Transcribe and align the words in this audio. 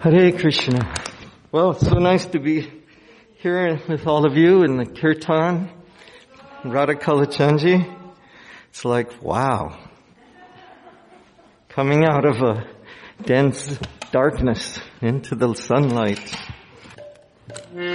Hare 0.00 0.32
Krishna. 0.32 0.94
Well, 1.52 1.72
it's 1.72 1.86
so 1.86 1.98
nice 1.98 2.24
to 2.24 2.38
be 2.40 2.72
here 3.34 3.78
with 3.86 4.06
all 4.06 4.24
of 4.24 4.34
you 4.34 4.62
in 4.62 4.78
the 4.78 4.86
kirtan, 4.86 5.70
Radha 6.64 6.94
Kalachandji. 6.94 7.84
It's 8.70 8.82
like, 8.86 9.22
wow. 9.22 9.78
Coming 11.68 12.06
out 12.06 12.24
of 12.24 12.40
a 12.40 12.66
dense 13.26 13.78
darkness 14.10 14.80
into 15.02 15.34
the 15.34 15.52
sunlight. 15.52 16.34
Hmm. 17.74 17.89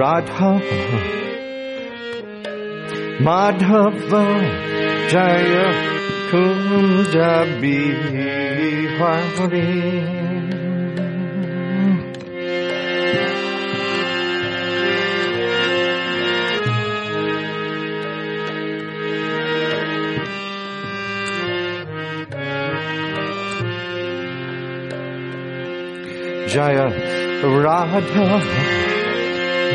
Radha 0.00 0.52
Madhava 3.26 4.24
Jaya 5.10 5.66
Kunja 6.30 7.32
Jaya 26.52 26.88
Radha 27.64 28.89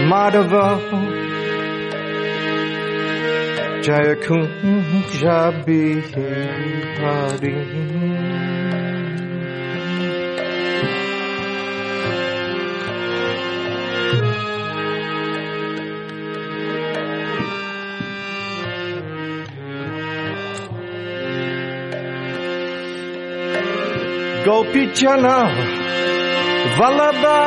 Madhava 0.03 0.65
Jaya 3.81 4.15
Kunja 4.17 5.39
Bihari 5.65 7.55
Gopi 24.45 24.83
Jana 24.93 25.37
Vallabha 26.77 27.37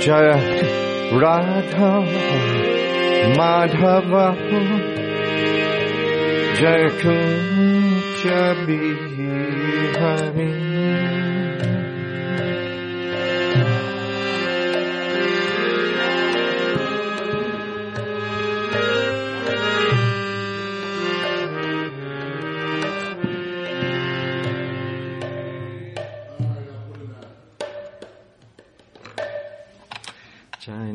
Jaya 0.00 0.36
Radha 1.20 2.75
Madhava 3.34 4.26
Jayakuncha 6.58 8.40
Bihari 8.64 10.65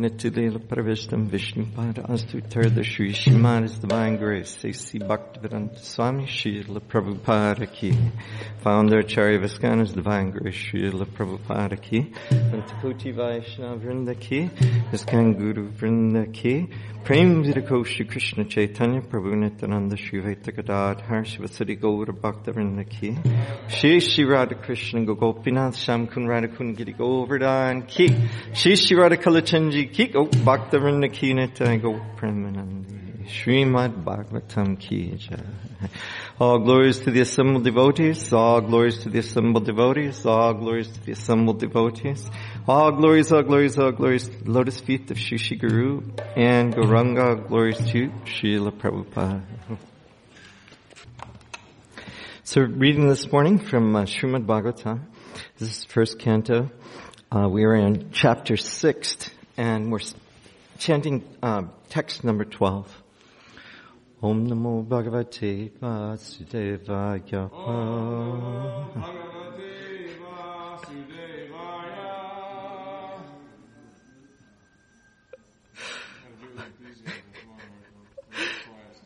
Nitya 0.01 0.57
Pravishtam 0.57 1.29
Vishnupada 1.29 2.09
Astu 2.09 2.41
Tirtha 2.41 2.83
Shri 2.83 3.13
Shimana's 3.13 3.77
Divine 3.77 4.17
Grace 4.17 4.65
A.C. 4.65 4.97
Bhaktivedanta 4.97 5.77
Swami 5.77 6.25
Srila 6.25 6.79
Prabhupada 6.79 7.71
Ki. 7.71 7.93
Founder 8.63 8.99
Acharya 8.99 9.37
Vaskana's 9.37 9.93
Divine 9.93 10.31
Grace 10.31 10.55
Srila 10.55 11.05
Prabhupada 11.05 11.79
Ki. 11.79 12.11
Antakuti 12.31 13.13
Vaishnava 13.13 13.77
Vrinda 13.77 14.19
Ki. 14.19 14.49
Viskan 14.91 15.37
Guru 15.37 15.69
Vrinda 15.69 16.33
Ki. 16.33 16.67
Prem 17.03 17.43
Vidako 17.43 17.83
Krishna 18.09 18.45
Chaitanya 18.45 19.01
Prabhu 19.01 19.35
Nityananda 19.35 19.97
Shri 19.97 20.21
Vaita 20.21 20.55
Gadadhar 20.55 21.23
Shivasadi 21.23 21.79
Gaura 21.79 22.11
Bhakta 22.11 22.53
Vrinda 22.53 22.89
Ki. 22.89 23.17
Shri 23.67 23.99
Shri 23.99 24.25
Radha 24.25 24.55
Krishna 24.55 25.05
Gopinath 25.05 25.77
Sham 25.77 26.07
Kun 26.07 26.27
Radha 26.27 26.47
Kun 26.47 26.73
Giri 26.73 26.93
Govardhan 26.93 27.83
Ki. 27.83 28.07
Shri 28.53 28.75
Shri 28.75 28.97
Radha 28.97 29.17
Kalachandji 29.17 29.90
Ki 29.91 30.07
Go 30.07 30.25
Bhakta 30.25 30.77
Vrinda 30.77 31.11
Ki 31.11 31.33
Nitya 31.33 31.81
Go 31.81 31.99
Premanandi. 32.17 33.27
Srimad 33.27 34.03
Bhagavatam 34.03 34.79
Ki 34.79 35.15
Jai. 35.15 35.37
All 36.39 36.59
glories 36.59 36.99
to 37.01 37.11
the 37.11 37.21
assembled 37.21 37.63
devotees, 37.63 38.33
all 38.33 38.61
glories 38.61 38.99
to 38.99 39.09
the 39.09 39.19
assembled 39.19 39.65
devotees, 39.65 40.25
all 40.25 40.53
glories 40.53 40.89
to 40.89 41.05
the 41.05 41.11
assembled 41.11 41.59
devotees, 41.59 42.29
all 42.67 42.91
glories, 42.91 43.31
all 43.31 43.43
glories, 43.43 43.77
all 43.77 43.91
glories 43.91 44.27
to 44.27 44.43
the 44.43 44.51
lotus 44.51 44.79
feet 44.79 45.09
of 45.11 45.17
Shishi 45.17 45.59
Guru 45.59 46.01
and 46.35 46.73
Gauranga, 46.73 47.47
glories 47.47 47.77
to 47.91 48.09
Srila 48.25 48.71
Prabhupada. 48.71 49.43
So 52.43 52.61
reading 52.61 53.07
this 53.07 53.31
morning 53.31 53.59
from 53.59 53.95
uh, 53.95 54.03
Srimad 54.03 54.45
Bhagavatam, 54.45 55.01
this 55.57 55.77
is 55.77 55.85
first 55.85 56.19
canto. 56.19 56.69
Uh, 57.31 57.47
we 57.47 57.63
are 57.63 57.75
in 57.75 58.11
chapter 58.11 58.57
six 58.57 59.29
and 59.61 59.91
we're 59.91 59.99
chanting 60.79 61.23
uh, 61.43 61.61
text 61.89 62.23
number 62.23 62.43
12. 62.43 63.03
Om 64.23 64.47
Namo 64.47 64.83
Bhagavate 64.83 65.69
Vasudevaya. 65.79 67.49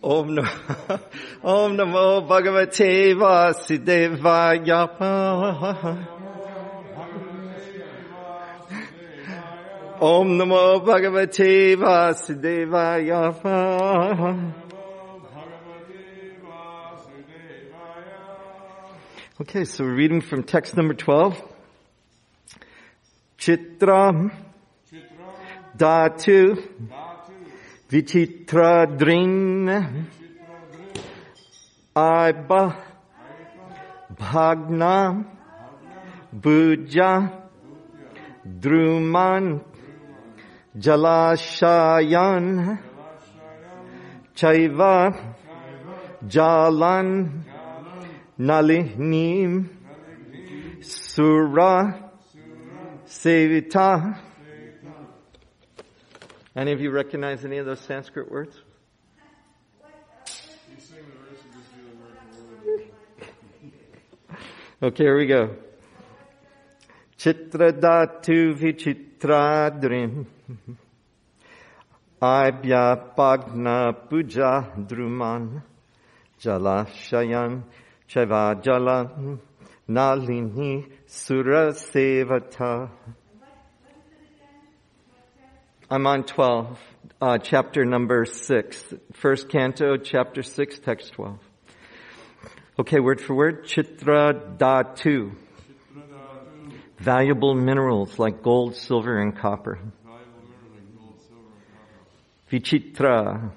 Om 0.01 0.35
Namo, 0.35 0.99
Om 1.43 1.77
Namo 1.77 2.25
Bhagavate 2.29 3.13
Vasudevaya. 3.13 4.87
Om 10.05 10.37
Namo 10.37 10.85
Bhagavate 10.85 11.75
Vasudevaya. 11.75 13.33
Okay, 19.41 19.65
so 19.65 19.83
we're 19.83 19.95
reading 19.95 20.21
from 20.21 20.43
text 20.43 20.77
number 20.77 20.93
12. 20.93 21.41
Chitram, 23.39 24.31
Datu 25.75 26.61
Vichitra 27.89 28.85
Drin 28.99 30.07
Aiba 31.95 32.75
Bhagna 34.13 35.25
Buja 36.31 37.41
Druman 38.47 39.74
Jalashayan 40.77 42.79
Chaiva 44.35 45.35
Jalan 46.25 47.43
Nalinim 48.37 49.69
Sura 50.81 52.11
Sevita. 53.07 54.19
Any 56.55 56.73
of 56.73 56.81
you 56.81 56.91
recognize 56.91 57.45
any 57.45 57.57
of 57.57 57.65
those 57.65 57.81
Sanskrit 57.81 58.29
words? 58.29 58.55
Okay, 64.83 65.03
here 65.03 65.17
we 65.17 65.25
go. 65.25 65.55
Chitradatu 67.17 68.53
vichitradrim. 68.55 70.27
Aibya 72.21 73.15
pagna 73.15 73.93
puja 74.09 74.71
druman. 74.77 75.63
Jalashayan 76.39 77.63
Cheva 78.09 78.61
Jala 78.61 79.39
Nalini 79.87 80.85
Sura 81.05 81.71
Sevata. 81.71 82.89
I'm 85.87 86.07
on 86.07 86.23
12, 86.23 86.79
uh, 87.21 87.37
chapter 87.37 87.85
number 87.85 88.25
6. 88.25 88.93
First 89.13 89.49
canto, 89.49 89.97
chapter 89.97 90.41
6, 90.41 90.79
text 90.79 91.13
12. 91.13 91.37
Okay, 92.79 92.99
word 92.99 93.21
for 93.21 93.35
word. 93.35 93.65
Chitra 93.65 94.57
Dhatu. 94.57 95.35
Valuable 96.97 97.53
minerals 97.53 98.17
like 98.17 98.41
gold, 98.41 98.75
silver, 98.75 99.19
and 99.19 99.37
copper. 99.37 99.77
Vichitra. 102.51 103.51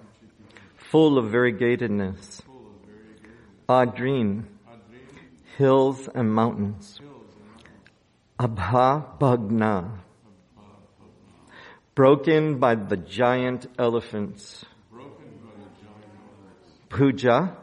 Full 0.90 1.18
of 1.18 1.26
variegatedness. 1.26 2.42
Adrin. 3.68 4.44
Hills 5.56 6.08
and 6.14 6.32
mountains. 6.32 7.00
Abha 8.38 9.18
Bhagna 9.18 9.98
broken 11.98 12.60
by 12.60 12.76
the 12.76 12.96
giant 12.96 13.66
elephants. 13.76 14.64
Puja, 16.88 17.56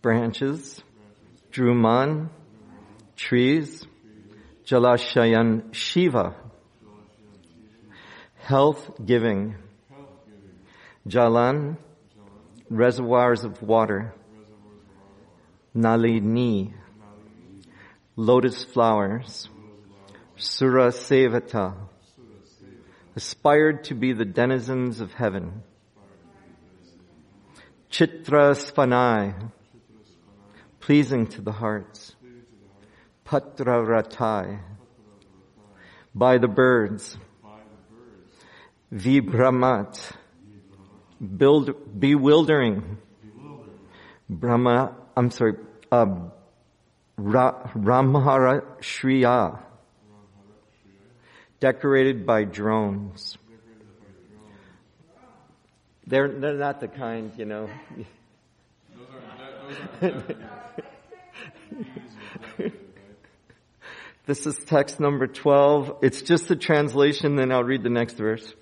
branches, 0.00 0.80
Druman, 1.50 2.28
trees, 3.16 3.84
Jalashayan, 4.64 5.74
Shiva, 5.74 6.36
health 8.36 8.92
giving, 9.04 9.56
Jalan, 11.08 11.78
reservoirs 12.68 13.44
of 13.44 13.62
water, 13.62 14.14
Nalini, 15.74 16.74
lotus 18.16 18.64
flowers, 18.64 19.48
Sura 20.36 20.88
Sevata, 20.88 21.74
aspired 23.16 23.84
to 23.84 23.94
be 23.94 24.12
the 24.12 24.24
denizens 24.24 25.00
of 25.00 25.12
heaven. 25.14 25.62
Chitra 27.90 28.54
Svanai, 28.54 29.50
pleasing 30.80 31.26
to 31.28 31.40
the 31.40 31.52
hearts. 31.52 32.14
Patra 33.24 33.84
Ratai, 33.84 34.60
by 36.14 36.38
the 36.38 36.48
birds. 36.48 37.16
Vibramat, 38.92 40.12
build, 41.20 42.00
bewildering. 42.00 42.98
Brahma, 44.28 44.94
I'm 45.16 45.30
sorry, 45.30 45.54
uh, 45.90 46.06
Ra, 47.16 47.70
Ramhara 47.74 48.62
Shriya, 48.80 49.60
decorated 51.58 52.24
by 52.24 52.44
drones. 52.44 53.36
They're, 56.06 56.28
they're 56.28 56.54
not 56.54 56.80
the 56.80 56.88
kind, 56.88 57.32
you 57.36 57.44
know. 57.44 57.68
this 64.26 64.46
is 64.46 64.56
text 64.66 64.98
number 64.98 65.26
12. 65.26 65.98
It's 66.02 66.22
just 66.22 66.50
a 66.50 66.56
translation, 66.56 67.36
then 67.36 67.52
I'll 67.52 67.62
read 67.62 67.82
the 67.82 67.90
next 67.90 68.14
verse. 68.14 68.54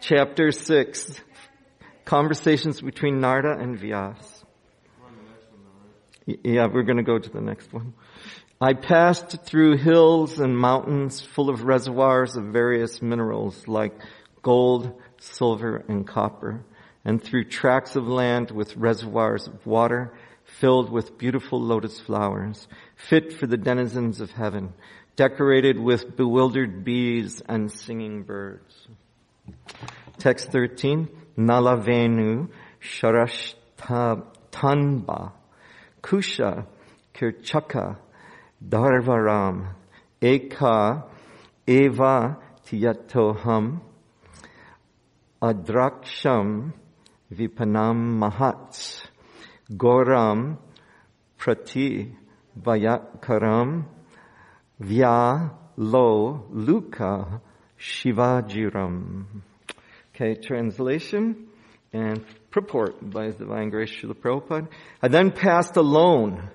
Chapter 0.00 0.52
6. 0.52 1.20
Conversations 2.04 2.80
between 2.80 3.20
Narda 3.20 3.60
and 3.60 3.76
Vyas. 3.76 4.16
Yeah, 6.24 6.68
we're 6.72 6.84
going 6.84 6.98
to 6.98 7.02
go 7.02 7.18
to 7.18 7.28
the 7.28 7.40
next 7.40 7.72
one. 7.72 7.94
I 8.60 8.74
passed 8.74 9.42
through 9.44 9.78
hills 9.78 10.38
and 10.38 10.56
mountains 10.56 11.20
full 11.20 11.50
of 11.50 11.64
reservoirs 11.64 12.36
of 12.36 12.44
various 12.44 13.02
minerals 13.02 13.66
like 13.66 13.92
gold, 14.42 14.92
silver, 15.18 15.84
and 15.88 16.06
copper, 16.06 16.64
and 17.04 17.22
through 17.22 17.44
tracts 17.44 17.96
of 17.96 18.06
land 18.06 18.52
with 18.52 18.76
reservoirs 18.76 19.48
of 19.48 19.66
water 19.66 20.14
filled 20.44 20.90
with 20.90 21.18
beautiful 21.18 21.60
lotus 21.60 21.98
flowers, 21.98 22.68
fit 22.94 23.32
for 23.32 23.46
the 23.46 23.56
denizens 23.56 24.20
of 24.20 24.30
heaven, 24.30 24.72
decorated 25.16 25.78
with 25.78 26.16
bewildered 26.16 26.84
bees 26.84 27.42
and 27.48 27.70
singing 27.70 28.22
birds. 28.22 28.88
Text 30.18 30.52
13, 30.52 31.08
Nalavenu 31.38 32.48
Sharashtanba 32.80 35.32
Kusha 36.02 36.66
Kirchaka 37.14 37.96
Darvaram 38.66 39.74
Eka 40.20 41.04
Eva 41.66 42.36
Tiyatoham 42.66 43.80
Adraksham 45.40 46.72
Vipanam 47.32 48.18
Mahat 48.18 49.06
Goram 49.76 50.58
Prati 51.38 52.12
Vayakaram 52.60 53.84
Vya 54.80 55.50
Lo 55.76 56.46
Luka 56.50 57.40
Shivajiram. 57.78 59.42
Okay, 60.20 60.34
translation 60.34 61.46
and 61.92 62.24
purport 62.50 63.08
by 63.08 63.26
His 63.26 63.36
Divine 63.36 63.70
Grace 63.70 63.92
Srila 63.92 64.14
Prabhupada. 64.14 64.66
I 65.00 65.06
then 65.06 65.30
passed 65.30 65.76
alone 65.76 66.50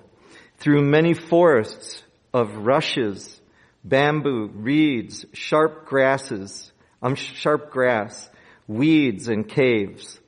through 0.58 0.82
many 0.82 1.14
forests 1.14 2.02
of 2.34 2.54
rushes, 2.58 3.40
bamboo, 3.82 4.50
reeds, 4.52 5.24
sharp 5.32 5.86
grasses, 5.86 6.70
um, 7.00 7.14
sharp 7.14 7.70
grass, 7.70 8.28
weeds 8.68 9.28
and 9.28 9.48
caves, 9.48 10.20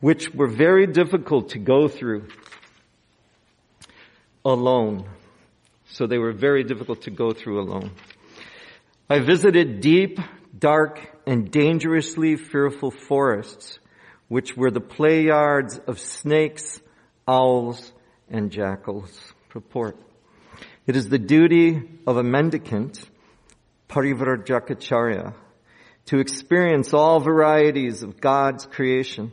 which 0.00 0.34
were 0.34 0.48
very 0.48 0.88
difficult 0.88 1.50
to 1.50 1.60
go 1.60 1.86
through 1.86 2.26
alone. 4.44 5.08
So 5.90 6.08
they 6.08 6.18
were 6.18 6.32
very 6.32 6.64
difficult 6.64 7.02
to 7.02 7.12
go 7.12 7.30
through 7.30 7.60
alone. 7.60 7.92
I 9.08 9.20
visited 9.20 9.80
deep, 9.80 10.18
dark, 10.58 11.17
and 11.28 11.50
dangerously 11.50 12.36
fearful 12.36 12.90
forests, 12.90 13.78
which 14.28 14.56
were 14.56 14.70
the 14.70 14.80
play 14.80 15.24
yards 15.24 15.78
of 15.86 15.98
snakes, 15.98 16.80
owls, 17.26 17.92
and 18.30 18.50
jackals. 18.50 19.34
Purport. 19.50 19.98
It 20.86 20.96
is 20.96 21.10
the 21.10 21.18
duty 21.18 21.82
of 22.06 22.16
a 22.16 22.22
mendicant, 22.22 22.98
Parivrajacharya, 23.90 25.34
to 26.06 26.18
experience 26.18 26.94
all 26.94 27.20
varieties 27.20 28.02
of 28.02 28.22
God's 28.22 28.64
creation 28.64 29.30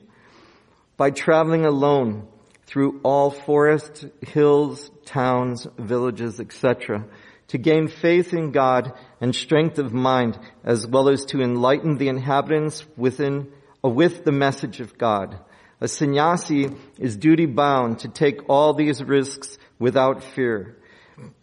by 0.98 1.12
traveling 1.12 1.66
alone 1.66 2.28
through 2.66 3.00
all 3.04 3.32
forests, 3.32 4.04
hills, 4.20 4.92
towns, 5.06 5.66
villages, 5.78 6.42
etc., 6.42 7.06
to 7.48 7.58
gain 7.58 7.88
faith 7.88 8.34
in 8.34 8.52
God 8.52 8.94
and 9.22 9.36
strength 9.36 9.78
of 9.80 9.94
mind, 9.94 10.38
as 10.64 10.88
well 10.88 11.10
as 11.10 11.25
to 11.25 11.42
enlighten 11.42 11.98
the 11.98 12.08
inhabitants 12.08 12.86
within, 12.98 13.52
uh, 13.84 13.90
with 13.90 14.24
the 14.24 14.32
message 14.32 14.80
of 14.80 14.98
God. 14.98 15.40
A 15.82 15.88
sannyasi 15.88 16.72
is 16.98 17.18
duty 17.18 17.46
bound 17.46 18.00
to 18.00 18.08
take 18.08 18.50
all 18.50 18.74
these 18.74 19.04
risks 19.04 19.58
without 19.78 20.24
fear. 20.24 20.78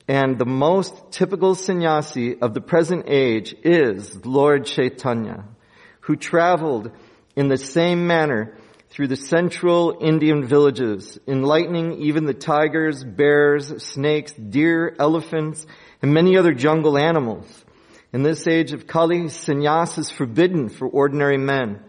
And 0.09 0.39
the 0.39 0.47
most 0.47 1.13
typical 1.13 1.55
sannyasi 1.55 2.41
of 2.41 2.55
the 2.55 2.61
present 2.61 3.05
age 3.09 3.55
is 3.63 4.25
Lord 4.25 4.67
Chaitanya, 4.67 5.45
who 6.01 6.17
traveled 6.17 6.91
in 7.37 7.49
the 7.49 7.57
same 7.57 8.07
manner 8.07 8.55
through 8.93 9.09
the 9.09 9.17
central 9.17 9.97
Indian 10.03 10.47
villages, 10.47 11.19
enlightening 11.27 12.03
even 12.03 12.27
the 12.27 12.35
tigers, 12.35 13.03
bears, 13.03 13.83
snakes, 13.83 14.35
deer, 14.35 14.95
elephants, 14.99 15.67
and 16.03 16.13
many 16.13 16.37
other 16.37 16.53
jungle 16.53 16.99
animals. 16.99 17.47
In 18.13 18.23
this 18.23 18.47
age 18.47 18.75
of 18.75 18.87
Kali, 18.87 19.23
sannyas 19.31 19.99
is 19.99 20.11
forbidden 20.11 20.69
for 20.69 20.87
ordinary 20.87 21.39
men. 21.39 21.81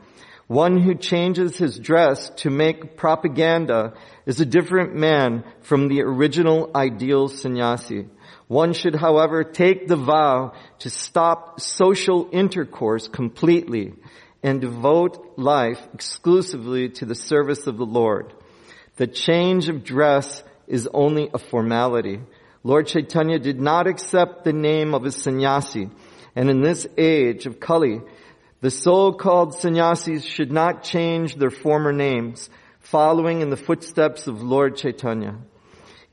One 0.47 0.79
who 0.79 0.95
changes 0.95 1.57
his 1.57 1.77
dress 1.77 2.29
to 2.37 2.49
make 2.49 2.95
propaganda 2.95 3.95
is 4.25 4.39
a 4.39 4.45
different 4.45 4.95
man 4.95 5.43
from 5.59 5.89
the 5.89 6.03
original 6.03 6.71
ideal 6.73 7.27
sannyasi. 7.27 8.07
One 8.47 8.71
should, 8.71 8.95
however, 8.95 9.43
take 9.43 9.89
the 9.89 9.97
vow 9.97 10.53
to 10.79 10.89
stop 10.89 11.59
social 11.59 12.29
intercourse 12.31 13.09
completely 13.09 13.93
and 14.43 14.59
devote 14.59 15.33
life 15.37 15.79
exclusively 15.93 16.89
to 16.89 17.05
the 17.05 17.15
service 17.15 17.65
of 17.65 17.77
the 17.77 17.85
Lord. 17.85 18.33
The 18.97 19.07
change 19.07 19.69
of 19.69 19.83
dress 19.83 20.43
is 20.67 20.87
only 20.93 21.29
a 21.33 21.39
formality. 21.39 22.19
Lord 22.63 22.87
Chaitanya 22.87 23.39
did 23.39 23.59
not 23.59 23.87
accept 23.87 24.43
the 24.43 24.53
name 24.53 24.93
of 24.93 25.05
a 25.05 25.11
sannyasi, 25.11 25.89
and 26.35 26.49
in 26.49 26.61
this 26.61 26.85
age 26.97 27.45
of 27.45 27.59
Kali, 27.59 28.01
the 28.61 28.71
so-called 28.71 29.55
sannyasis 29.55 30.23
should 30.23 30.51
not 30.51 30.83
change 30.83 31.35
their 31.35 31.49
former 31.49 31.91
names, 31.91 32.49
following 32.79 33.41
in 33.41 33.49
the 33.49 33.57
footsteps 33.57 34.27
of 34.27 34.41
Lord 34.43 34.77
Chaitanya. 34.77 35.35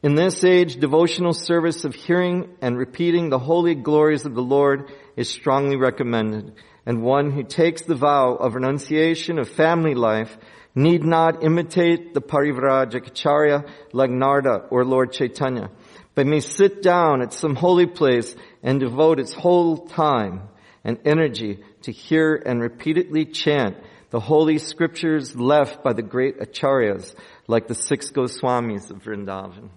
In 0.03 0.15
this 0.15 0.43
age, 0.45 0.77
devotional 0.77 1.35
service 1.35 1.85
of 1.85 1.95
hearing 1.95 2.57
and 2.63 2.79
repeating 2.79 3.29
the 3.29 3.39
holy 3.39 3.75
glories 3.75 4.25
of 4.25 4.35
the 4.35 4.43
Lord 4.43 4.91
is 5.15 5.29
strongly 5.29 5.77
recommended, 5.77 6.55
and 6.87 7.03
one 7.03 7.31
who 7.31 7.43
takes 7.43 7.83
the 7.83 7.95
vow 7.95 8.35
of 8.35 8.55
renunciation 8.55 9.39
of 9.39 9.49
family 9.49 9.95
life 9.95 10.37
need 10.75 11.05
not 11.05 11.43
imitate 11.45 12.15
the 12.15 12.21
Parivrajacharya 12.21 13.69
like 13.93 14.11
Narada 14.11 14.67
or 14.71 14.85
Lord 14.85 15.13
Chaitanya, 15.13 15.71
but 16.15 16.27
may 16.27 16.41
sit 16.41 16.83
down 16.83 17.23
at 17.23 17.33
some 17.33 17.55
holy 17.55 17.87
place 17.87 18.35
and 18.63 18.81
devote 18.81 19.19
its 19.19 19.35
whole 19.35 19.87
time 19.89 20.49
and 20.85 20.99
energy 21.05 21.59
to 21.83 21.93
hear 21.93 22.35
and 22.35 22.61
repeatedly 22.61 23.25
chant 23.25 23.77
the 24.11 24.21
holy 24.21 24.59
scriptures 24.59 25.37
left 25.37 25.85
by 25.85 25.93
the 25.93 26.03
great 26.03 26.41
acharyas 26.41 27.15
like 27.47 27.69
the 27.69 27.75
six 27.75 28.11
Goswamis 28.11 28.91
of 28.91 29.03
Vrindavan. 29.03 29.71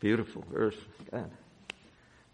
Beautiful 0.00 0.44
verse. 0.52 0.76
God. 1.10 1.30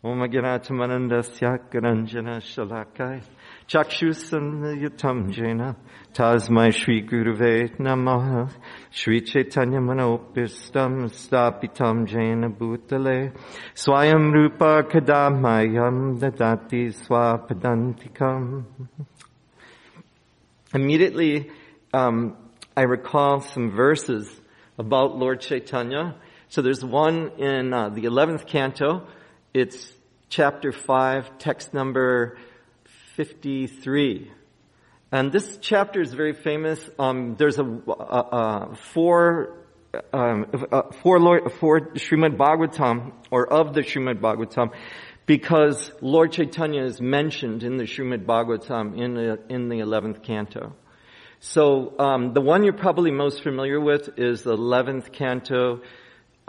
Om 0.03 0.23
Agnatamanandasya 0.23 1.69
Garanjana 1.71 2.41
Shalakai 2.41 3.23
Chakshusam 3.69 5.31
Jena 5.31 5.77
Tasmai 6.15 6.73
Shri 6.73 7.03
Guruve 7.03 7.77
Namaha 7.77 8.51
Shri 8.91 9.21
Chaitanya 9.21 9.79
Manopistam 9.79 11.11
Stapitam 11.11 12.07
Jena 12.07 12.49
Bhutale 12.49 13.37
Swayam 13.75 14.33
Rupa 14.33 14.85
Kadamayam 14.85 16.19
Dadati 16.19 16.95
Swapadantikam 16.95 18.65
Immediately, 20.73 21.51
um, 21.93 22.39
I 22.75 22.85
recall 22.85 23.41
some 23.41 23.71
verses 23.73 24.31
about 24.79 25.19
Lord 25.19 25.43
Chaitanya. 25.43 26.17
So 26.49 26.63
there's 26.63 26.83
one 26.83 27.33
in 27.37 27.75
uh, 27.75 27.91
the 27.91 28.05
11th 28.05 28.47
canto. 28.47 29.07
It's 29.53 29.93
chapter 30.29 30.71
5, 30.71 31.39
text 31.39 31.75
number 31.75 32.39
53. 33.17 34.31
And 35.11 35.33
this 35.33 35.59
chapter 35.61 36.01
is 36.01 36.15
very 36.15 36.35
famous. 36.35 36.79
Um, 37.01 37.35
there's 37.37 37.59
a, 37.59 37.65
a, 37.65 38.71
a 38.71 38.77
four, 38.77 39.59
um, 40.13 40.47
a, 40.71 40.93
four, 40.93 41.19
Lord, 41.19 41.53
four 41.55 41.81
Srimad 41.95 42.37
Bhagavatam, 42.37 43.13
or 43.33 43.53
of 43.53 43.75
the 43.75 43.81
Srimad 43.81 44.21
Bhagavatam, 44.21 44.71
because 45.27 45.91
Lord 46.01 46.31
Chaitanya 46.31 46.85
is 46.85 47.01
mentioned 47.01 47.65
in 47.65 47.77
the 47.77 47.85
Srimad 47.85 48.25
Bhagavatam 48.25 48.97
in 48.97 49.15
the, 49.15 49.41
in 49.49 49.69
the 49.69 49.81
11th 49.81 50.23
canto. 50.23 50.77
So 51.41 51.99
um, 51.99 52.35
the 52.35 52.41
one 52.41 52.63
you're 52.63 52.73
probably 52.73 53.11
most 53.11 53.43
familiar 53.43 53.81
with 53.81 54.11
is 54.17 54.43
the 54.45 54.57
11th 54.57 55.11
canto, 55.11 55.81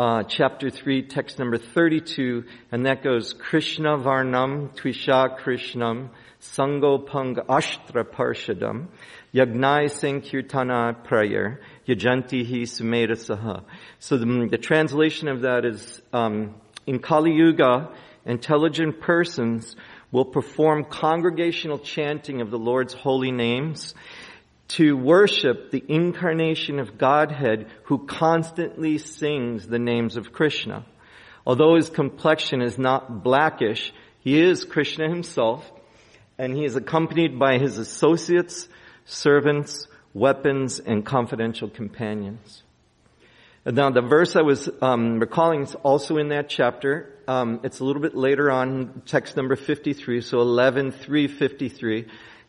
uh, 0.02 0.24
chapter 0.24 0.72
3, 0.72 1.04
text 1.04 1.38
number 1.38 1.60
32, 1.60 2.44
and 2.72 2.88
that 2.88 3.04
goes, 3.04 3.34
Krishna 3.34 4.00
Varnam 4.00 4.76
Twisha 4.76 5.40
Krishnam 5.40 6.10
Sango 6.42 7.06
Pang 7.06 7.36
Ashtra 7.36 8.04
Parshadam 8.04 8.88
Yagnai 9.32 9.92
Sankirtana 9.92 11.04
Prayer 11.04 11.62
Yajanti 11.88 12.44
Hi 12.44 12.64
Sumeda 12.64 13.12
Saha. 13.12 13.64
So 14.00 14.18
the, 14.18 14.48
the, 14.50 14.58
translation 14.58 15.28
of 15.28 15.42
that 15.42 15.66
is, 15.66 16.02
um, 16.12 16.56
in 16.88 16.98
Kali 16.98 17.34
Yuga, 17.34 17.92
intelligent 18.26 19.02
persons 19.02 19.76
will 20.12 20.26
perform 20.26 20.84
congregational 20.84 21.78
chanting 21.78 22.42
of 22.42 22.50
the 22.50 22.58
Lord's 22.58 22.96
holy 22.96 23.32
names 23.32 23.94
to 24.76 24.96
worship 24.96 25.72
the 25.72 25.84
incarnation 25.88 26.80
of 26.80 26.98
Godhead 26.98 27.68
who 27.84 28.06
constantly 28.06 28.98
sings 28.98 29.68
the 29.68 29.80
names 29.80 30.16
of 30.16 30.32
Krishna. 30.32 30.86
Although 31.46 31.76
his 31.76 31.90
complexion 31.90 32.62
is 32.62 32.78
not 32.78 33.24
blackish, 33.24 33.94
he 34.20 34.40
is 34.40 34.64
Krishna 34.64 35.10
himself, 35.10 35.70
and 36.38 36.56
he 36.56 36.64
is 36.64 36.76
accompanied 36.76 37.38
by 37.38 37.58
his 37.58 37.78
associates, 37.78 38.70
servants, 39.06 39.88
weapons, 40.14 40.80
and 40.80 41.06
confidential 41.06 41.70
companions. 41.70 42.64
Now, 43.66 43.90
the 43.92 44.02
verse 44.02 44.36
I 44.36 44.42
was 44.42 44.70
um, 44.82 45.20
recalling 45.20 45.64
is 45.64 45.76
also 45.76 46.18
in 46.18 46.30
that 46.30 46.50
chapter. 46.50 47.14
Um, 47.28 47.60
it's 47.64 47.80
a 47.80 47.86
little 47.86 48.02
bit 48.02 48.16
later 48.16 48.50
on, 48.50 49.04
text 49.06 49.36
number 49.36 49.56
53, 49.56 50.22
so 50.22 50.40
11, 50.40 50.92
353. 50.92 52.08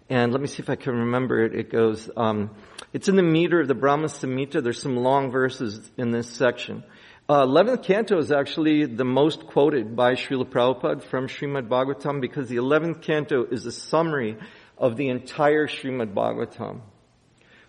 And 0.08 0.32
let 0.32 0.40
me 0.40 0.46
see 0.46 0.62
if 0.62 0.68
I 0.68 0.76
can 0.76 0.94
remember 0.94 1.44
it. 1.44 1.54
It 1.54 1.70
goes, 1.70 2.10
um, 2.16 2.50
it's 2.92 3.08
in 3.08 3.16
the 3.16 3.22
meter 3.22 3.60
of 3.60 3.68
the 3.68 3.74
Brahma 3.74 4.08
Samhita. 4.08 4.62
There's 4.62 4.80
some 4.80 4.96
long 4.96 5.30
verses 5.30 5.90
in 5.96 6.10
this 6.10 6.28
section. 6.28 6.84
Uh, 7.28 7.46
11th 7.46 7.84
canto 7.84 8.18
is 8.18 8.32
actually 8.32 8.84
the 8.84 9.04
most 9.04 9.46
quoted 9.46 9.94
by 9.94 10.14
Srila 10.14 10.44
Prabhupada 10.44 11.02
from 11.02 11.28
Srimad 11.28 11.68
Bhagavatam 11.68 12.20
because 12.20 12.48
the 12.48 12.56
11th 12.56 13.00
canto 13.00 13.44
is 13.44 13.64
a 13.64 13.72
summary 13.72 14.36
of 14.76 14.96
the 14.96 15.08
entire 15.08 15.68
Srimad 15.68 16.12
Bhagavatam. 16.12 16.80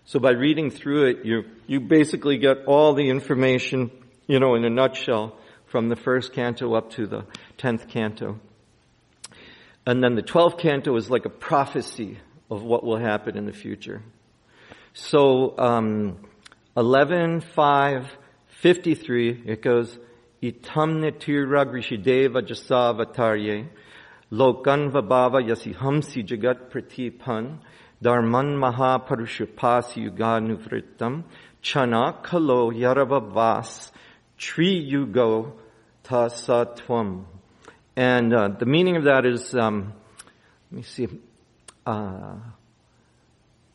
So 0.04 0.18
by 0.18 0.32
reading 0.32 0.70
through 0.70 1.06
it, 1.06 1.24
you, 1.24 1.44
you 1.66 1.80
basically 1.80 2.36
get 2.36 2.66
all 2.66 2.92
the 2.94 3.08
information, 3.08 3.90
you 4.26 4.38
know, 4.38 4.54
in 4.54 4.64
a 4.64 4.70
nutshell 4.70 5.38
from 5.66 5.88
the 5.88 5.96
first 5.96 6.32
canto 6.34 6.74
up 6.74 6.90
to 6.90 7.06
the 7.06 7.24
10th 7.58 7.88
canto. 7.88 8.38
And 9.86 10.02
then 10.02 10.14
the 10.14 10.22
12th 10.22 10.58
canto 10.58 10.96
is 10.96 11.10
like 11.10 11.24
a 11.24 11.30
prophecy 11.30 12.18
of 12.50 12.62
what 12.62 12.84
will 12.84 12.98
happen 12.98 13.36
in 13.36 13.46
the 13.46 13.52
future. 13.52 14.02
So, 14.94 15.58
um, 15.58 16.18
11, 16.76 17.40
5, 17.40 18.10
53, 18.62 19.42
it 19.46 19.62
goes, 19.62 19.98
Itamne 20.42 21.18
tira 21.18 21.66
grishideva 21.66 22.42
jasavatarye, 22.42 23.68
lokanva 24.30 25.06
bhava 25.06 25.46
yasi 25.46 25.72
hamsi 25.74 26.26
jagat 26.26 26.70
pratipan, 26.70 27.58
Dharman 28.04 28.58
Mahaparushapasi 28.58 30.10
Yuganuvritam 30.10 31.24
Chana 31.62 32.22
Kalo 32.22 32.70
Yaravavas 32.70 33.92
Tri 34.36 34.86
Yugo 34.92 35.52
Tasatwam. 36.04 37.24
And 37.96 38.34
uh, 38.34 38.48
the 38.48 38.66
meaning 38.66 38.96
of 38.96 39.04
that 39.04 39.24
is, 39.24 39.54
um, 39.54 39.92
let 40.70 40.76
me 40.76 40.82
see, 40.82 41.08
uh, 41.86 42.36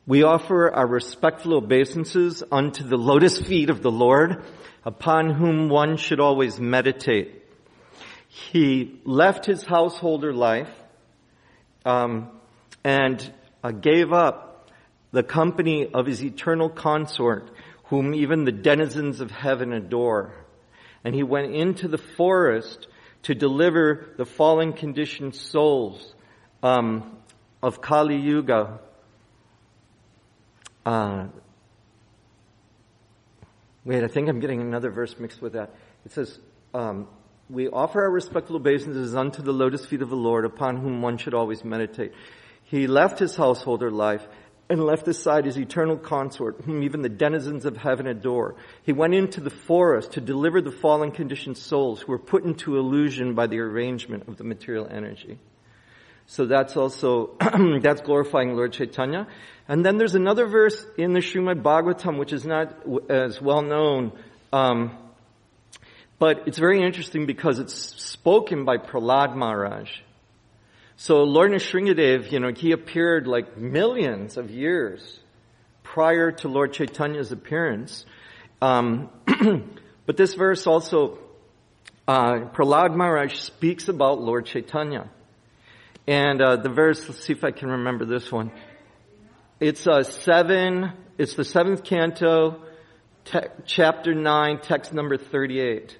we 0.05 0.23
offer 0.23 0.69
our 0.69 0.88
respectful 0.88 1.53
obeisances 1.53 2.43
unto 2.51 2.83
the 2.83 2.97
lotus 2.97 3.39
feet 3.39 3.69
of 3.69 3.81
the 3.81 3.91
Lord, 3.91 4.43
upon 4.83 5.29
whom 5.29 5.69
one 5.69 5.95
should 5.95 6.19
always 6.19 6.59
meditate. 6.59 7.43
He 8.27 8.99
left 9.05 9.45
his 9.45 9.63
householder 9.63 10.33
life, 10.33 10.73
um, 11.85 12.29
and 12.83 13.33
uh, 13.63 13.71
gave 13.71 14.11
up 14.11 14.69
the 15.11 15.23
company 15.23 15.89
of 15.93 16.07
his 16.07 16.23
eternal 16.23 16.69
consort, 16.69 17.51
whom 17.85 18.13
even 18.13 18.43
the 18.43 18.51
denizens 18.51 19.21
of 19.21 19.31
heaven 19.31 19.71
adore. 19.71 20.33
And 21.05 21.15
he 21.15 21.23
went 21.23 21.55
into 21.55 21.88
the 21.88 21.97
forest 21.97 22.88
to 23.23 23.35
deliver 23.35 24.13
the 24.17 24.25
fallen 24.25 24.73
conditioned 24.73 25.35
souls 25.35 26.15
um, 26.63 27.17
of 27.61 27.81
Kali 27.81 28.17
Yuga. 28.17 28.79
Uh, 30.85 31.27
wait, 33.83 34.03
I 34.03 34.07
think 34.07 34.29
I'm 34.29 34.39
getting 34.39 34.61
another 34.61 34.89
verse 34.89 35.17
mixed 35.19 35.41
with 35.41 35.53
that. 35.53 35.75
It 36.05 36.13
says, 36.13 36.39
um, 36.73 37.07
we 37.49 37.67
offer 37.67 38.03
our 38.03 38.11
respectful 38.11 38.55
obeisances 38.55 39.15
unto 39.15 39.41
the 39.41 39.51
lotus 39.51 39.85
feet 39.85 40.01
of 40.01 40.09
the 40.09 40.15
Lord, 40.15 40.45
upon 40.45 40.77
whom 40.77 41.01
one 41.01 41.17
should 41.17 41.33
always 41.33 41.63
meditate. 41.63 42.13
He 42.63 42.88
left 42.88 43.19
his 43.19 43.35
householder 43.35 43.89
life 43.89 44.25
and 44.69 44.85
left 44.85 45.07
aside 45.07 45.45
his 45.45 45.57
eternal 45.57 45.97
consort, 45.97 46.61
whom 46.63 46.83
even 46.83 47.01
the 47.01 47.09
denizens 47.09 47.65
of 47.65 47.75
heaven 47.75 48.05
adore. 48.05 48.55
He 48.83 48.93
went 48.93 49.15
into 49.15 49.41
the 49.41 49.49
forest 49.49 50.13
to 50.13 50.21
deliver 50.21 50.61
the 50.61 50.71
fallen 50.71 51.11
conditioned 51.11 51.57
souls 51.57 52.01
who 52.01 52.11
were 52.11 52.19
put 52.19 52.43
into 52.43 52.77
illusion 52.77 53.33
by 53.33 53.47
the 53.47 53.59
arrangement 53.59 54.27
of 54.27 54.38
the 54.38 54.43
material 54.43 54.88
energy. 54.89 55.39
So 56.27 56.45
that's 56.45 56.77
also, 56.77 57.35
that's 57.81 58.01
glorifying 58.01 58.55
Lord 58.55 58.73
Chaitanya. 58.73 59.27
And 59.67 59.83
then 59.83 59.97
there's 59.97 60.13
another 60.13 60.45
verse 60.45 60.85
in 60.95 61.13
the 61.13 61.21
Srimad 61.21 61.63
Bhagavatam, 61.63 62.19
which 62.19 62.31
is 62.31 62.45
not 62.45 62.85
as 63.09 63.41
well 63.41 63.63
known, 63.63 64.11
um, 64.53 64.95
but 66.19 66.47
it's 66.47 66.59
very 66.59 66.83
interesting 66.83 67.25
because 67.25 67.57
it's 67.57 67.73
spoken 67.73 68.65
by 68.65 68.77
Prahlad 68.77 69.35
Maharaj. 69.35 69.89
So 71.01 71.24
Lord 71.24 71.51
Nrsingadev, 71.51 72.29
you 72.29 72.41
know, 72.41 72.51
he 72.51 72.74
appeared 72.74 73.25
like 73.25 73.58
millions 73.58 74.36
of 74.36 74.51
years 74.51 75.18
prior 75.82 76.34
to 76.34 76.50
Lord 76.50 76.74
Chaitanya's 76.74 77.32
appearance. 77.32 78.06
Um, 78.62 79.10
but 80.06 80.18
this 80.18 80.34
verse 80.34 80.68
also, 80.68 81.18
uh, 82.06 82.50
Prahlad 82.53 82.94
Maharaj 82.98 83.36
speaks 83.36 83.88
about 83.88 84.20
Lord 84.20 84.46
Chaitanya. 84.46 85.10
And 86.06 86.41
uh, 86.41 86.58
the 86.58 86.70
verse, 86.70 87.08
let's 87.08 87.24
see 87.24 87.32
if 87.32 87.46
I 87.46 87.51
can 87.51 87.70
remember 87.70 88.03
this 88.03 88.29
one. 88.29 88.51
It's 89.62 89.88
uh, 89.88 90.03
seven, 90.03 90.91
it's 91.18 91.36
the 91.36 91.46
seventh 91.46 91.86
canto, 91.86 92.62
te- 93.24 93.48
chapter 93.65 94.13
nine, 94.13 94.60
text 94.60 94.94
number 94.94 95.15
38. 95.15 95.98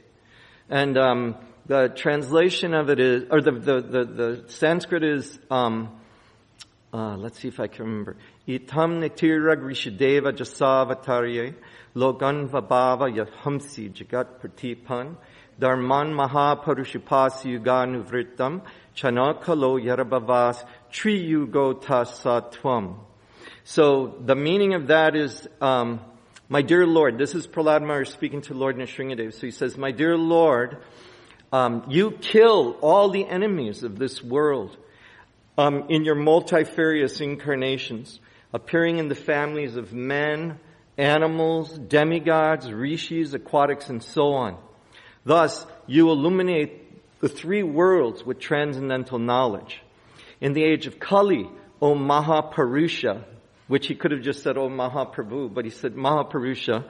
And 0.70 0.98
um, 0.98 1.36
the 1.70 1.88
translation 1.96 2.74
of 2.74 2.90
it 2.90 3.00
is, 3.00 3.26
or 3.30 3.42
the, 3.42 3.52
the, 3.52 3.82
the, 3.82 4.06
the 4.06 4.44
Sanskrit 4.48 5.04
is, 5.04 5.38
um, 5.52 5.96
uh, 6.92 7.16
let's 7.16 7.40
see 7.40 7.48
if 7.48 7.60
I 7.60 7.68
can 7.68 7.86
remember. 7.86 8.16
Itam 8.48 9.00
nitira 9.08 9.56
grishadeva 9.56 10.32
jasavatarye 10.34 11.54
logan 11.94 12.50
vabhava 12.50 13.14
yahamsi 13.16 13.94
jagat 13.94 14.40
pratipan 14.42 15.16
dharman 15.60 16.12
mahaparushipasi 16.12 17.60
yuganuvritam 17.60 18.64
chanakalo 18.98 19.80
yarabhavas 19.80 20.66
triyugo 20.92 21.80
tasatvam. 21.84 22.96
So 23.64 24.16
the 24.26 24.34
meaning 24.34 24.74
of 24.74 24.88
that 24.88 25.16
is, 25.16 25.48
um, 25.62 26.00
my 26.48 26.64
dear 26.64 26.88
Lord, 26.88 27.20
this 27.20 27.36
is 27.36 27.46
Prahlad 27.46 27.84
Maharaj 27.84 28.10
speaking 28.10 28.42
to 28.42 28.56
Lord 28.56 28.76
Nrsingadev. 28.76 29.34
So 29.34 29.42
he 29.42 29.52
says, 29.52 29.78
my 29.78 29.92
dear 29.92 30.18
Lord, 30.18 30.80
um, 31.52 31.86
you 31.90 32.12
kill 32.12 32.78
all 32.82 33.10
the 33.10 33.26
enemies 33.26 33.84
of 33.84 33.98
this 33.98 34.24
world 34.24 34.76
um, 35.58 35.86
in 35.90 36.06
your 36.06 36.16
multifarious 36.16 37.22
incarnations, 37.22 38.20
appearing 38.54 38.98
in 38.98 39.08
the 39.08 39.16
families 39.16 39.76
of 39.76 39.94
men, 39.94 40.60
animals, 40.98 41.78
demigods, 41.78 42.72
rishis, 42.72 43.34
aquatics, 43.34 43.90
and 43.90 44.04
so 44.04 44.34
on. 44.34 44.58
Thus, 45.26 45.66
you 45.88 46.10
illuminate 46.10 47.20
the 47.20 47.30
three 47.30 47.64
worlds 47.64 48.24
with 48.24 48.40
transcendental 48.40 49.20
knowledge. 49.20 49.82
In 50.40 50.54
the 50.54 50.64
age 50.64 50.88
of 50.88 51.00
Kali, 51.00 51.50
O 51.82 51.96
Mahapurusha, 51.96 53.24
which 53.68 53.88
he 53.88 53.96
could 53.96 54.12
have 54.12 54.22
just 54.22 54.44
said, 54.44 54.58
O 54.58 54.70
Mahaprabhu, 54.70 55.54
but 55.54 55.66
he 55.66 55.72
said 55.72 55.96
Mahapurusha, 55.96 56.86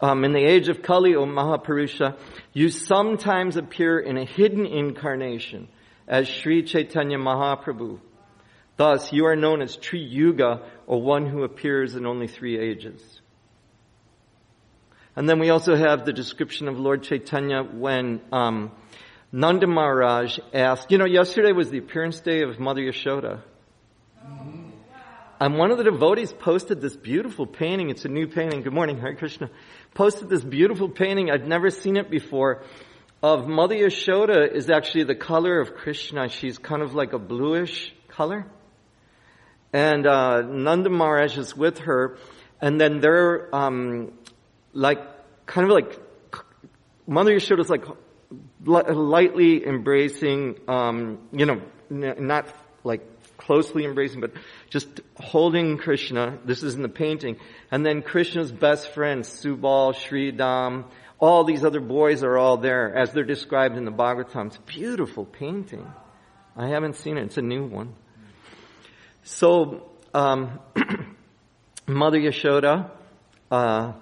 um, 0.00 0.24
in 0.24 0.32
the 0.32 0.44
age 0.44 0.68
of 0.68 0.82
Kali, 0.82 1.14
O 1.14 1.24
Mahapurusha, 1.24 2.16
you 2.52 2.68
sometimes 2.68 3.56
appear 3.56 3.98
in 3.98 4.16
a 4.18 4.24
hidden 4.24 4.66
incarnation 4.66 5.68
as 6.06 6.28
Sri 6.28 6.62
Chaitanya 6.62 7.18
Mahaprabhu. 7.18 8.00
Thus, 8.76 9.12
you 9.12 9.26
are 9.26 9.36
known 9.36 9.62
as 9.62 9.76
Tri 9.76 10.00
Yuga, 10.00 10.62
or 10.86 11.00
one 11.00 11.26
who 11.26 11.44
appears 11.44 11.94
in 11.94 12.06
only 12.06 12.26
three 12.26 12.58
ages. 12.58 13.20
And 15.16 15.28
then 15.28 15.38
we 15.38 15.50
also 15.50 15.76
have 15.76 16.04
the 16.04 16.12
description 16.12 16.66
of 16.66 16.78
Lord 16.78 17.04
Chaitanya 17.04 17.62
when 17.62 18.20
um, 18.32 18.72
Nanda 19.30 19.68
Maharaj 19.68 20.40
asked, 20.52 20.90
you 20.90 20.98
know, 20.98 21.04
yesterday 21.04 21.52
was 21.52 21.70
the 21.70 21.78
appearance 21.78 22.18
day 22.18 22.42
of 22.42 22.58
Mother 22.58 22.82
Yashoda. 22.82 23.42
Mm-hmm. 24.26 24.63
And 25.40 25.58
one 25.58 25.72
of 25.72 25.78
the 25.78 25.84
devotees 25.84 26.32
posted 26.32 26.80
this 26.80 26.94
beautiful 26.94 27.46
painting. 27.46 27.90
It's 27.90 28.04
a 28.04 28.08
new 28.08 28.28
painting. 28.28 28.62
Good 28.62 28.72
morning, 28.72 29.00
Hare 29.00 29.16
Krishna. 29.16 29.50
Posted 29.92 30.28
this 30.28 30.44
beautiful 30.44 30.88
painting. 30.88 31.30
I'd 31.30 31.48
never 31.48 31.70
seen 31.70 31.96
it 31.96 32.08
before. 32.08 32.62
Of 33.20 33.48
Mother 33.48 33.74
Yashoda 33.74 34.52
is 34.52 34.70
actually 34.70 35.04
the 35.04 35.16
color 35.16 35.58
of 35.58 35.74
Krishna. 35.74 36.28
She's 36.28 36.58
kind 36.58 36.82
of 36.82 36.94
like 36.94 37.14
a 37.14 37.18
bluish 37.18 37.92
color. 38.08 38.46
And 39.72 40.06
uh, 40.06 40.42
Nanda 40.42 40.88
Maharaj 40.88 41.36
is 41.36 41.56
with 41.56 41.78
her. 41.80 42.16
And 42.60 42.80
then 42.80 43.00
they're 43.00 43.52
um, 43.54 44.12
like, 44.72 45.00
kind 45.46 45.66
of 45.66 45.72
like, 45.72 45.98
Mother 47.08 47.32
Yashoda 47.32 47.60
is 47.60 47.70
like 47.70 47.84
lightly 48.64 49.66
embracing, 49.66 50.60
um, 50.68 51.18
you 51.32 51.44
know, 51.44 51.60
not 51.90 52.46
like 52.84 53.13
closely 53.44 53.84
embracing, 53.84 54.20
but 54.20 54.32
just 54.70 55.00
holding 55.16 55.76
Krishna. 55.76 56.38
This 56.44 56.62
is 56.62 56.74
in 56.74 56.82
the 56.82 56.88
painting. 56.88 57.36
And 57.70 57.84
then 57.84 58.02
Krishna's 58.02 58.50
best 58.50 58.88
friends, 58.92 59.28
Subal, 59.28 59.94
Sridham, 59.94 60.84
all 61.18 61.44
these 61.44 61.64
other 61.64 61.80
boys 61.80 62.22
are 62.22 62.36
all 62.36 62.56
there 62.56 62.94
as 62.94 63.12
they're 63.12 63.24
described 63.24 63.76
in 63.76 63.84
the 63.84 63.92
Bhagavatam. 63.92 64.48
It's 64.48 64.56
a 64.56 64.60
beautiful 64.62 65.24
painting. 65.24 65.86
I 66.56 66.68
haven't 66.68 66.96
seen 66.96 67.16
it. 67.16 67.24
It's 67.24 67.38
a 67.38 67.42
new 67.42 67.64
one. 67.64 67.94
So, 69.24 69.88
um, 70.12 70.60
Mother 71.86 72.18
Yashoda, 72.18 72.90
uh, 73.50 73.92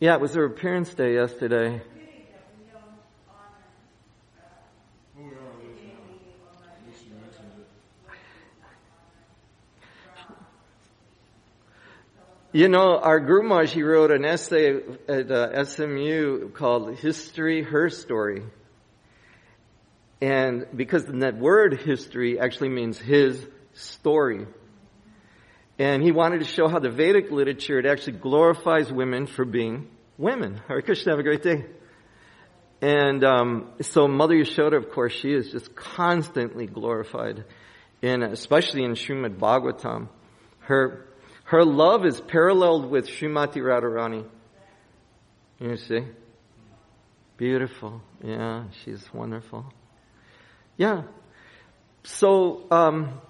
yeah, 0.00 0.14
it 0.14 0.20
was 0.20 0.34
her 0.34 0.44
appearance 0.44 0.92
day 0.94 1.14
yesterday. 1.14 1.82
You 12.54 12.68
know, 12.68 12.98
our 12.98 13.18
Guru 13.18 13.66
he 13.66 13.82
wrote 13.82 14.10
an 14.10 14.26
essay 14.26 14.78
at 15.08 15.30
uh, 15.30 15.64
SMU 15.64 16.50
called 16.50 16.98
History, 16.98 17.62
Her 17.62 17.88
Story. 17.88 18.42
And 20.20 20.66
because 20.76 21.06
that 21.06 21.38
word 21.38 21.80
history 21.80 22.38
actually 22.38 22.68
means 22.68 22.98
his 22.98 23.42
story. 23.72 24.46
And 25.78 26.02
he 26.02 26.12
wanted 26.12 26.40
to 26.40 26.44
show 26.44 26.68
how 26.68 26.78
the 26.78 26.90
Vedic 26.90 27.30
literature, 27.30 27.78
it 27.78 27.86
actually 27.86 28.18
glorifies 28.18 28.92
women 28.92 29.26
for 29.26 29.46
being 29.46 29.88
women. 30.18 30.60
Hare 30.68 30.82
Krishna, 30.82 31.12
have 31.12 31.20
a 31.20 31.22
great 31.22 31.42
day. 31.42 31.64
And 32.82 33.24
um, 33.24 33.72
so 33.80 34.06
Mother 34.06 34.34
Yashoda, 34.34 34.76
of 34.76 34.90
course, 34.90 35.14
she 35.14 35.32
is 35.32 35.52
just 35.52 35.74
constantly 35.74 36.66
glorified, 36.66 37.46
in, 38.02 38.22
especially 38.22 38.84
in 38.84 38.92
Srimad 38.92 39.38
Bhagavatam. 39.38 40.08
Her 40.58 41.06
her 41.52 41.66
love 41.66 42.06
is 42.06 42.18
paralleled 42.18 42.90
with 42.90 43.06
Srimati 43.06 43.56
Radharani. 43.56 44.24
You 45.60 45.76
see? 45.76 46.00
Beautiful. 47.36 48.00
Yeah, 48.24 48.64
she's 48.82 49.04
wonderful. 49.12 49.70
Yeah. 50.78 51.02
So, 52.04 52.64
um, 52.70 53.20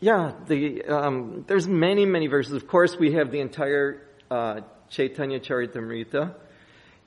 yeah, 0.00 0.32
the, 0.48 0.82
um, 0.82 1.44
there's 1.46 1.68
many, 1.68 2.06
many 2.06 2.26
verses. 2.26 2.54
Of 2.54 2.66
course, 2.66 2.96
we 2.98 3.12
have 3.12 3.30
the 3.30 3.38
entire 3.38 4.02
uh, 4.32 4.62
Chaitanya 4.90 5.38
Charitamrita, 5.38 6.34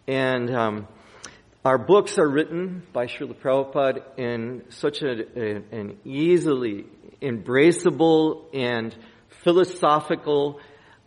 and 0.08 0.56
um, 0.56 0.88
our 1.66 1.78
books 1.78 2.18
are 2.18 2.28
written 2.28 2.84
by 2.94 3.08
Srila 3.08 3.36
Prabhupada 3.36 4.04
in 4.18 4.64
such 4.70 5.02
a, 5.02 5.26
a, 5.36 5.56
an 5.72 5.98
easily 6.06 6.86
embraceable 7.22 8.46
and 8.54 8.96
philosophical, 9.44 10.60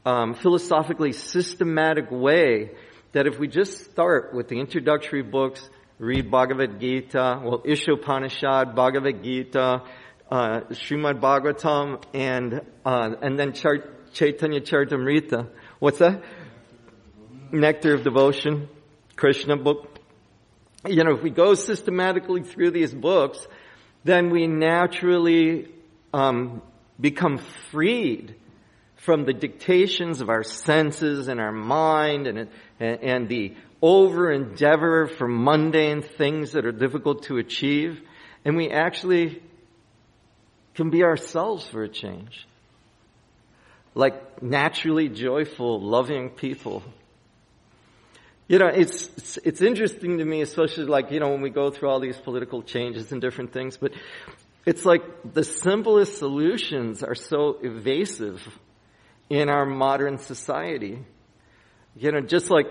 um, 0.05 0.35
philosophically 0.35 1.13
systematic 1.13 2.11
way 2.11 2.73
that 3.13 3.27
if 3.27 3.39
we 3.39 3.49
just 3.49 3.91
start 3.91 4.35
with 4.35 4.49
the 4.49 4.61
introductory 4.61 5.23
books, 5.23 5.69
read 5.99 6.31
Bhagavad 6.31 6.81
Gita, 6.81 7.41
well, 7.45 7.61
Ishopanishad, 7.61 8.75
Bhagavad 8.75 9.23
Gita, 9.23 9.83
uh, 10.31 10.61
Srimad 10.71 11.21
Bhagavatam, 11.21 12.03
and, 12.15 12.61
uh, 12.85 13.11
and 13.23 13.39
then 13.39 13.53
Chart- 13.53 14.13
Chaitanya 14.13 14.61
Charitamrita. 14.61 15.49
What's 15.79 15.99
that? 15.99 16.23
Nectar 17.53 17.95
of 17.95 18.05
Devotion. 18.05 18.69
Krishna 19.17 19.57
book. 19.57 20.00
You 20.87 21.05
know, 21.05 21.15
if 21.15 21.23
we 21.23 21.31
go 21.31 21.55
systematically 21.55 22.43
through 22.43 22.71
these 22.71 22.93
books, 22.93 23.47
then 24.05 24.31
we 24.31 24.47
naturally 24.47 25.69
um, 26.15 26.63
become 26.99 27.39
freed 27.71 28.35
from 28.97 29.25
the 29.25 29.33
dictations 29.33 30.21
of 30.21 30.29
our 30.29 30.43
senses 30.43 31.29
and 31.29 31.41
our 31.41 31.53
mind 31.53 32.27
and, 32.27 32.49
and, 32.79 33.03
and 33.03 33.29
the 33.29 33.55
over 33.83 34.31
endeavor 34.31 35.07
for 35.07 35.27
mundane 35.27 36.03
things 36.03 36.53
that 36.53 36.67
are 36.67 36.73
difficult 36.73 37.25
to 37.25 37.39
achieve. 37.39 38.01
And 38.45 38.57
we 38.57 38.71
actually 38.71 39.43
can 40.75 40.91
be 40.91 41.03
ourselves 41.03 41.67
for 41.67 41.83
a 41.83 41.89
change. 41.89 42.47
Like 43.95 44.43
naturally 44.43 45.09
joyful, 45.09 45.81
loving 45.81 46.31
people. 46.31 46.83
You 48.51 48.59
know, 48.59 48.67
it's, 48.67 49.09
it's, 49.17 49.37
it's 49.37 49.63
interesting 49.63 50.19
to 50.19 50.25
me, 50.25 50.41
especially 50.41 50.87
like, 50.87 51.13
you 51.13 51.21
know, 51.21 51.29
when 51.29 51.41
we 51.41 51.51
go 51.51 51.71
through 51.71 51.89
all 51.89 52.01
these 52.01 52.17
political 52.17 52.65
changes 52.65 53.13
and 53.13 53.21
different 53.21 53.53
things, 53.53 53.77
but 53.77 53.93
it's 54.67 54.85
like 54.85 55.03
the 55.35 55.45
simplest 55.45 56.19
solutions 56.19 57.05
are 57.05 57.15
so 57.15 57.59
evasive 57.63 58.43
in 59.29 59.49
our 59.49 59.65
modern 59.65 60.19
society. 60.19 60.99
You 61.95 62.11
know, 62.11 62.23
just 62.23 62.51
like 62.51 62.67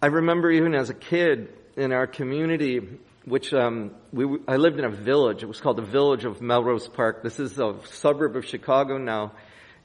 I 0.00 0.06
remember 0.06 0.50
even 0.50 0.74
as 0.74 0.88
a 0.88 0.94
kid 0.94 1.52
in 1.76 1.92
our 1.92 2.06
community, 2.06 2.80
which 3.26 3.52
um, 3.52 3.90
we, 4.10 4.38
I 4.48 4.56
lived 4.56 4.78
in 4.78 4.86
a 4.86 4.90
village. 4.90 5.42
It 5.42 5.48
was 5.48 5.60
called 5.60 5.76
the 5.76 5.82
Village 5.82 6.24
of 6.24 6.40
Melrose 6.40 6.88
Park. 6.88 7.22
This 7.22 7.38
is 7.38 7.58
a 7.58 7.74
suburb 7.90 8.36
of 8.36 8.46
Chicago 8.46 8.96
now, 8.96 9.32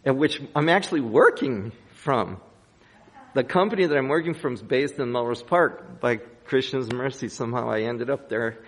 in 0.05 0.15
which 0.15 0.41
I'm 0.55 0.69
actually 0.69 1.01
working 1.01 1.73
from. 1.91 2.39
The 3.33 3.43
company 3.43 3.87
that 3.87 3.97
I'm 3.97 4.09
working 4.09 4.35
from 4.35 4.53
is 4.53 4.61
based 4.61 4.99
in 4.99 5.11
Melrose 5.11 5.41
Park. 5.41 5.99
By 5.99 6.17
Christian's 6.45 6.91
mercy, 6.93 7.29
somehow 7.29 7.69
I 7.69 7.81
ended 7.81 8.11
up 8.11 8.29
there. 8.29 8.59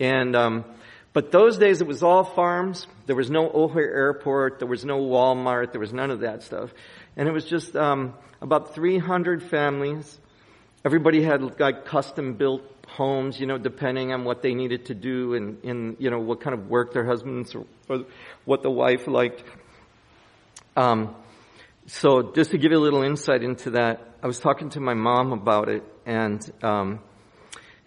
And 0.00 0.34
um, 0.34 0.64
but 1.12 1.32
those 1.32 1.58
days 1.58 1.82
it 1.82 1.86
was 1.86 2.02
all 2.02 2.24
farms. 2.24 2.86
There 3.04 3.16
was 3.16 3.30
no 3.30 3.50
O'Hare 3.50 3.94
Airport. 3.94 4.58
There 4.58 4.68
was 4.68 4.84
no 4.84 5.00
Walmart. 5.00 5.72
There 5.72 5.80
was 5.80 5.92
none 5.92 6.10
of 6.10 6.20
that 6.20 6.42
stuff. 6.42 6.70
And 7.16 7.28
it 7.28 7.32
was 7.32 7.44
just 7.44 7.76
um, 7.76 8.14
about 8.40 8.74
300 8.74 9.42
families. 9.42 10.18
Everybody 10.84 11.22
had 11.22 11.58
like 11.60 11.84
custom 11.84 12.34
built 12.34 12.62
homes, 12.86 13.38
you 13.38 13.46
know, 13.46 13.58
depending 13.58 14.12
on 14.12 14.24
what 14.24 14.40
they 14.40 14.54
needed 14.54 14.86
to 14.86 14.94
do 14.94 15.34
and, 15.34 15.62
and 15.64 15.96
you 15.98 16.08
know, 16.10 16.20
what 16.20 16.40
kind 16.40 16.54
of 16.54 16.68
work 16.68 16.94
their 16.94 17.04
husbands 17.04 17.54
or, 17.54 17.66
or 17.88 18.04
what 18.46 18.62
the 18.62 18.70
wife 18.70 19.06
liked. 19.06 19.42
Um, 20.76 21.14
so 21.86 22.32
just 22.34 22.50
to 22.50 22.58
give 22.58 22.72
you 22.72 22.78
a 22.78 22.80
little 22.80 23.02
insight 23.02 23.42
into 23.42 23.70
that, 23.70 24.00
I 24.22 24.26
was 24.26 24.38
talking 24.38 24.70
to 24.70 24.80
my 24.80 24.94
mom 24.94 25.32
about 25.32 25.68
it 25.68 25.84
and, 26.04 26.40
um, 26.62 27.00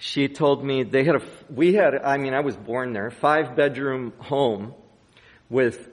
she 0.02 0.30
told 0.30 0.64
me 0.64 0.84
they 0.84 1.04
had 1.04 1.16
a, 1.16 1.22
we 1.54 1.74
had, 1.74 1.94
I 1.94 2.18
mean, 2.18 2.34
I 2.34 2.40
was 2.40 2.56
born 2.56 2.94
there, 2.94 3.12
five 3.12 3.58
bedroom 3.58 4.14
home 4.18 4.74
with 5.50 5.90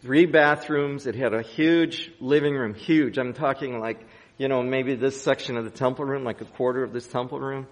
three 0.00 0.24
bathrooms. 0.24 1.06
It 1.06 1.14
had 1.14 1.34
a 1.34 1.42
huge 1.42 2.10
living 2.18 2.54
room, 2.54 2.74
huge. 2.74 3.18
I'm 3.18 3.34
talking 3.34 3.78
like, 3.78 4.06
you 4.38 4.48
know, 4.48 4.62
maybe 4.62 4.94
this 4.94 5.20
section 5.20 5.58
of 5.58 5.64
the 5.64 5.70
temple 5.70 6.06
room, 6.06 6.24
like 6.24 6.40
a 6.40 6.46
quarter 6.46 6.82
of 6.82 6.94
this 6.94 7.06
temple 7.06 7.40
room. 7.40 7.66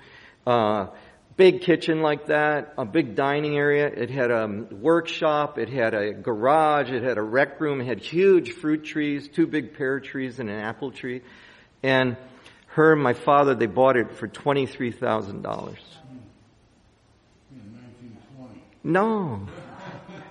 Uh, 0.47 0.89
big 1.37 1.63
kitchen 1.63 2.01
like 2.01 2.27
that, 2.27 2.75
a 2.79 2.85
big 2.85 3.15
dining 3.15 3.57
area. 3.57 3.87
It 3.87 4.11
had 4.11 4.31
a 4.31 4.47
workshop. 4.71 5.59
It 5.59 5.69
had 5.69 5.95
a 5.95 6.13
garage. 6.13 6.91
It 6.91 7.03
had 7.03 7.19
a 7.19 7.23
rec 7.23 7.61
room. 7.61 7.81
It 7.81 7.87
had 7.87 8.01
huge 8.01 8.53
fruit 8.53 8.85
trees, 8.85 9.29
two 9.29 9.47
big 9.47 9.77
pear 9.77 10.01
trees 10.01 10.39
and 10.39 10.49
an 10.49 10.59
apple 10.61 10.93
tree. 10.93 11.23
And 11.83 12.17
her 12.69 12.93
and 12.93 13.03
my 13.03 13.13
father, 13.13 13.55
they 13.55 13.67
bought 13.67 13.97
it 13.97 14.13
for 14.13 14.29
$23,000. 14.29 15.77
No. 18.87 19.49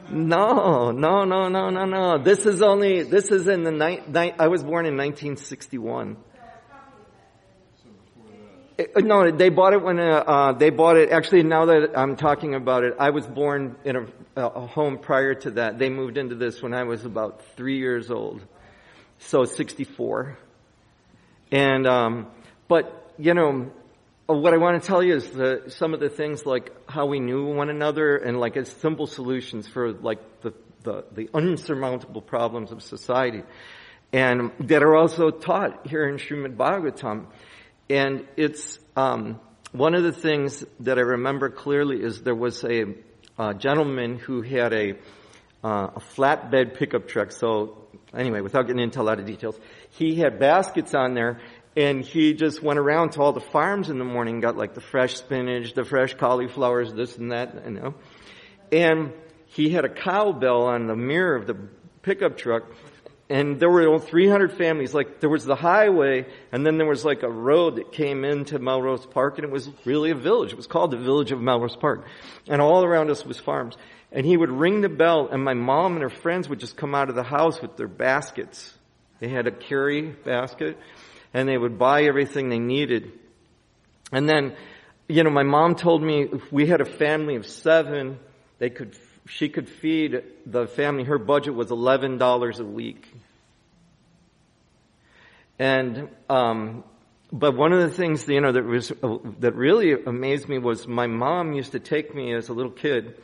No, 0.09 0.91
no, 0.91 1.23
no, 1.23 1.47
no, 1.47 1.69
no, 1.69 1.85
no. 1.85 2.17
This 2.19 2.45
is 2.45 2.61
only, 2.61 3.03
this 3.03 3.31
is 3.31 3.47
in 3.47 3.63
the 3.63 3.71
night, 3.71 4.07
ni- 4.11 4.33
I 4.37 4.47
was 4.47 4.61
born 4.61 4.85
in 4.85 4.95
1961. 4.95 6.17
It, 8.77 8.91
uh, 8.95 8.99
no, 9.01 9.29
they 9.29 9.49
bought 9.49 9.73
it 9.73 9.83
when, 9.83 9.99
uh, 9.99 10.23
uh, 10.25 10.51
they 10.53 10.69
bought 10.69 10.97
it, 10.97 11.11
actually 11.11 11.43
now 11.43 11.65
that 11.65 11.97
I'm 11.97 12.15
talking 12.15 12.55
about 12.55 12.83
it, 12.83 12.95
I 12.99 13.11
was 13.11 13.27
born 13.27 13.75
in 13.83 13.95
a, 13.95 14.07
a 14.35 14.67
home 14.67 14.97
prior 14.97 15.35
to 15.35 15.51
that. 15.51 15.77
They 15.77 15.89
moved 15.89 16.17
into 16.17 16.35
this 16.35 16.61
when 16.61 16.73
I 16.73 16.83
was 16.83 17.05
about 17.05 17.43
three 17.55 17.77
years 17.77 18.09
old. 18.09 18.41
So 19.19 19.45
64. 19.45 20.37
And, 21.51 21.87
um, 21.87 22.27
but, 22.67 23.13
you 23.17 23.33
know, 23.33 23.71
what 24.25 24.53
I 24.53 24.57
want 24.57 24.81
to 24.81 24.87
tell 24.87 25.03
you 25.03 25.15
is 25.15 25.29
the, 25.29 25.65
some 25.67 25.93
of 25.93 25.99
the 25.99 26.09
things 26.09 26.45
like 26.45 26.71
how 26.89 27.05
we 27.05 27.19
knew 27.19 27.45
one 27.53 27.69
another 27.69 28.17
and 28.17 28.39
like 28.39 28.57
as 28.57 28.69
simple 28.69 29.05
solutions 29.05 29.67
for 29.67 29.93
like 29.93 30.41
the, 30.41 30.53
the, 30.81 31.05
the 31.11 31.29
unsurmountable 31.33 32.21
problems 32.21 32.71
of 32.71 32.81
society 32.81 33.43
and 34.13 34.51
that 34.59 34.83
are 34.83 34.95
also 34.95 35.31
taught 35.31 35.87
here 35.87 36.07
in 36.07 36.17
Srimad 36.17 36.55
Bhagavatam. 36.55 37.25
And 37.89 38.25
it's, 38.37 38.79
um, 38.95 39.39
one 39.71 39.95
of 39.95 40.03
the 40.03 40.11
things 40.11 40.63
that 40.81 40.97
I 40.97 41.01
remember 41.01 41.49
clearly 41.49 42.01
is 42.01 42.21
there 42.21 42.35
was 42.35 42.63
a, 42.63 42.95
a 43.39 43.53
gentleman 43.55 44.17
who 44.17 44.41
had 44.41 44.71
a, 44.71 44.91
uh, 45.63 45.89
a 45.95 45.99
flatbed 46.15 46.77
pickup 46.77 47.07
truck. 47.07 47.31
So 47.31 47.87
anyway, 48.13 48.41
without 48.41 48.67
getting 48.67 48.83
into 48.83 49.01
a 49.01 49.03
lot 49.03 49.19
of 49.19 49.25
details, 49.25 49.59
he 49.89 50.15
had 50.15 50.39
baskets 50.39 50.93
on 50.93 51.15
there 51.15 51.41
and 51.75 52.03
he 52.03 52.33
just 52.33 52.61
went 52.61 52.77
around 52.77 53.13
to 53.13 53.21
all 53.21 53.33
the 53.33 53.41
farms 53.41 53.89
in 53.89 53.97
the 53.97 54.05
morning, 54.05 54.39
got 54.39 54.55
like 54.57 54.75
the 54.75 54.81
fresh 54.81 55.15
spinach, 55.15 55.73
the 55.73 55.83
fresh 55.83 56.13
cauliflowers, 56.13 56.93
this 56.93 57.17
and 57.17 57.31
that, 57.31 57.65
you 57.65 57.71
know. 57.71 57.95
And 58.71 59.11
he 59.47 59.69
had 59.69 59.85
a 59.85 59.89
cowbell 59.89 60.65
on 60.65 60.85
the 60.85 60.95
mirror 60.95 61.35
of 61.35 61.47
the 61.47 61.55
pickup 62.03 62.37
truck. 62.37 62.63
And 63.29 63.59
there 63.59 63.69
were 63.69 63.99
300 63.99 64.53
families. 64.53 64.93
Like 64.93 65.19
there 65.19 65.29
was 65.29 65.45
the 65.45 65.55
highway, 65.55 66.25
and 66.51 66.65
then 66.65 66.77
there 66.77 66.87
was 66.87 67.05
like 67.05 67.23
a 67.23 67.29
road 67.29 67.77
that 67.77 67.91
came 67.91 68.25
into 68.25 68.59
Melrose 68.59 69.05
Park, 69.05 69.37
and 69.37 69.45
it 69.45 69.51
was 69.51 69.69
really 69.85 70.11
a 70.11 70.15
village. 70.15 70.51
It 70.51 70.57
was 70.57 70.67
called 70.67 70.91
the 70.91 70.97
Village 70.97 71.31
of 71.31 71.41
Melrose 71.41 71.75
Park, 71.75 72.05
and 72.47 72.61
all 72.61 72.83
around 72.83 73.09
us 73.09 73.25
was 73.25 73.39
farms. 73.39 73.75
And 74.11 74.25
he 74.25 74.37
would 74.37 74.51
ring 74.51 74.81
the 74.81 74.89
bell, 74.89 75.29
and 75.31 75.43
my 75.43 75.55
mom 75.55 75.93
and 75.93 76.03
her 76.03 76.09
friends 76.09 76.47
would 76.47 76.59
just 76.59 76.77
come 76.77 76.93
out 76.93 77.09
of 77.09 77.15
the 77.15 77.23
house 77.23 77.61
with 77.61 77.77
their 77.77 77.87
baskets. 77.87 78.73
They 79.19 79.29
had 79.29 79.47
a 79.47 79.51
carry 79.51 80.01
basket, 80.01 80.77
and 81.33 81.47
they 81.47 81.57
would 81.57 81.79
buy 81.79 82.03
everything 82.03 82.49
they 82.49 82.59
needed. 82.59 83.11
And 84.11 84.29
then, 84.29 84.55
you 85.07 85.23
know, 85.23 85.31
my 85.31 85.43
mom 85.43 85.75
told 85.75 86.03
me 86.03 86.23
if 86.23 86.51
we 86.51 86.67
had 86.67 86.81
a 86.81 86.85
family 86.85 87.35
of 87.35 87.47
seven, 87.47 88.19
they 88.59 88.69
could, 88.69 88.95
she 89.27 89.49
could 89.49 89.67
feed 89.67 90.23
the 90.45 90.67
family, 90.67 91.05
her 91.05 91.17
budget 91.17 91.55
was 91.55 91.69
$11 91.69 92.59
a 92.59 92.63
week. 92.63 93.12
And, 95.63 96.09
um, 96.29 96.83
but 97.31 97.55
one 97.55 97.71
of 97.71 97.79
the 97.79 97.95
things, 97.95 98.27
you 98.27 98.41
know, 98.41 98.51
that 98.51 98.65
was, 98.65 98.91
uh, 98.91 99.17
that 99.39 99.55
really 99.55 99.93
amazed 99.93 100.49
me 100.49 100.57
was 100.57 100.89
my 100.89 101.07
mom 101.07 101.53
used 101.53 101.71
to 101.71 101.79
take 101.79 102.13
me 102.13 102.33
as 102.33 102.49
a 102.49 102.53
little 102.53 102.69
kid 102.69 103.17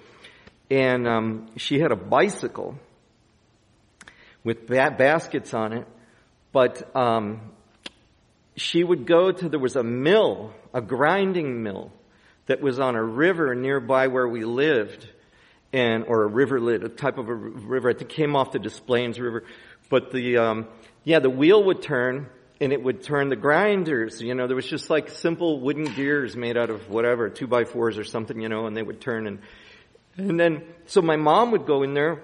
and, 0.71 1.05
um, 1.05 1.47
she 1.57 1.81
had 1.81 1.91
a 1.91 1.97
bicycle 1.97 2.79
with 4.45 4.67
ba- 4.67 4.95
baskets 4.97 5.53
on 5.53 5.73
it, 5.73 5.85
but, 6.53 6.95
um, 6.95 7.41
she 8.55 8.85
would 8.85 9.05
go 9.05 9.33
to, 9.33 9.49
there 9.49 9.59
was 9.59 9.75
a 9.75 9.83
mill, 9.83 10.53
a 10.73 10.79
grinding 10.79 11.61
mill 11.61 11.91
that 12.45 12.61
was 12.61 12.79
on 12.79 12.95
a 12.95 13.03
river 13.03 13.53
nearby 13.53 14.07
where 14.07 14.29
we 14.29 14.45
lived 14.45 15.09
and, 15.73 16.05
or 16.07 16.23
a 16.23 16.27
riverlet, 16.27 16.85
a 16.85 16.89
type 16.89 17.17
of 17.17 17.27
a 17.27 17.35
river. 17.35 17.89
I 17.89 17.93
think 17.95 18.09
came 18.09 18.37
off 18.37 18.53
the 18.53 18.59
Des 18.59 18.79
Plaines 18.87 19.19
River. 19.19 19.43
But 19.89 20.11
the, 20.11 20.37
um, 20.37 20.67
yeah, 21.09 21.19
the 21.19 21.29
wheel 21.29 21.63
would 21.63 21.81
turn 21.81 22.29
and 22.61 22.71
it 22.71 22.83
would 22.83 23.01
turn 23.01 23.29
the 23.29 23.35
grinders. 23.35 24.21
You 24.21 24.35
know, 24.35 24.45
there 24.45 24.55
was 24.55 24.67
just 24.67 24.89
like 24.89 25.09
simple 25.09 25.59
wooden 25.59 25.85
gears 25.95 26.35
made 26.35 26.55
out 26.55 26.69
of 26.69 26.87
whatever, 26.87 27.29
two 27.29 27.47
by 27.47 27.63
fours 27.63 27.97
or 27.97 28.03
something, 28.03 28.39
you 28.39 28.47
know, 28.47 28.67
and 28.67 28.77
they 28.77 28.83
would 28.83 29.01
turn 29.01 29.25
and, 29.25 29.39
and 30.17 30.39
then, 30.39 30.63
so 30.85 31.01
my 31.01 31.15
mom 31.15 31.51
would 31.51 31.65
go 31.65 31.81
in 31.81 31.93
there 31.93 32.21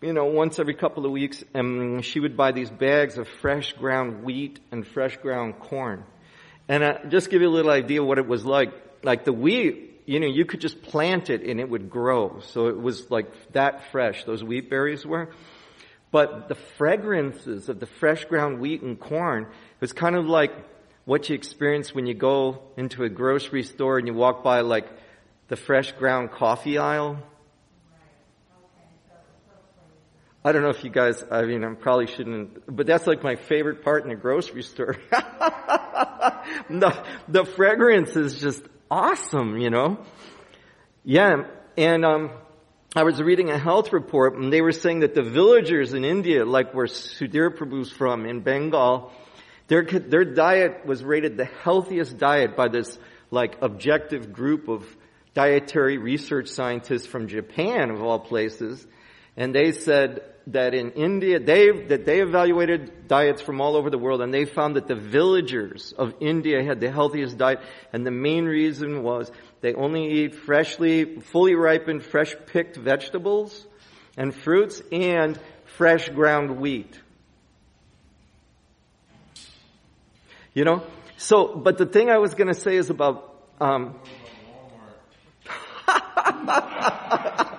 you 0.00 0.12
know, 0.12 0.26
once 0.26 0.58
every 0.58 0.74
couple 0.74 1.06
of 1.06 1.12
weeks, 1.12 1.44
and 1.54 2.04
she 2.04 2.18
would 2.20 2.36
buy 2.36 2.52
these 2.52 2.70
bags 2.70 3.18
of 3.18 3.28
fresh 3.28 3.72
ground 3.74 4.24
wheat 4.24 4.58
and 4.72 4.86
fresh 4.86 5.16
ground 5.16 5.58
corn. 5.60 6.04
And 6.68 6.82
uh, 6.82 6.98
just 7.08 7.30
give 7.30 7.40
you 7.40 7.48
a 7.48 7.50
little 7.50 7.70
idea 7.70 8.02
what 8.02 8.18
it 8.18 8.26
was 8.26 8.44
like. 8.44 8.72
Like 9.04 9.24
the 9.24 9.32
wheat, 9.32 10.02
you 10.06 10.20
know, 10.20 10.26
you 10.26 10.44
could 10.44 10.60
just 10.60 10.82
plant 10.82 11.30
it 11.30 11.42
and 11.42 11.60
it 11.60 11.68
would 11.68 11.88
grow. 11.88 12.40
So 12.40 12.66
it 12.66 12.80
was 12.80 13.10
like 13.10 13.52
that 13.52 13.90
fresh, 13.92 14.24
those 14.24 14.42
wheat 14.42 14.68
berries 14.68 15.06
were. 15.06 15.30
But 16.12 16.48
the 16.48 16.54
fragrances 16.54 17.68
of 17.68 17.80
the 17.80 17.86
fresh 17.86 18.26
ground 18.26 18.60
wheat 18.60 18.82
and 18.82 19.00
corn 19.00 19.48
was 19.80 19.92
kind 19.92 20.14
of 20.14 20.26
like 20.26 20.52
what 21.04 21.28
you 21.28 21.34
experience 21.34 21.92
when 21.92 22.06
you 22.06 22.14
go 22.14 22.62
into 22.76 23.02
a 23.02 23.08
grocery 23.08 23.64
store 23.64 23.98
and 23.98 24.06
you 24.06 24.14
walk 24.14 24.44
by 24.44 24.60
like 24.60 24.86
the 25.48 25.56
fresh 25.56 25.90
ground 25.92 26.30
coffee 26.30 26.78
aisle 26.78 27.18
I 30.44 30.50
don't 30.50 30.62
know 30.62 30.70
if 30.70 30.82
you 30.82 30.90
guys, 30.90 31.24
I 31.30 31.42
mean, 31.42 31.62
I 31.62 31.72
probably 31.74 32.08
shouldn't, 32.08 32.74
but 32.74 32.84
that's 32.84 33.06
like 33.06 33.22
my 33.22 33.36
favorite 33.36 33.84
part 33.84 34.04
in 34.04 34.10
a 34.10 34.16
grocery 34.16 34.64
store. 34.64 34.96
the, 36.68 37.04
the 37.28 37.44
fragrance 37.44 38.16
is 38.16 38.40
just 38.40 38.60
awesome, 38.90 39.58
you 39.58 39.70
know? 39.70 40.04
Yeah, 41.04 41.44
and, 41.76 42.04
um, 42.04 42.32
I 42.94 43.04
was 43.04 43.22
reading 43.22 43.48
a 43.48 43.58
health 43.58 43.94
report 43.94 44.36
and 44.36 44.52
they 44.52 44.60
were 44.60 44.72
saying 44.72 45.00
that 45.00 45.14
the 45.14 45.22
villagers 45.22 45.94
in 45.94 46.04
India, 46.04 46.44
like 46.44 46.74
where 46.74 46.86
Sudhir 46.86 47.56
Prabhu's 47.56 47.90
from 47.90 48.26
in 48.26 48.40
Bengal, 48.40 49.12
their, 49.68 49.82
their 49.82 50.26
diet 50.26 50.84
was 50.84 51.02
rated 51.02 51.38
the 51.38 51.46
healthiest 51.46 52.18
diet 52.18 52.54
by 52.54 52.68
this 52.68 52.98
like 53.30 53.62
objective 53.62 54.34
group 54.34 54.68
of 54.68 54.84
dietary 55.32 55.96
research 55.96 56.48
scientists 56.48 57.06
from 57.06 57.28
Japan 57.28 57.88
of 57.90 58.02
all 58.02 58.18
places. 58.18 58.86
And 59.36 59.54
they 59.54 59.72
said 59.72 60.22
that 60.48 60.74
in 60.74 60.90
India, 60.92 61.38
they, 61.38 61.70
that 61.70 62.04
they 62.04 62.20
evaluated 62.20 63.08
diets 63.08 63.40
from 63.40 63.60
all 63.60 63.76
over 63.76 63.90
the 63.90 63.98
world 63.98 64.20
and 64.20 64.34
they 64.34 64.44
found 64.44 64.76
that 64.76 64.88
the 64.88 64.94
villagers 64.94 65.92
of 65.96 66.14
India 66.20 66.62
had 66.62 66.80
the 66.80 66.90
healthiest 66.90 67.38
diet 67.38 67.60
and 67.92 68.04
the 68.04 68.10
main 68.10 68.44
reason 68.44 69.02
was 69.02 69.30
they 69.60 69.74
only 69.74 70.24
eat 70.24 70.34
freshly, 70.34 71.20
fully 71.20 71.54
ripened, 71.54 72.02
fresh 72.04 72.34
picked 72.46 72.76
vegetables 72.76 73.66
and 74.16 74.34
fruits 74.34 74.82
and 74.90 75.38
fresh 75.76 76.08
ground 76.08 76.58
wheat. 76.58 77.00
You 80.52 80.64
know? 80.64 80.82
So, 81.16 81.54
but 81.56 81.78
the 81.78 81.86
thing 81.86 82.10
I 82.10 82.18
was 82.18 82.34
gonna 82.34 82.52
say 82.52 82.76
is 82.76 82.90
about, 82.90 83.32
um, 83.60 83.98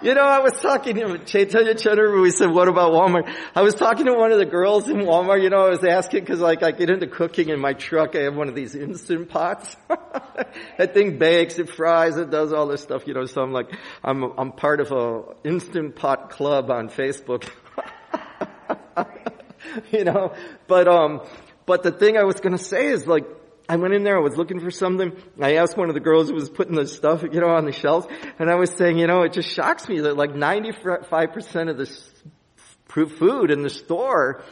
You 0.00 0.14
know, 0.14 0.22
I 0.22 0.38
was 0.38 0.52
talking 0.52 0.94
to 0.96 1.18
Chaitanya 1.18 1.74
Chandra, 1.74 2.20
we 2.20 2.30
said, 2.30 2.50
what 2.50 2.68
about 2.68 2.92
Walmart? 2.92 3.34
I 3.54 3.62
was 3.62 3.74
talking 3.74 4.06
to 4.06 4.14
one 4.14 4.30
of 4.30 4.38
the 4.38 4.46
girls 4.46 4.88
in 4.88 4.98
Walmart, 4.98 5.42
you 5.42 5.50
know, 5.50 5.66
I 5.66 5.70
was 5.70 5.82
asking 5.82 6.24
cause 6.24 6.38
like 6.38 6.62
I 6.62 6.70
get 6.70 6.88
into 6.88 7.08
cooking 7.08 7.48
in 7.48 7.58
my 7.58 7.72
truck, 7.72 8.14
I 8.14 8.20
have 8.20 8.36
one 8.36 8.48
of 8.48 8.54
these 8.54 8.76
instant 8.76 9.28
pots. 9.28 9.74
that 10.78 10.94
thing 10.94 11.18
bakes, 11.18 11.58
it 11.58 11.68
fries, 11.68 12.16
it 12.16 12.30
does 12.30 12.52
all 12.52 12.68
this 12.68 12.80
stuff, 12.80 13.08
you 13.08 13.14
know, 13.14 13.24
so 13.24 13.42
I'm 13.42 13.52
like, 13.52 13.72
I'm, 14.04 14.22
I'm 14.38 14.52
part 14.52 14.80
of 14.80 14.92
a 14.92 15.22
instant 15.42 15.96
pot 15.96 16.30
club 16.30 16.70
on 16.70 16.90
Facebook. 16.90 17.48
you 19.90 20.04
know, 20.04 20.32
but 20.68 20.86
um, 20.86 21.22
but 21.66 21.82
the 21.82 21.90
thing 21.90 22.16
I 22.16 22.22
was 22.22 22.40
gonna 22.40 22.56
say 22.56 22.86
is 22.86 23.06
like, 23.06 23.26
I 23.68 23.76
went 23.76 23.92
in 23.92 24.02
there, 24.02 24.16
I 24.16 24.22
was 24.22 24.36
looking 24.36 24.60
for 24.60 24.70
something. 24.70 25.12
I 25.40 25.56
asked 25.56 25.76
one 25.76 25.88
of 25.88 25.94
the 25.94 26.00
girls 26.00 26.28
who 26.28 26.34
was 26.34 26.48
putting 26.48 26.74
the 26.74 26.86
stuff, 26.86 27.22
you 27.22 27.40
know, 27.40 27.50
on 27.50 27.66
the 27.66 27.72
shelves, 27.72 28.06
and 28.38 28.50
I 28.50 28.54
was 28.54 28.70
saying, 28.70 28.98
you 28.98 29.06
know, 29.06 29.22
it 29.22 29.34
just 29.34 29.50
shocks 29.50 29.88
me 29.88 30.00
that 30.00 30.16
like 30.16 30.30
95% 30.32 31.70
of 31.70 31.76
the 31.76 31.86
food 33.06 33.50
in 33.50 33.62
the 33.62 33.70
store 33.70 34.42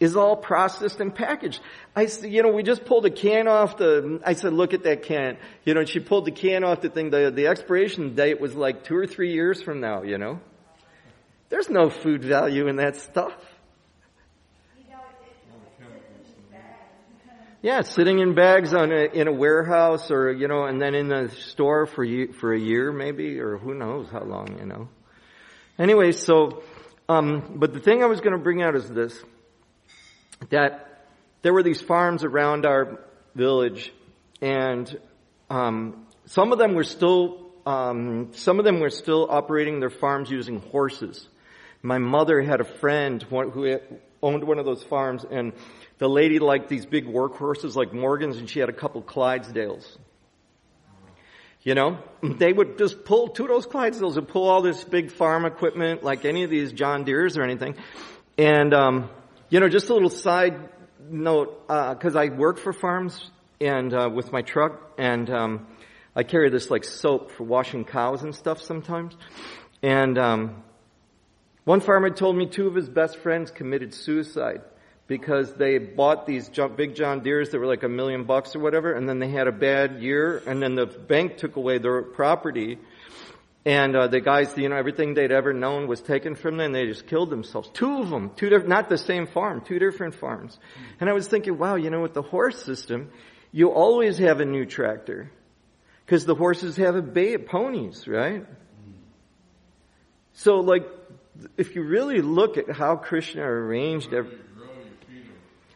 is 0.00 0.16
all 0.16 0.34
processed 0.34 0.98
and 1.00 1.14
packaged. 1.14 1.60
I 1.94 2.06
said, 2.06 2.32
you 2.32 2.42
know, 2.42 2.50
we 2.50 2.64
just 2.64 2.84
pulled 2.84 3.06
a 3.06 3.10
can 3.10 3.46
off 3.46 3.76
the, 3.76 4.20
I 4.26 4.32
said, 4.32 4.52
look 4.52 4.74
at 4.74 4.82
that 4.82 5.04
can. 5.04 5.36
You 5.64 5.74
know, 5.74 5.80
and 5.80 5.88
she 5.88 6.00
pulled 6.00 6.24
the 6.24 6.32
can 6.32 6.64
off 6.64 6.80
the 6.80 6.88
thing, 6.88 7.10
the, 7.10 7.30
the 7.30 7.46
expiration 7.46 8.16
date 8.16 8.40
was 8.40 8.56
like 8.56 8.82
two 8.82 8.96
or 8.96 9.06
three 9.06 9.32
years 9.32 9.62
from 9.62 9.80
now, 9.80 10.02
you 10.02 10.18
know. 10.18 10.40
There's 11.50 11.70
no 11.70 11.88
food 11.90 12.24
value 12.24 12.66
in 12.66 12.76
that 12.76 12.96
stuff. 12.96 13.36
Yeah, 17.64 17.82
sitting 17.82 18.18
in 18.18 18.34
bags 18.34 18.74
on 18.74 18.90
a, 18.90 19.04
in 19.04 19.28
a 19.28 19.32
warehouse 19.32 20.10
or, 20.10 20.32
you 20.32 20.48
know, 20.48 20.64
and 20.64 20.82
then 20.82 20.96
in 20.96 21.06
the 21.06 21.30
store 21.30 21.86
for 21.86 22.02
you, 22.02 22.32
for 22.32 22.52
a 22.52 22.58
year 22.58 22.90
maybe, 22.90 23.38
or 23.38 23.56
who 23.56 23.72
knows 23.72 24.08
how 24.10 24.24
long, 24.24 24.58
you 24.58 24.66
know. 24.66 24.88
Anyway, 25.78 26.10
so, 26.10 26.64
um, 27.08 27.54
but 27.54 27.72
the 27.72 27.78
thing 27.78 28.02
I 28.02 28.06
was 28.06 28.20
going 28.20 28.32
to 28.32 28.42
bring 28.42 28.64
out 28.64 28.74
is 28.74 28.88
this, 28.88 29.16
that 30.50 31.06
there 31.42 31.52
were 31.52 31.62
these 31.62 31.80
farms 31.80 32.24
around 32.24 32.66
our 32.66 32.98
village 33.36 33.92
and, 34.40 34.98
um, 35.48 36.04
some 36.26 36.50
of 36.50 36.58
them 36.58 36.74
were 36.74 36.82
still, 36.82 37.52
um, 37.64 38.30
some 38.32 38.58
of 38.58 38.64
them 38.64 38.80
were 38.80 38.90
still 38.90 39.28
operating 39.30 39.78
their 39.78 39.90
farms 39.90 40.28
using 40.28 40.58
horses. 40.58 41.28
My 41.80 41.98
mother 41.98 42.42
had 42.42 42.60
a 42.60 42.64
friend 42.64 43.22
who 43.22 43.78
owned 44.20 44.42
one 44.42 44.58
of 44.58 44.64
those 44.64 44.82
farms 44.82 45.24
and 45.30 45.52
the 46.02 46.08
lady 46.08 46.40
liked 46.40 46.68
these 46.68 46.84
big 46.84 47.06
workhorses 47.06 47.76
like 47.76 47.94
Morgans 47.94 48.36
and 48.36 48.50
she 48.50 48.58
had 48.58 48.68
a 48.68 48.72
couple 48.72 49.00
Clydesdales. 49.02 49.86
You 51.62 51.76
know, 51.76 51.98
they 52.24 52.52
would 52.52 52.76
just 52.76 53.04
pull 53.04 53.28
two 53.28 53.44
of 53.44 53.50
those 53.50 53.68
Clydesdales 53.68 54.16
and 54.16 54.26
pull 54.26 54.48
all 54.48 54.62
this 54.62 54.82
big 54.82 55.12
farm 55.12 55.44
equipment 55.44 56.02
like 56.02 56.24
any 56.24 56.42
of 56.42 56.50
these 56.50 56.72
John 56.72 57.04
Deeres 57.04 57.38
or 57.38 57.44
anything. 57.44 57.76
And, 58.36 58.74
um, 58.74 59.10
you 59.48 59.60
know, 59.60 59.68
just 59.68 59.90
a 59.90 59.94
little 59.94 60.10
side 60.10 60.70
note, 61.08 61.62
uh, 61.68 61.94
cause 61.94 62.16
I 62.16 62.30
work 62.30 62.58
for 62.58 62.72
farms 62.72 63.30
and, 63.60 63.94
uh, 63.94 64.10
with 64.12 64.32
my 64.32 64.42
truck 64.42 64.94
and, 64.98 65.30
um, 65.30 65.68
I 66.16 66.24
carry 66.24 66.50
this 66.50 66.68
like 66.68 66.82
soap 66.82 67.30
for 67.30 67.44
washing 67.44 67.84
cows 67.84 68.24
and 68.24 68.34
stuff 68.34 68.60
sometimes. 68.60 69.16
And, 69.84 70.18
um, 70.18 70.64
one 71.62 71.78
farmer 71.78 72.10
told 72.10 72.36
me 72.36 72.46
two 72.46 72.66
of 72.66 72.74
his 72.74 72.88
best 72.88 73.18
friends 73.18 73.52
committed 73.52 73.94
suicide 73.94 74.62
because 75.06 75.52
they 75.54 75.78
bought 75.78 76.26
these 76.26 76.48
big 76.76 76.94
John 76.94 77.20
Deeres 77.20 77.50
that 77.50 77.58
were 77.58 77.66
like 77.66 77.82
a 77.82 77.88
million 77.88 78.24
bucks 78.24 78.54
or 78.54 78.60
whatever, 78.60 78.92
and 78.92 79.08
then 79.08 79.18
they 79.18 79.28
had 79.28 79.48
a 79.48 79.52
bad 79.52 80.00
year, 80.00 80.42
and 80.46 80.62
then 80.62 80.74
the 80.74 80.86
bank 80.86 81.36
took 81.36 81.56
away 81.56 81.78
their 81.78 82.02
property, 82.02 82.78
and 83.64 83.94
uh, 83.94 84.08
the 84.08 84.20
guys, 84.20 84.56
you 84.56 84.68
know, 84.68 84.76
everything 84.76 85.14
they'd 85.14 85.30
ever 85.30 85.52
known 85.52 85.86
was 85.86 86.00
taken 86.00 86.34
from 86.34 86.56
them, 86.56 86.66
and 86.66 86.74
they 86.74 86.86
just 86.86 87.06
killed 87.06 87.30
themselves. 87.30 87.68
Two 87.72 87.98
of 87.98 88.10
them, 88.10 88.30
two 88.36 88.48
different, 88.48 88.68
not 88.68 88.88
the 88.88 88.98
same 88.98 89.26
farm, 89.26 89.60
two 89.60 89.78
different 89.78 90.14
farms. 90.14 90.58
And 90.98 91.08
I 91.08 91.12
was 91.12 91.28
thinking, 91.28 91.58
wow, 91.58 91.76
you 91.76 91.90
know, 91.90 92.00
with 92.00 92.14
the 92.14 92.22
horse 92.22 92.62
system, 92.64 93.10
you 93.52 93.70
always 93.70 94.18
have 94.18 94.40
a 94.40 94.44
new 94.44 94.66
tractor, 94.66 95.30
because 96.04 96.24
the 96.24 96.34
horses 96.34 96.76
have 96.76 96.96
a 96.96 97.02
ba- 97.02 97.38
ponies, 97.38 98.08
right? 98.08 98.46
So, 100.34 100.56
like, 100.56 100.86
if 101.56 101.76
you 101.76 101.82
really 101.82 102.20
look 102.20 102.56
at 102.56 102.70
how 102.70 102.96
Krishna 102.96 103.42
arranged 103.42 104.12
everything, 104.12 104.38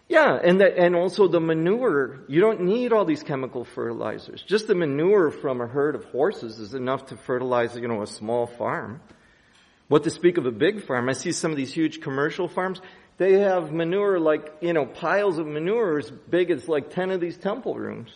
yeah, 0.09 0.39
and 0.43 0.61
that, 0.61 0.79
and 0.79 0.95
also 0.95 1.27
the 1.27 1.41
manure, 1.41 2.21
you 2.29 2.41
don't 2.41 2.61
need 2.61 2.93
all 2.93 3.05
these 3.05 3.25
chemical 3.25 3.65
fertilizers. 3.65 4.41
Just 4.43 4.69
the 4.69 4.75
manure 4.75 5.33
from 5.33 5.61
a 5.61 5.67
herd 5.67 5.97
of 5.97 6.05
horses 6.05 6.61
is 6.61 6.75
enough 6.75 7.07
to 7.07 7.17
fertilize, 7.17 7.77
you 7.77 7.89
know, 7.89 8.03
a 8.03 8.07
small 8.07 8.47
farm. 8.47 9.01
What 9.89 10.05
to 10.05 10.11
speak 10.11 10.39
of 10.39 10.47
a 10.47 10.53
big 10.53 10.85
farm? 10.85 11.09
I 11.09 11.13
see 11.13 11.33
some 11.33 11.51
of 11.51 11.57
these 11.57 11.73
huge 11.73 12.01
commercial 12.01 12.47
farms. 12.47 12.81
They 13.19 13.35
have 13.41 13.73
manure 13.73 14.21
like, 14.21 14.53
you 14.61 14.73
know, 14.73 14.87
piles 14.87 15.39
of 15.39 15.47
manure 15.47 15.99
as 15.99 16.11
big 16.11 16.51
as 16.51 16.69
like 16.69 16.91
10 16.91 17.11
of 17.11 17.21
these 17.21 17.37
temple 17.37 17.75
rooms. 17.75 18.11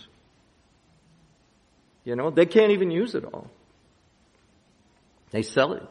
You 2.05 2.14
know, 2.14 2.31
they 2.31 2.46
can't 2.46 2.70
even 2.70 2.90
use 2.90 3.14
it 3.14 3.24
all. 3.24 3.50
They 5.33 5.42
sell 5.42 5.72
it 5.72 5.83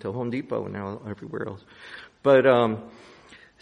to 0.00 0.12
Home 0.12 0.30
Depot 0.30 0.64
and 0.64 0.74
now 0.74 1.00
everywhere 1.08 1.48
else. 1.48 1.64
But, 2.22 2.46
um, 2.46 2.90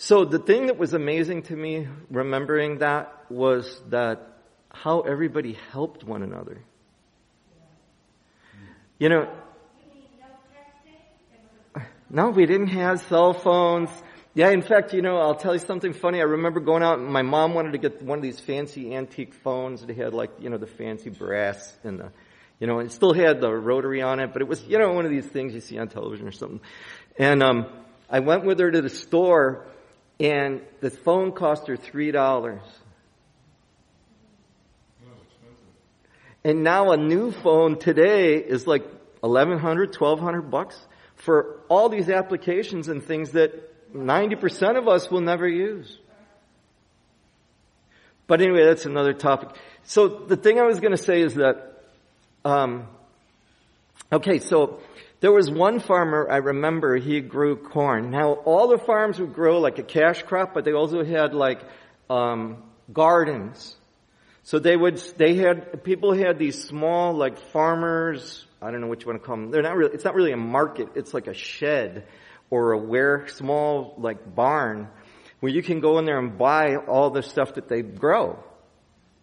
so 0.02 0.24
the 0.24 0.38
thing 0.38 0.68
that 0.68 0.78
was 0.78 0.94
amazing 0.94 1.42
to 1.42 1.54
me 1.54 1.86
remembering 2.10 2.78
that 2.78 3.26
was 3.28 3.82
that 3.90 4.38
how 4.70 5.02
everybody 5.02 5.58
helped 5.72 6.04
one 6.04 6.22
another. 6.22 6.64
You 8.98 9.10
know, 9.10 9.30
no, 12.08 12.30
we 12.30 12.46
didn't 12.46 12.68
have 12.68 13.02
cell 13.02 13.34
phones. 13.34 13.90
Yeah, 14.32 14.48
in 14.48 14.62
fact, 14.62 14.94
you 14.94 15.02
know, 15.02 15.18
I'll 15.18 15.34
tell 15.34 15.52
you 15.52 15.60
something 15.60 15.92
funny. 15.92 16.20
I 16.20 16.24
remember 16.24 16.60
going 16.60 16.82
out 16.82 16.98
and 16.98 17.12
my 17.12 17.20
mom 17.20 17.52
wanted 17.52 17.72
to 17.72 17.78
get 17.78 18.00
one 18.00 18.16
of 18.16 18.22
these 18.22 18.40
fancy 18.40 18.94
antique 18.94 19.34
phones 19.34 19.84
that 19.84 19.94
had 19.94 20.14
like, 20.14 20.30
you 20.40 20.48
know, 20.48 20.56
the 20.56 20.66
fancy 20.66 21.10
brass 21.10 21.76
and 21.84 22.00
the, 22.00 22.10
you 22.58 22.66
know, 22.66 22.78
it 22.78 22.90
still 22.92 23.12
had 23.12 23.42
the 23.42 23.52
rotary 23.52 24.00
on 24.00 24.18
it, 24.18 24.32
but 24.32 24.40
it 24.40 24.48
was, 24.48 24.64
you 24.64 24.78
know, 24.78 24.92
one 24.94 25.04
of 25.04 25.10
these 25.10 25.26
things 25.26 25.52
you 25.52 25.60
see 25.60 25.78
on 25.78 25.88
television 25.88 26.26
or 26.26 26.32
something. 26.32 26.60
And, 27.18 27.42
um, 27.42 27.66
I 28.08 28.20
went 28.20 28.46
with 28.46 28.58
her 28.60 28.70
to 28.70 28.80
the 28.80 28.88
store 28.88 29.66
and 30.20 30.60
the 30.80 30.90
phone 30.90 31.32
cost 31.32 31.66
her 31.66 31.76
three 31.76 32.10
dollars. 32.10 32.60
And 36.44 36.62
now 36.62 36.92
a 36.92 36.96
new 36.96 37.32
phone 37.32 37.78
today 37.78 38.36
is 38.36 38.66
like 38.66 38.82
1100, 39.20 39.94
1200 39.94 40.42
bucks 40.50 40.78
for 41.16 41.60
all 41.68 41.90
these 41.90 42.08
applications 42.08 42.88
and 42.88 43.02
things 43.02 43.32
that 43.32 43.92
90% 43.94 44.78
of 44.78 44.88
us 44.88 45.10
will 45.10 45.20
never 45.20 45.46
use. 45.46 45.98
But 48.26 48.40
anyway, 48.40 48.64
that's 48.64 48.86
another 48.86 49.12
topic. 49.12 49.50
So 49.82 50.08
the 50.08 50.36
thing 50.36 50.58
I 50.58 50.62
was 50.62 50.80
going 50.80 50.96
to 50.96 51.02
say 51.02 51.20
is 51.20 51.34
that, 51.34 51.82
um, 52.44 52.86
okay, 54.10 54.38
so 54.38 54.80
there 55.20 55.32
was 55.32 55.50
one 55.50 55.80
farmer, 55.80 56.28
I 56.30 56.38
remember, 56.38 56.96
he 56.96 57.20
grew 57.20 57.56
corn. 57.56 58.10
Now, 58.10 58.32
all 58.32 58.68
the 58.68 58.78
farms 58.78 59.18
would 59.20 59.34
grow 59.34 59.60
like 59.60 59.78
a 59.78 59.82
cash 59.82 60.22
crop, 60.22 60.54
but 60.54 60.64
they 60.64 60.72
also 60.72 61.04
had 61.04 61.34
like, 61.34 61.60
um, 62.08 62.62
gardens. 62.92 63.76
So 64.42 64.58
they 64.58 64.76
would, 64.76 64.96
they 65.16 65.34
had, 65.34 65.84
people 65.84 66.14
had 66.14 66.38
these 66.38 66.64
small 66.64 67.12
like 67.12 67.38
farmers, 67.52 68.46
I 68.60 68.70
don't 68.70 68.80
know 68.80 68.86
what 68.86 69.02
you 69.02 69.06
want 69.08 69.22
to 69.22 69.26
call 69.26 69.36
them. 69.36 69.50
They're 69.50 69.62
not 69.62 69.76
really, 69.76 69.94
it's 69.94 70.04
not 70.04 70.14
really 70.14 70.32
a 70.32 70.36
market, 70.36 70.88
it's 70.94 71.14
like 71.14 71.26
a 71.26 71.34
shed 71.34 72.06
or 72.48 72.72
a 72.72 72.78
where, 72.78 73.28
small 73.28 73.94
like 73.98 74.34
barn 74.34 74.88
where 75.40 75.52
you 75.52 75.62
can 75.62 75.80
go 75.80 75.98
in 75.98 76.04
there 76.04 76.18
and 76.18 76.36
buy 76.36 76.76
all 76.76 77.10
the 77.10 77.22
stuff 77.22 77.54
that 77.54 77.68
they 77.68 77.82
grow. 77.82 78.42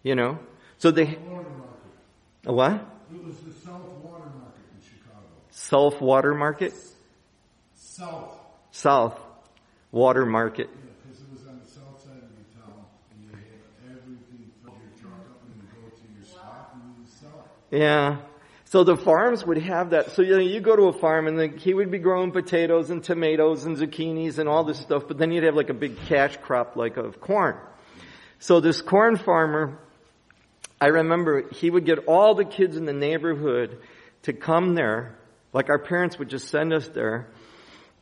You 0.02 0.14
know? 0.14 0.38
So 0.78 0.90
they, 0.92 1.18
a 2.46 2.52
what? 2.52 2.74
It 3.12 3.24
was 3.24 3.36
the 3.38 3.52
South 3.52 3.82
Water 4.02 4.24
Market 4.24 4.64
in 4.74 4.82
Chicago. 4.82 5.26
South 5.68 6.00
Water 6.00 6.34
Market? 6.34 6.72
South. 7.74 8.34
South 8.70 9.20
Water 9.92 10.24
Market. 10.24 10.70
Yeah, 10.72 10.92
because 11.04 11.20
it 11.20 11.30
was 11.30 11.46
on 11.46 11.60
the 11.62 11.68
south 11.68 12.02
side 12.02 12.16
of 12.16 12.30
the 12.30 12.58
town, 12.58 12.86
and 13.10 13.22
you 13.22 13.36
had 13.36 13.98
everything, 14.00 14.50
fill 14.64 14.72
your 14.72 14.92
truck 14.98 15.20
up 15.28 15.42
and 15.44 15.60
you 15.60 15.68
go 15.74 15.94
to 15.94 16.02
your 16.16 16.24
spot 16.24 16.70
and 16.72 16.82
you 16.98 17.04
sell 17.20 17.44
it. 17.70 17.76
Yeah. 17.76 18.16
So 18.64 18.82
the 18.84 18.96
farms 18.96 19.44
would 19.44 19.58
have 19.58 19.90
that. 19.90 20.12
So 20.12 20.22
you 20.22 20.36
know, 20.36 20.38
you 20.38 20.60
go 20.60 20.74
to 20.74 20.84
a 20.84 20.92
farm 20.94 21.26
and 21.26 21.38
the, 21.38 21.48
he 21.48 21.74
would 21.74 21.90
be 21.90 21.98
growing 21.98 22.32
potatoes 22.32 22.88
and 22.88 23.04
tomatoes 23.04 23.64
and 23.64 23.76
zucchinis 23.76 24.38
and 24.38 24.48
all 24.48 24.64
this 24.64 24.78
stuff, 24.78 25.04
but 25.06 25.18
then 25.18 25.32
you'd 25.32 25.44
have 25.44 25.54
like 25.54 25.70
a 25.70 25.74
big 25.74 25.98
cash 26.06 26.38
crop 26.38 26.76
like 26.76 26.96
of 26.96 27.20
corn. 27.20 27.56
So 28.38 28.60
this 28.60 28.80
corn 28.80 29.16
farmer, 29.16 29.78
I 30.80 30.86
remember 30.86 31.46
he 31.50 31.68
would 31.68 31.84
get 31.84 32.06
all 32.06 32.34
the 32.34 32.46
kids 32.46 32.76
in 32.76 32.86
the 32.86 32.94
neighborhood 32.94 33.78
to 34.22 34.32
come 34.32 34.74
there, 34.74 35.18
like 35.58 35.70
our 35.70 35.78
parents 35.80 36.20
would 36.20 36.28
just 36.28 36.50
send 36.50 36.72
us 36.72 36.86
there, 36.90 37.26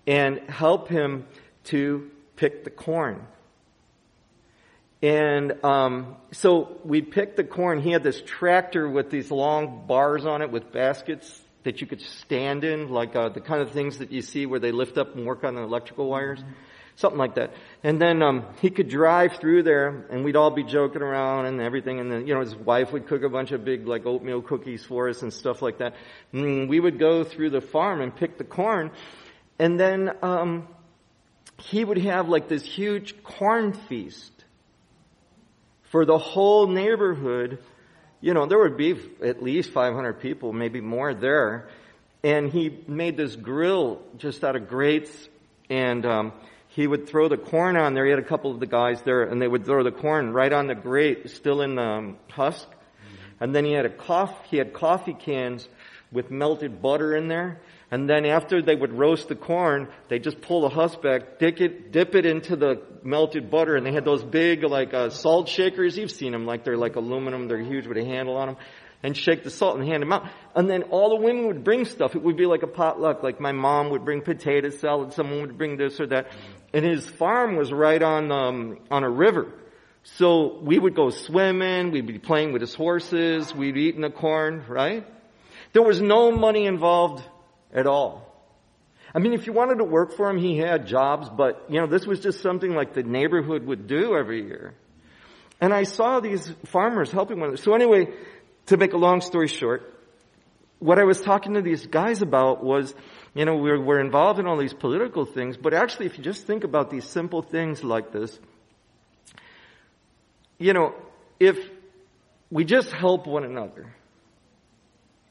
and 0.06 0.40
help 0.40 0.88
him 0.88 1.26
to 1.64 2.10
pick 2.36 2.64
the 2.64 2.70
corn. 2.70 3.26
And 5.00 5.64
um, 5.64 6.16
so 6.32 6.78
we'd 6.84 7.10
pick 7.12 7.34
the 7.34 7.44
corn. 7.44 7.80
He 7.80 7.92
had 7.92 8.02
this 8.02 8.20
tractor 8.26 8.86
with 8.86 9.08
these 9.08 9.30
long 9.30 9.86
bars 9.86 10.26
on 10.26 10.42
it 10.42 10.50
with 10.50 10.70
baskets 10.70 11.40
that 11.62 11.80
you 11.80 11.86
could 11.86 12.02
stand 12.02 12.62
in, 12.62 12.90
like 12.90 13.16
uh, 13.16 13.30
the 13.30 13.40
kind 13.40 13.62
of 13.62 13.70
things 13.70 14.00
that 14.00 14.12
you 14.12 14.20
see 14.20 14.44
where 14.44 14.60
they 14.60 14.70
lift 14.70 14.98
up 14.98 15.16
and 15.16 15.24
work 15.24 15.42
on 15.42 15.54
the 15.54 15.62
electrical 15.62 16.10
wires, 16.10 16.44
something 16.96 17.18
like 17.18 17.36
that. 17.36 17.52
And 17.82 18.00
then 18.00 18.22
um, 18.22 18.44
he 18.60 18.70
could 18.70 18.88
drive 18.88 19.36
through 19.36 19.62
there, 19.62 20.06
and 20.10 20.24
we'd 20.24 20.36
all 20.36 20.50
be 20.50 20.64
joking 20.64 21.02
around 21.02 21.46
and 21.46 21.60
everything. 21.60 22.00
And 22.00 22.10
then 22.10 22.26
you 22.26 22.34
know 22.34 22.40
his 22.40 22.54
wife 22.54 22.92
would 22.92 23.06
cook 23.06 23.22
a 23.22 23.28
bunch 23.28 23.52
of 23.52 23.64
big 23.64 23.86
like 23.86 24.04
oatmeal 24.04 24.42
cookies 24.42 24.84
for 24.84 25.08
us 25.08 25.22
and 25.22 25.32
stuff 25.32 25.62
like 25.62 25.78
that. 25.78 25.94
And 26.32 26.68
we 26.68 26.80
would 26.80 26.98
go 26.98 27.24
through 27.24 27.50
the 27.50 27.60
farm 27.60 28.00
and 28.00 28.14
pick 28.14 28.38
the 28.38 28.44
corn, 28.44 28.90
and 29.58 29.78
then 29.78 30.10
um, 30.22 30.68
he 31.58 31.84
would 31.84 31.98
have 31.98 32.28
like 32.28 32.48
this 32.48 32.64
huge 32.64 33.22
corn 33.22 33.72
feast 33.72 34.32
for 35.90 36.04
the 36.04 36.18
whole 36.18 36.66
neighborhood. 36.66 37.58
You 38.20 38.34
know, 38.34 38.46
there 38.46 38.58
would 38.58 38.76
be 38.76 38.98
at 39.22 39.42
least 39.42 39.70
500 39.70 40.20
people, 40.20 40.52
maybe 40.52 40.80
more 40.80 41.14
there. 41.14 41.68
And 42.24 42.50
he 42.50 42.82
made 42.88 43.16
this 43.16 43.36
grill 43.36 44.02
just 44.16 44.42
out 44.42 44.56
of 44.56 44.68
grates 44.68 45.10
and, 45.70 46.04
um, 46.04 46.32
he 46.76 46.86
would 46.86 47.08
throw 47.08 47.26
the 47.26 47.38
corn 47.38 47.74
on 47.74 47.94
there. 47.94 48.04
He 48.04 48.10
had 48.10 48.18
a 48.18 48.22
couple 48.22 48.50
of 48.50 48.60
the 48.60 48.66
guys 48.66 49.00
there 49.00 49.22
and 49.22 49.40
they 49.40 49.48
would 49.48 49.64
throw 49.64 49.82
the 49.82 49.90
corn 49.90 50.34
right 50.34 50.52
on 50.52 50.66
the 50.66 50.74
grate, 50.74 51.30
still 51.30 51.62
in 51.62 51.76
the 51.76 51.82
um, 51.82 52.18
husk. 52.30 52.68
And 53.40 53.54
then 53.54 53.64
he 53.64 53.72
had 53.72 53.86
a 53.86 53.90
coffee, 53.90 54.34
he 54.50 54.56
had 54.58 54.74
coffee 54.74 55.14
cans 55.14 55.66
with 56.12 56.30
melted 56.30 56.82
butter 56.82 57.16
in 57.16 57.28
there. 57.28 57.62
And 57.90 58.10
then 58.10 58.26
after 58.26 58.60
they 58.60 58.74
would 58.74 58.92
roast 58.92 59.28
the 59.28 59.34
corn, 59.34 59.88
they 60.08 60.18
just 60.18 60.42
pull 60.42 60.60
the 60.62 60.68
husk 60.68 61.00
back, 61.00 61.38
dip 61.38 61.62
it, 61.62 61.92
dip 61.92 62.14
it 62.14 62.26
into 62.26 62.56
the 62.56 62.82
melted 63.02 63.50
butter, 63.50 63.76
and 63.76 63.86
they 63.86 63.92
had 63.92 64.04
those 64.04 64.22
big 64.22 64.62
like 64.62 64.92
uh, 64.92 65.08
salt 65.08 65.48
shakers. 65.48 65.96
You've 65.96 66.10
seen 66.10 66.32
them, 66.32 66.44
like 66.44 66.62
they're 66.62 66.76
like 66.76 66.96
aluminum, 66.96 67.48
they're 67.48 67.58
huge 67.62 67.86
with 67.86 67.96
a 67.96 68.04
handle 68.04 68.36
on 68.36 68.48
them, 68.48 68.56
and 69.02 69.16
shake 69.16 69.44
the 69.44 69.50
salt 69.50 69.78
and 69.78 69.86
hand 69.86 70.02
them 70.02 70.12
out. 70.12 70.28
And 70.54 70.68
then 70.68 70.84
all 70.84 71.10
the 71.10 71.24
women 71.24 71.46
would 71.46 71.62
bring 71.62 71.84
stuff. 71.84 72.16
It 72.16 72.22
would 72.22 72.36
be 72.36 72.46
like 72.46 72.64
a 72.64 72.66
potluck. 72.66 73.22
Like 73.22 73.40
my 73.40 73.52
mom 73.52 73.90
would 73.90 74.04
bring 74.04 74.22
potato 74.22 74.70
salad, 74.70 75.12
someone 75.12 75.42
would 75.42 75.56
bring 75.56 75.76
this 75.76 76.00
or 76.00 76.08
that, 76.08 76.32
and 76.76 76.84
his 76.84 77.06
farm 77.06 77.56
was 77.56 77.72
right 77.72 78.02
on 78.02 78.30
um, 78.30 78.78
on 78.90 79.02
a 79.02 79.08
river. 79.08 79.50
So 80.02 80.58
we 80.60 80.78
would 80.78 80.94
go 80.94 81.08
swimming, 81.08 81.90
we'd 81.90 82.06
be 82.06 82.18
playing 82.18 82.52
with 82.52 82.60
his 82.60 82.74
horses, 82.74 83.54
we'd 83.54 83.72
be 83.72 83.84
eating 83.84 84.02
the 84.02 84.10
corn, 84.10 84.62
right? 84.68 85.06
There 85.72 85.82
was 85.82 86.02
no 86.02 86.30
money 86.30 86.66
involved 86.66 87.24
at 87.72 87.86
all. 87.86 88.30
I 89.14 89.20
mean, 89.20 89.32
if 89.32 89.46
you 89.46 89.54
wanted 89.54 89.78
to 89.78 89.84
work 89.84 90.16
for 90.18 90.28
him, 90.28 90.36
he 90.36 90.58
had 90.58 90.86
jobs, 90.86 91.30
but, 91.30 91.64
you 91.70 91.80
know, 91.80 91.86
this 91.86 92.06
was 92.06 92.20
just 92.20 92.42
something 92.42 92.74
like 92.74 92.92
the 92.92 93.02
neighborhood 93.02 93.64
would 93.64 93.86
do 93.86 94.14
every 94.14 94.44
year. 94.44 94.74
And 95.60 95.72
I 95.72 95.84
saw 95.84 96.20
these 96.20 96.52
farmers 96.66 97.10
helping 97.10 97.40
one 97.40 97.48
another. 97.48 97.62
So 97.62 97.74
anyway, 97.74 98.12
to 98.66 98.76
make 98.76 98.92
a 98.92 98.98
long 98.98 99.22
story 99.22 99.48
short, 99.48 99.82
what 100.78 100.98
I 100.98 101.04
was 101.04 101.22
talking 101.22 101.54
to 101.54 101.62
these 101.62 101.86
guys 101.86 102.20
about 102.20 102.62
was, 102.62 102.94
you 103.36 103.44
know, 103.44 103.56
we're, 103.56 103.78
we're 103.78 104.00
involved 104.00 104.40
in 104.40 104.46
all 104.46 104.56
these 104.56 104.72
political 104.72 105.26
things, 105.26 105.58
but 105.58 105.74
actually 105.74 106.06
if 106.06 106.16
you 106.16 106.24
just 106.24 106.46
think 106.46 106.64
about 106.64 106.90
these 106.90 107.04
simple 107.04 107.42
things 107.42 107.84
like 107.84 108.10
this, 108.10 108.38
you 110.58 110.72
know, 110.72 110.94
if 111.38 111.58
we 112.50 112.64
just 112.64 112.90
help 112.90 113.26
one 113.26 113.44
another, 113.44 113.94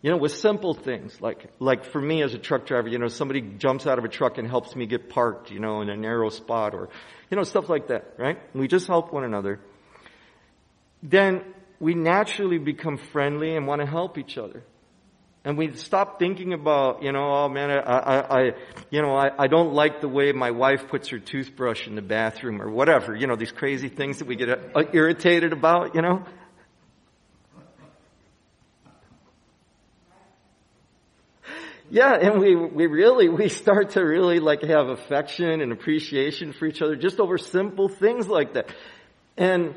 you 0.04 0.12
know, 0.12 0.18
with 0.18 0.34
simple 0.34 0.76
things, 0.76 1.20
like, 1.20 1.50
like 1.60 1.84
for 1.84 2.00
me 2.00 2.22
as 2.22 2.36
a 2.36 2.38
truck 2.38 2.68
driver, 2.68 2.88
you 2.88 3.00
know, 3.00 3.08
somebody 3.08 3.42
jumps 3.42 3.88
out 3.88 3.98
of 3.98 4.06
a 4.06 4.08
truck 4.08 4.38
and 4.38 4.48
helps 4.48 4.76
me 4.76 4.86
get 4.86 5.10
parked, 5.10 5.50
you 5.50 5.60
know, 5.60 5.82
in 5.82 5.90
a 5.90 5.98
narrow 5.98 6.30
spot 6.30 6.76
or, 6.76 6.90
you 7.32 7.38
know, 7.38 7.44
stuff 7.44 7.70
like 7.70 7.88
that, 7.88 8.14
right? 8.20 8.38
We 8.54 8.68
just 8.68 8.86
help 8.86 9.12
one 9.12 9.24
another. 9.24 9.60
Then 11.02 11.42
we 11.80 11.96
naturally 11.96 12.60
become 12.60 12.98
friendly 12.98 13.56
and 13.56 13.66
want 13.66 13.82
to 13.82 13.88
help 13.88 14.20
each 14.20 14.38
other. 14.38 14.62
And 15.46 15.60
we 15.60 15.76
stop 15.76 16.18
thinking 16.18 16.54
about, 16.54 17.04
you 17.04 17.12
know, 17.12 17.32
oh 17.32 17.50
man, 17.50 17.70
I, 17.70 17.78
I, 17.78 18.40
I 18.40 18.52
you 18.90 19.04
know, 19.04 19.16
I, 19.16 19.30
I 19.38 19.46
don't 19.46 19.74
like 19.74 20.02
the 20.02 20.08
way 20.08 20.32
my 20.32 20.50
wife 20.50 20.88
puts 20.88 21.10
her 21.10 21.20
toothbrush 21.20 21.86
in 21.86 21.94
the 21.94 22.02
bathroom 22.02 22.64
or 22.64 22.72
whatever, 22.72 23.16
you 23.16 23.28
know, 23.28 23.36
these 23.36 23.52
crazy 23.52 23.88
things 23.88 24.18
that 24.18 24.28
we 24.28 24.36
get 24.36 24.50
uh, 24.50 24.84
irritated 24.92 25.54
about, 25.54 25.94
you 25.94 26.02
know. 26.02 26.26
Yeah, 31.92 32.16
and 32.16 32.40
we, 32.40 32.56
we 32.56 32.88
really, 32.88 33.30
we 33.30 33.48
start 33.50 33.92
to 33.92 34.02
really 34.02 34.40
like 34.40 34.64
have 34.64 34.88
affection 34.88 35.62
and 35.62 35.72
appreciation 35.72 36.54
for 36.54 36.66
each 36.66 36.82
other 36.82 36.96
just 36.96 37.20
over 37.20 37.38
simple 37.38 37.88
things 37.88 38.28
like 38.28 38.54
that. 38.54 38.74
And 39.38 39.76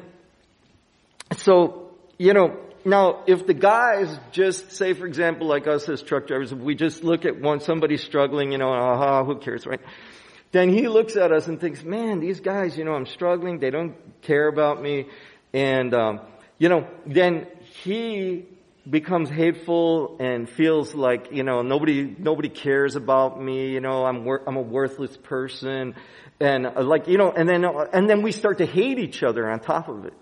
so, 1.37 1.91
you 2.17 2.33
know, 2.33 2.59
now 2.89 3.23
if 3.27 3.47
the 3.47 3.55
guys 3.55 4.19
just 4.33 4.73
say, 4.73 4.93
for 4.95 5.07
example, 5.07 5.47
like 5.47 5.67
us 5.67 5.89
as 5.89 6.03
truck 6.03 6.27
drivers, 6.27 6.53
if 6.53 6.59
we 6.59 6.75
just 6.75 7.05
look 7.05 7.25
at 7.25 7.41
one, 7.41 7.61
somebody 7.61 7.97
struggling, 7.97 8.53
you 8.53 8.59
know, 8.59 8.73
aha, 8.73 9.25
who 9.25 9.39
cares, 9.39 9.67
right? 9.67 9.81
Then 10.53 10.71
he 10.71 10.89
looks 10.89 11.17
at 11.17 11.31
us 11.31 11.47
and 11.47 11.61
thinks, 11.61 11.83
man, 11.83 12.21
these 12.21 12.41
guys, 12.41 12.77
you 12.77 12.85
know, 12.85 12.95
I'm 12.95 13.07
struggling. 13.07 13.59
They 13.59 13.71
don't 13.71 13.95
care 14.23 14.49
about 14.49 14.83
me. 14.83 15.07
And, 15.53 15.93
um, 15.95 16.21
you 16.59 16.69
know, 16.69 16.89
then 17.07 17.47
he 17.83 18.47
becomes 18.89 19.29
hateful 19.29 20.17
and 20.19 20.49
feels 20.49 20.95
like 20.95 21.31
you 21.31 21.43
know 21.43 21.61
nobody 21.61 22.15
nobody 22.19 22.49
cares 22.49 22.97
about 22.97 23.39
me 23.39 23.71
you 23.71 23.81
know 23.81 24.07
i'm 24.07 24.25
wor- 24.25 24.43
i'm 24.47 24.57
a 24.57 24.63
worthless 24.63 25.15
person 25.19 25.95
and 26.41 26.67
uh, 26.67 26.83
like 26.83 27.07
you 27.07 27.19
know 27.19 27.31
and 27.31 27.47
then 27.47 27.65
uh, 27.67 27.87
and 27.93 28.09
then 28.09 28.23
we 28.23 28.33
start 28.33 28.59
to 28.59 28.67
hate 28.67 28.99
each 28.99 29.23
other 29.23 29.51
on 29.51 29.61
top 29.61 29.89
of 29.89 30.07
it 30.07 30.15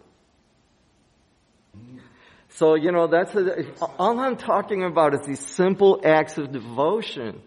so 2.57 2.75
you 2.75 2.93
know 2.93 3.07
that's 3.07 3.35
a, 3.35 3.65
all 3.99 4.19
i'm 4.19 4.37
talking 4.37 4.83
about 4.85 5.15
is 5.15 5.27
these 5.27 5.41
simple 5.41 6.01
acts 6.05 6.37
of 6.39 6.53
devotion 6.53 7.41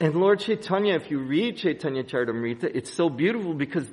and 0.00 0.14
lord 0.14 0.40
chaitanya 0.40 0.94
if 0.94 1.10
you 1.10 1.18
read 1.18 1.56
chaitanya 1.56 2.04
charitamrita 2.04 2.64
it's 2.64 2.92
so 2.92 3.08
beautiful 3.08 3.54
because 3.54 3.86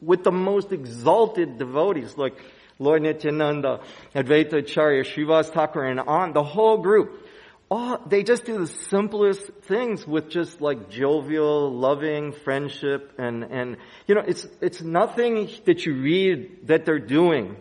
with 0.00 0.24
the 0.24 0.32
most 0.32 0.72
exalted 0.72 1.58
devotees 1.58 2.16
like 2.16 2.34
Lord 2.80 3.02
Nityananda, 3.02 3.80
Advaita 4.14 4.54
Acharya, 4.54 5.04
Srivas 5.04 5.52
Thakur, 5.52 5.84
and 5.84 6.00
on, 6.00 6.32
the 6.32 6.42
whole 6.42 6.78
group. 6.78 7.26
All, 7.70 7.98
they 8.06 8.24
just 8.24 8.46
do 8.46 8.58
the 8.58 8.66
simplest 8.66 9.46
things 9.64 10.04
with 10.04 10.30
just 10.30 10.60
like 10.60 10.90
jovial, 10.90 11.70
loving 11.70 12.32
friendship 12.32 13.12
and, 13.18 13.44
and, 13.44 13.76
you 14.08 14.16
know, 14.16 14.24
it's, 14.26 14.44
it's 14.60 14.80
nothing 14.80 15.50
that 15.66 15.86
you 15.86 15.94
read 15.94 16.66
that 16.66 16.84
they're 16.84 16.98
doing. 16.98 17.56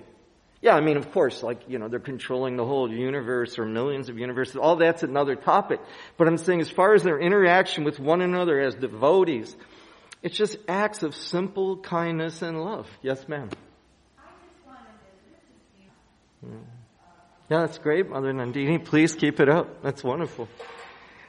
Yeah, 0.61 0.75
I 0.75 0.81
mean, 0.81 0.97
of 0.97 1.11
course, 1.11 1.41
like, 1.41 1.61
you 1.69 1.79
know, 1.79 1.87
they're 1.87 2.01
controlling 2.01 2.57
the 2.57 2.65
whole 2.65 2.91
universe 2.91 3.57
or 3.57 3.65
millions 3.65 4.09
of 4.09 4.17
universes. 4.17 4.57
All 4.57 4.75
that's 4.75 5.03
another 5.03 5.35
topic. 5.35 5.79
But 6.17 6.27
I'm 6.27 6.37
saying 6.37 6.59
as 6.59 6.69
far 6.69 6.93
as 6.93 7.03
their 7.03 7.17
interaction 7.17 7.85
with 7.85 7.97
one 7.97 8.21
another 8.21 8.59
as 8.59 8.75
devotees, 8.75 9.55
it's 10.21 10.35
just 10.35 10.57
acts 10.67 11.01
of 11.01 11.15
simple 11.15 11.77
kindness 11.77 12.41
and 12.41 12.61
love. 12.61 12.87
Yes, 13.01 13.25
ma'am. 13.29 13.49
Yeah, 17.49 17.61
that's 17.61 17.77
great, 17.77 18.09
Mother 18.09 18.33
Nandini. 18.33 18.83
Please 18.83 19.15
keep 19.15 19.39
it 19.39 19.49
up. 19.49 19.81
That's 19.81 20.03
wonderful. 20.03 20.49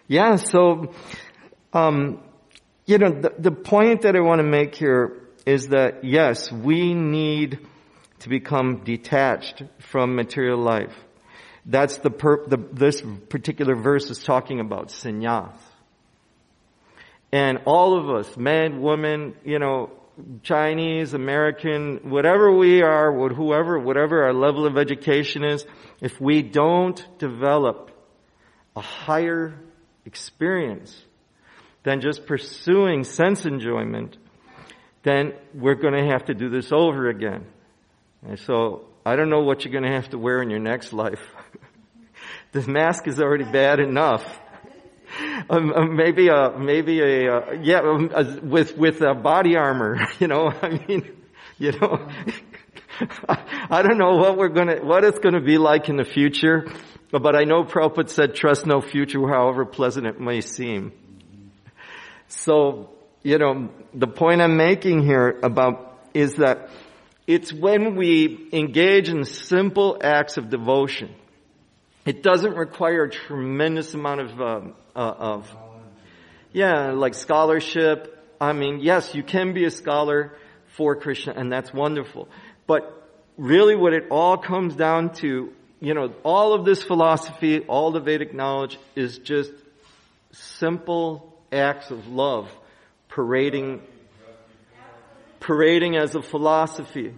Yeah, 0.09 0.37
so, 0.37 0.93
um, 1.73 2.21
you 2.85 2.99
know, 2.99 3.11
the, 3.11 3.33
the 3.39 3.53
point 3.53 4.03
that 4.03 4.17
I 4.17 4.21
want 4.21 4.41
to 4.41 4.47
make 4.47 4.75
here 4.75 5.17
is 5.47 5.69
that 5.69 6.05
yes, 6.05 6.51
we 6.51 6.95
need 6.95 7.61
to 8.21 8.29
become 8.29 8.85
detached 8.85 9.63
from 9.79 10.15
material 10.15 10.59
life. 10.59 10.95
That's 11.67 11.99
the, 11.99 12.11
per, 12.11 12.47
the 12.47 12.57
this 12.57 13.03
particular 13.29 13.75
verse 13.75 14.11
is 14.11 14.19
talking 14.19 14.61
about 14.61 14.89
sannyas. 14.89 15.53
And 17.33 17.59
all 17.65 17.99
of 17.99 18.11
us, 18.11 18.37
men, 18.37 18.81
women, 18.81 19.35
you 19.45 19.59
know, 19.59 19.91
Chinese, 20.43 21.15
American, 21.15 22.11
whatever 22.11 22.53
we 22.53 22.83
are, 22.83 23.13
whoever, 23.13 23.79
whatever 23.79 24.25
our 24.25 24.35
level 24.35 24.67
of 24.67 24.77
education 24.77 25.45
is, 25.45 25.65
if 26.01 26.21
we 26.21 26.43
don't 26.43 27.03
develop 27.19 27.91
a 28.75 28.81
higher 28.81 29.55
experience 30.05 30.97
than 31.83 32.01
just 32.01 32.27
pursuing 32.27 33.05
sense 33.05 33.47
enjoyment, 33.47 34.17
then 35.03 35.33
we're 35.55 35.75
going 35.75 35.95
to 35.95 36.13
have 36.13 36.27
to 36.27 36.35
do 36.35 36.51
this 36.51 36.73
over 36.73 37.09
again. 37.09 37.47
And 38.27 38.39
so 38.39 38.87
I 39.05 39.17
don't 39.17 39.31
know 39.31 39.41
what 39.41 39.65
you're 39.65 39.73
going 39.73 39.85
to 39.85 39.97
have 39.97 40.11
to 40.11 40.19
wear 40.19 40.43
in 40.43 40.51
your 40.51 40.59
next 40.59 40.93
life. 40.93 41.21
the 42.53 42.67
mask 42.69 43.09
is 43.09 43.21
already 43.21 43.45
bad 43.45 43.81
enough. 43.81 44.25
Um, 45.51 45.73
um, 45.73 45.97
maybe 45.97 46.29
a 46.29 46.57
maybe 46.57 47.01
a 47.01 47.35
uh, 47.35 47.53
yeah 47.61 47.81
um, 47.81 48.13
uh, 48.15 48.37
with 48.45 48.77
with 48.77 49.01
a 49.01 49.13
body 49.13 49.57
armor. 49.57 49.99
You 50.21 50.29
know, 50.29 50.53
I 50.63 50.69
mean, 50.87 51.17
you 51.59 51.73
know, 51.73 52.09
I 53.69 53.83
don't 53.83 53.99
know 53.99 54.17
what 54.19 54.37
we're 54.39 54.51
gonna 54.51 54.77
what 54.77 55.03
it's 55.03 55.19
gonna 55.19 55.41
be 55.41 55.59
like 55.59 55.89
in 55.89 55.97
the 55.97 56.05
future, 56.05 56.69
but 57.11 57.35
I 57.35 57.43
know 57.43 57.65
Prabhupada 57.65 58.09
said, 58.09 58.37
"Trust 58.37 58.67
no 58.67 58.81
future, 58.81 59.27
however 59.27 59.65
pleasant 59.65 60.07
it 60.07 60.21
may 60.21 60.43
seem." 60.43 60.93
So, 62.29 62.91
you 63.25 63.39
know, 63.39 63.71
the 63.93 64.07
point 64.07 64.41
I'm 64.41 64.57
making 64.57 65.03
here 65.03 65.41
about 65.43 65.99
is 66.15 66.37
that 66.37 66.71
it's 67.31 67.53
when 67.53 67.95
we 67.95 68.49
engage 68.53 69.09
in 69.09 69.25
simple 69.25 69.99
acts 70.03 70.37
of 70.37 70.51
devotion. 70.51 71.15
It 72.05 72.25
doesn't 72.25 72.57
require 72.57 73.05
a 73.05 73.11
tremendous 73.11 73.95
amount 73.95 74.21
of, 74.23 74.41
uh, 74.41 74.61
uh, 74.97 75.15
of, 75.35 75.57
yeah, 76.53 76.91
like 76.91 77.15
scholarship. 77.15 78.19
I 78.41 78.53
mean, 78.53 78.81
yes, 78.81 79.15
you 79.15 79.23
can 79.23 79.53
be 79.53 79.65
a 79.65 79.71
scholar 79.71 80.33
for 80.77 80.97
Krishna, 80.97 81.35
and 81.37 81.53
that's 81.53 81.73
wonderful. 81.73 82.29
But 82.67 82.83
really, 83.37 83.77
what 83.77 83.93
it 83.93 84.09
all 84.11 84.37
comes 84.37 84.75
down 84.75 85.15
to, 85.23 85.53
you 85.79 85.95
know, 85.95 86.13
all 86.25 86.53
of 86.53 86.65
this 86.65 86.83
philosophy, 86.83 87.61
all 87.61 87.93
the 87.93 88.01
Vedic 88.01 88.35
knowledge 88.35 88.77
is 88.97 89.19
just 89.19 89.53
simple 90.33 91.41
acts 91.53 91.93
of 91.93 92.09
love 92.09 92.51
parading 93.09 93.83
parading 95.41 95.97
as 95.97 96.15
a 96.15 96.23
philosophy. 96.23 97.15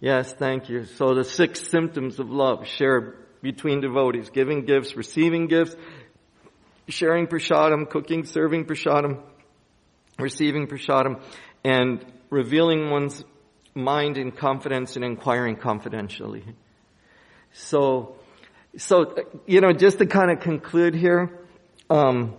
Yes, 0.00 0.32
thank 0.32 0.70
you. 0.70 0.86
So 0.86 1.14
the 1.14 1.24
six 1.24 1.60
symptoms 1.68 2.18
of 2.18 2.30
love 2.30 2.66
shared 2.66 3.18
between 3.42 3.82
devotees, 3.82 4.30
giving 4.30 4.64
gifts, 4.64 4.96
receiving 4.96 5.46
gifts, 5.46 5.76
sharing 6.88 7.26
prasadam, 7.26 7.88
cooking, 7.88 8.24
serving 8.24 8.64
prasadam, 8.64 9.22
receiving 10.18 10.66
prasadam, 10.66 11.22
and 11.64 12.04
revealing 12.30 12.90
one's 12.90 13.22
mind 13.74 14.16
in 14.16 14.32
confidence 14.32 14.96
and 14.96 15.04
inquiring 15.04 15.56
confidentially. 15.56 16.44
So, 17.52 18.16
so, 18.76 19.14
you 19.46 19.60
know, 19.60 19.72
just 19.72 19.98
to 19.98 20.06
kind 20.06 20.30
of 20.30 20.40
conclude 20.40 20.94
here, 20.94 21.38
um, 21.90 22.34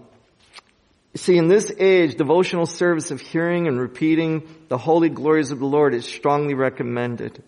see, 1.15 1.37
in 1.37 1.47
this 1.47 1.71
age, 1.77 2.15
devotional 2.15 2.65
service 2.65 3.11
of 3.11 3.19
hearing 3.19 3.67
and 3.67 3.79
repeating 3.79 4.47
the 4.69 4.77
holy 4.77 5.09
glories 5.09 5.51
of 5.51 5.59
the 5.59 5.65
Lord 5.65 5.93
is 5.93 6.05
strongly 6.05 6.53
recommended. 6.53 7.43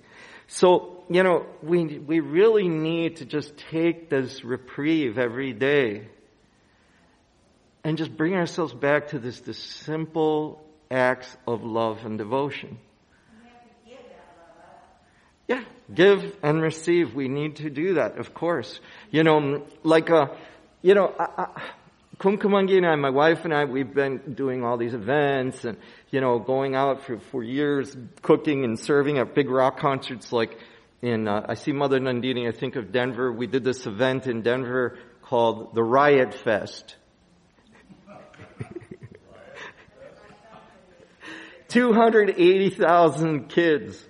So, 0.47 1.03
you 1.09 1.23
know, 1.23 1.45
we, 1.61 1.97
we 1.97 2.19
really 2.19 2.67
need 2.67 3.17
to 3.17 3.25
just 3.25 3.57
take 3.71 4.09
this 4.09 4.43
reprieve 4.43 5.17
every 5.17 5.53
day 5.53 6.07
and 7.83 7.97
just 7.97 8.15
bring 8.15 8.35
ourselves 8.35 8.73
back 8.73 9.09
to 9.09 9.19
this, 9.19 9.39
this 9.41 9.57
simple 9.57 10.63
acts 10.91 11.35
of 11.47 11.63
love 11.63 12.05
and 12.05 12.17
devotion. 12.17 12.77
Yeah, 15.47 15.63
give 15.93 16.35
and 16.41 16.61
receive. 16.61 17.13
We 17.13 17.27
need 17.27 17.57
to 17.57 17.69
do 17.69 17.95
that, 17.95 18.17
of 18.17 18.33
course. 18.33 18.79
You 19.11 19.23
know, 19.23 19.65
like, 19.83 20.09
uh, 20.09 20.27
you 20.81 20.95
know, 20.95 21.13
I, 21.19 21.27
I, 21.37 21.61
Kumkumangi 22.23 22.77
and 22.77 22.85
I, 22.85 22.95
my 22.95 23.09
wife 23.09 23.43
and 23.43 23.53
I, 23.53 23.65
we've 23.65 23.93
been 23.93 24.35
doing 24.35 24.63
all 24.63 24.77
these 24.77 24.93
events 24.93 25.65
and, 25.65 25.77
you 26.09 26.21
know, 26.21 26.39
going 26.39 26.73
out 26.73 27.03
for, 27.03 27.19
for 27.19 27.43
years, 27.43 27.93
cooking 28.21 28.63
and 28.63 28.79
serving 28.79 29.17
at 29.17 29.35
big 29.35 29.49
rock 29.49 29.77
concerts 29.77 30.31
like 30.31 30.57
in, 31.01 31.27
uh, 31.27 31.45
I 31.49 31.55
see 31.55 31.73
Mother 31.73 31.99
Nandini, 31.99 32.47
I 32.47 32.53
think 32.53 32.77
of 32.77 32.93
Denver. 32.93 33.29
We 33.29 33.45
did 33.45 33.65
this 33.65 33.85
event 33.85 34.27
in 34.27 34.41
Denver 34.41 34.97
called 35.21 35.75
the 35.75 35.83
Riot 35.83 36.33
Fest. 36.33 36.95
280,000 41.67 43.49
kids. 43.49 44.01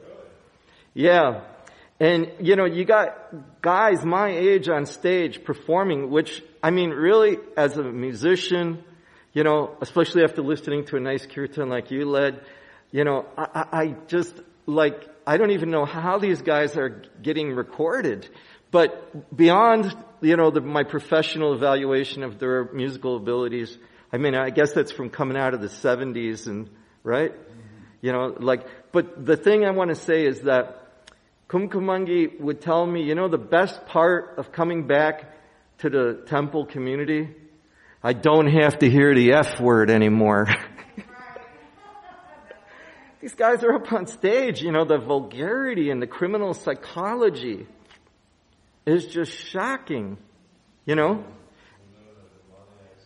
Yeah. 0.93 1.45
And, 1.99 2.31
you 2.39 2.55
know, 2.57 2.65
you 2.65 2.85
got 2.85 3.17
guys 3.63 4.05
my 4.05 4.29
age 4.29 4.69
on 4.69 4.85
stage 4.85 5.43
performing, 5.43 6.11
which, 6.11 6.43
I 6.63 6.71
mean, 6.71 6.91
really, 6.91 7.39
as 7.57 7.75
a 7.75 7.83
musician, 7.83 8.85
you 9.33 9.43
know, 9.43 9.75
especially 9.81 10.23
after 10.23 10.41
listening 10.41 10.85
to 10.85 10.95
a 10.95 10.99
nice 11.01 11.25
kirtan 11.25 11.67
like 11.67 11.91
you 11.91 12.05
led, 12.05 12.39
you 12.89 13.03
know, 13.03 13.25
I, 13.37 13.65
I 13.71 13.95
just, 14.07 14.33
like, 14.65 15.09
I 15.27 15.35
don't 15.35 15.51
even 15.51 15.71
know 15.71 15.83
how 15.83 16.19
these 16.19 16.41
guys 16.41 16.77
are 16.77 17.03
getting 17.21 17.53
recorded. 17.53 18.29
But 18.71 19.35
beyond, 19.35 19.93
you 20.21 20.37
know, 20.37 20.51
the, 20.51 20.61
my 20.61 20.83
professional 20.83 21.53
evaluation 21.53 22.23
of 22.23 22.39
their 22.39 22.71
musical 22.71 23.17
abilities, 23.17 23.77
I 24.13 24.17
mean, 24.17 24.33
I 24.33 24.49
guess 24.49 24.71
that's 24.71 24.91
from 24.93 25.09
coming 25.09 25.35
out 25.35 25.53
of 25.53 25.59
the 25.59 25.67
70s 25.67 26.47
and, 26.47 26.69
right? 27.03 27.33
You 28.01 28.13
know, 28.13 28.37
like, 28.39 28.65
but 28.93 29.25
the 29.25 29.35
thing 29.35 29.65
I 29.65 29.71
want 29.71 29.89
to 29.89 29.95
say 29.95 30.25
is 30.25 30.41
that 30.43 30.79
Kumkumangi 31.49 32.39
would 32.39 32.61
tell 32.61 32.85
me, 32.85 33.03
you 33.03 33.15
know, 33.15 33.27
the 33.27 33.37
best 33.37 33.85
part 33.85 34.35
of 34.37 34.53
coming 34.53 34.87
back 34.87 35.32
to 35.79 35.89
the 35.89 36.23
temple 36.27 36.65
community? 36.65 37.29
I 38.01 38.13
don't 38.13 38.47
have 38.47 38.79
to 38.79 38.89
hear 38.89 39.15
the 39.15 39.33
F 39.33 39.59
word 39.59 39.89
anymore. 39.89 40.47
These 43.21 43.35
guys 43.35 43.63
are 43.63 43.73
up 43.73 43.93
on 43.93 44.07
stage, 44.07 44.61
you 44.61 44.73
know, 44.73 44.83
the 44.83 44.97
vulgarity 44.97 45.89
and 45.89 46.01
the 46.01 46.07
criminal 46.07 46.53
psychology 46.53 47.65
is 48.85 49.05
just 49.05 49.31
shocking, 49.31 50.17
you 50.85 50.95
know? 50.95 51.23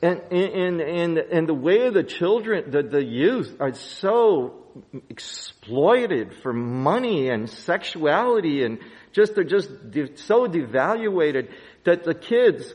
And, 0.02 0.22
and, 0.32 0.82
and, 0.82 1.18
and 1.18 1.48
the 1.48 1.54
way 1.54 1.92
the 1.92 2.04
children, 2.04 2.72
the, 2.72 2.82
the 2.82 3.04
youth 3.04 3.58
are 3.60 3.74
so 3.74 4.64
exploited 5.10 6.36
for 6.42 6.54
money 6.54 7.30
and 7.30 7.50
sexuality 7.50 8.64
and 8.64 8.80
just, 9.12 9.36
they're 9.36 9.44
just 9.44 9.70
so 10.16 10.48
devaluated 10.48 11.50
that 11.88 12.04
the 12.04 12.14
kids, 12.14 12.74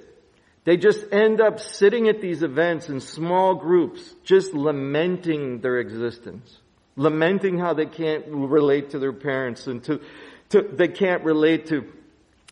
they 0.64 0.78
just 0.78 1.04
end 1.12 1.40
up 1.40 1.60
sitting 1.60 2.08
at 2.08 2.22
these 2.22 2.42
events 2.42 2.88
in 2.88 3.00
small 3.00 3.54
groups, 3.54 4.00
just 4.24 4.54
lamenting 4.54 5.60
their 5.60 5.78
existence. 5.78 6.58
Lamenting 6.96 7.58
how 7.58 7.74
they 7.74 7.86
can't 7.86 8.24
relate 8.26 8.90
to 8.90 8.98
their 8.98 9.12
parents 9.12 9.66
and 9.66 9.84
to, 9.84 10.00
to 10.50 10.62
they 10.62 10.88
can't 10.88 11.24
relate 11.24 11.66
to 11.66 11.84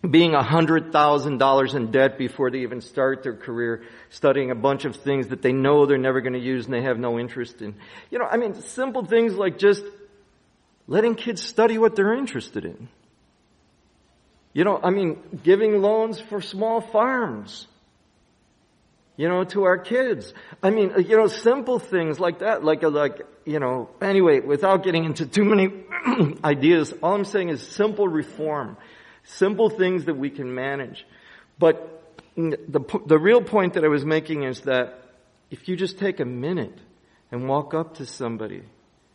being 0.08 0.34
a 0.34 0.42
hundred 0.42 0.92
thousand 0.92 1.38
dollars 1.38 1.74
in 1.74 1.90
debt 1.90 2.18
before 2.18 2.50
they 2.50 2.61
even 2.61 2.80
start 2.82 3.22
their 3.22 3.36
career, 3.36 3.82
studying 4.11 4.50
a 4.50 4.54
bunch 4.54 4.84
of 4.84 4.96
things 4.96 5.28
that 5.28 5.40
they 5.42 5.52
know 5.52 5.86
they're 5.86 5.98
never 5.98 6.20
going 6.20 6.32
to 6.34 6.38
use 6.38 6.66
and 6.66 6.74
they 6.74 6.82
have 6.82 6.98
no 6.98 7.18
interest 7.18 7.61
in. 7.62 7.74
You 8.11 8.18
know, 8.18 8.26
I 8.26 8.36
mean, 8.36 8.54
simple 8.54 9.04
things 9.04 9.34
like 9.34 9.58
just 9.58 9.84
letting 10.86 11.14
kids 11.14 11.42
study 11.42 11.78
what 11.78 11.96
they're 11.96 12.14
interested 12.14 12.64
in. 12.64 12.88
You 14.53 14.64
know, 14.64 14.80
I 14.82 14.90
mean, 14.90 15.18
giving 15.42 15.80
loans 15.80 16.20
for 16.20 16.40
small 16.40 16.80
farms. 16.80 17.66
You 19.16 19.28
know, 19.28 19.44
to 19.44 19.64
our 19.64 19.76
kids. 19.76 20.32
I 20.62 20.70
mean, 20.70 20.92
uh, 20.92 20.98
you 20.98 21.16
know, 21.16 21.26
simple 21.26 21.78
things 21.78 22.18
like 22.18 22.38
that, 22.38 22.64
like, 22.64 22.82
uh, 22.82 22.88
like, 22.88 23.20
you 23.44 23.61
know, 23.61 23.90
anyway, 24.01 24.40
without 24.40 24.82
getting 24.82 25.05
into 25.05 25.26
too 25.26 25.44
many 25.44 25.68
ideas, 26.44 26.94
all 27.03 27.14
I'm 27.14 27.26
saying 27.26 27.51
is 27.51 27.61
simple 27.61 28.09
reform. 28.09 28.78
Simple 29.24 29.68
things 29.68 30.07
that 30.07 30.16
we 30.16 30.30
can 30.30 30.55
manage. 30.55 31.07
But 31.59 32.03
the, 32.34 33.03
the 33.07 33.18
real 33.18 33.42
point 33.42 33.74
that 33.74 33.84
I 33.84 33.88
was 33.88 34.05
making 34.05 34.44
is 34.44 34.62
that 34.62 35.03
if 35.51 35.68
you 35.68 35.76
just 35.76 35.98
take 35.98 36.20
a 36.20 36.24
minute 36.24 36.78
and 37.30 37.48
walk 37.48 37.74
up 37.74 37.96
to 37.96 38.07
somebody, 38.07 38.62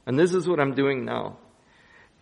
and 0.06 0.20
this 0.20 0.34
is 0.34 0.48
what 0.48 0.60
I'm 0.60 0.76
doing 0.76 1.04
now, 1.04 1.38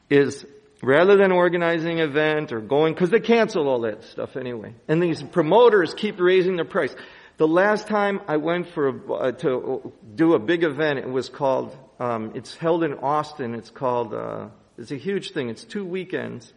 is 0.09 0.45
rather 0.83 1.15
than 1.15 1.31
organizing 1.31 1.99
an 1.99 2.09
event 2.09 2.51
or 2.51 2.59
going, 2.59 2.93
because 2.93 3.09
they 3.09 3.19
cancel 3.19 3.67
all 3.67 3.81
that 3.81 4.03
stuff 4.03 4.35
anyway, 4.35 4.75
and 4.87 5.01
these 5.01 5.23
promoters 5.23 5.93
keep 5.93 6.19
raising 6.19 6.57
their 6.57 6.65
price. 6.65 6.93
The 7.37 7.47
last 7.47 7.87
time 7.87 8.21
I 8.27 8.37
went 8.37 8.69
for 8.69 8.89
a, 8.89 9.13
uh, 9.13 9.31
to 9.31 9.93
do 10.13 10.33
a 10.33 10.39
big 10.39 10.63
event, 10.63 10.99
it 10.99 11.09
was 11.09 11.29
called. 11.29 11.75
Um, 11.99 12.33
it's 12.35 12.55
held 12.55 12.83
in 12.83 12.93
Austin. 12.95 13.55
It's 13.55 13.71
called. 13.71 14.13
Uh, 14.13 14.49
it's 14.77 14.91
a 14.91 14.97
huge 14.97 15.31
thing. 15.31 15.49
It's 15.49 15.63
two 15.63 15.85
weekends, 15.85 16.51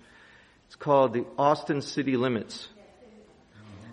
it's 0.67 0.77
called 0.77 1.13
the 1.13 1.27
Austin 1.39 1.83
City 1.83 2.17
Limits. 2.17 2.69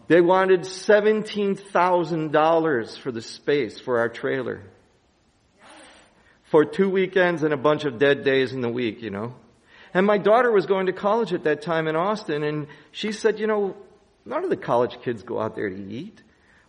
They 0.07 0.21
wanted 0.21 0.61
$17,000 0.61 2.97
for 2.97 3.11
the 3.11 3.21
space 3.21 3.79
for 3.79 3.99
our 3.99 4.09
trailer. 4.09 4.63
For 6.45 6.65
two 6.65 6.89
weekends 6.89 7.43
and 7.43 7.53
a 7.53 7.57
bunch 7.57 7.86
of 7.86 7.99
dead 7.99 8.25
days 8.25 8.53
in 8.53 8.61
the 8.61 8.69
week, 8.69 9.01
you 9.01 9.09
know. 9.09 9.34
And 9.94 10.08
my 10.08 10.18
daughter 10.18 10.52
was 10.52 10.66
going 10.66 10.88
to 10.88 10.94
college 10.94 11.34
at 11.34 11.44
that 11.44 11.62
time 11.62 11.88
in 11.88 11.96
Austin 11.96 12.44
and 12.44 12.68
she 12.91 13.12
said, 13.12 13.39
you 13.39 13.48
know, 13.48 13.76
none 14.26 14.44
of 14.44 14.50
the 14.50 14.58
college 14.58 14.98
kids 15.04 15.24
go 15.24 15.39
out 15.39 15.56
there 15.56 15.70
to 15.70 15.91
eat. 15.91 16.22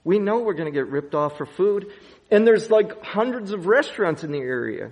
We 0.05 0.19
know 0.19 0.41
we're 0.41 0.55
going 0.55 0.71
to 0.71 0.79
get 0.79 0.89
ripped 0.89 1.15
off 1.15 1.39
for 1.39 1.47
food. 1.47 1.91
And 2.31 2.47
there's 2.47 2.71
like 2.71 3.03
hundreds 3.03 3.53
of 3.53 3.67
restaurants 3.67 4.25
in 4.25 4.33
the 4.33 4.41
area. 4.41 4.91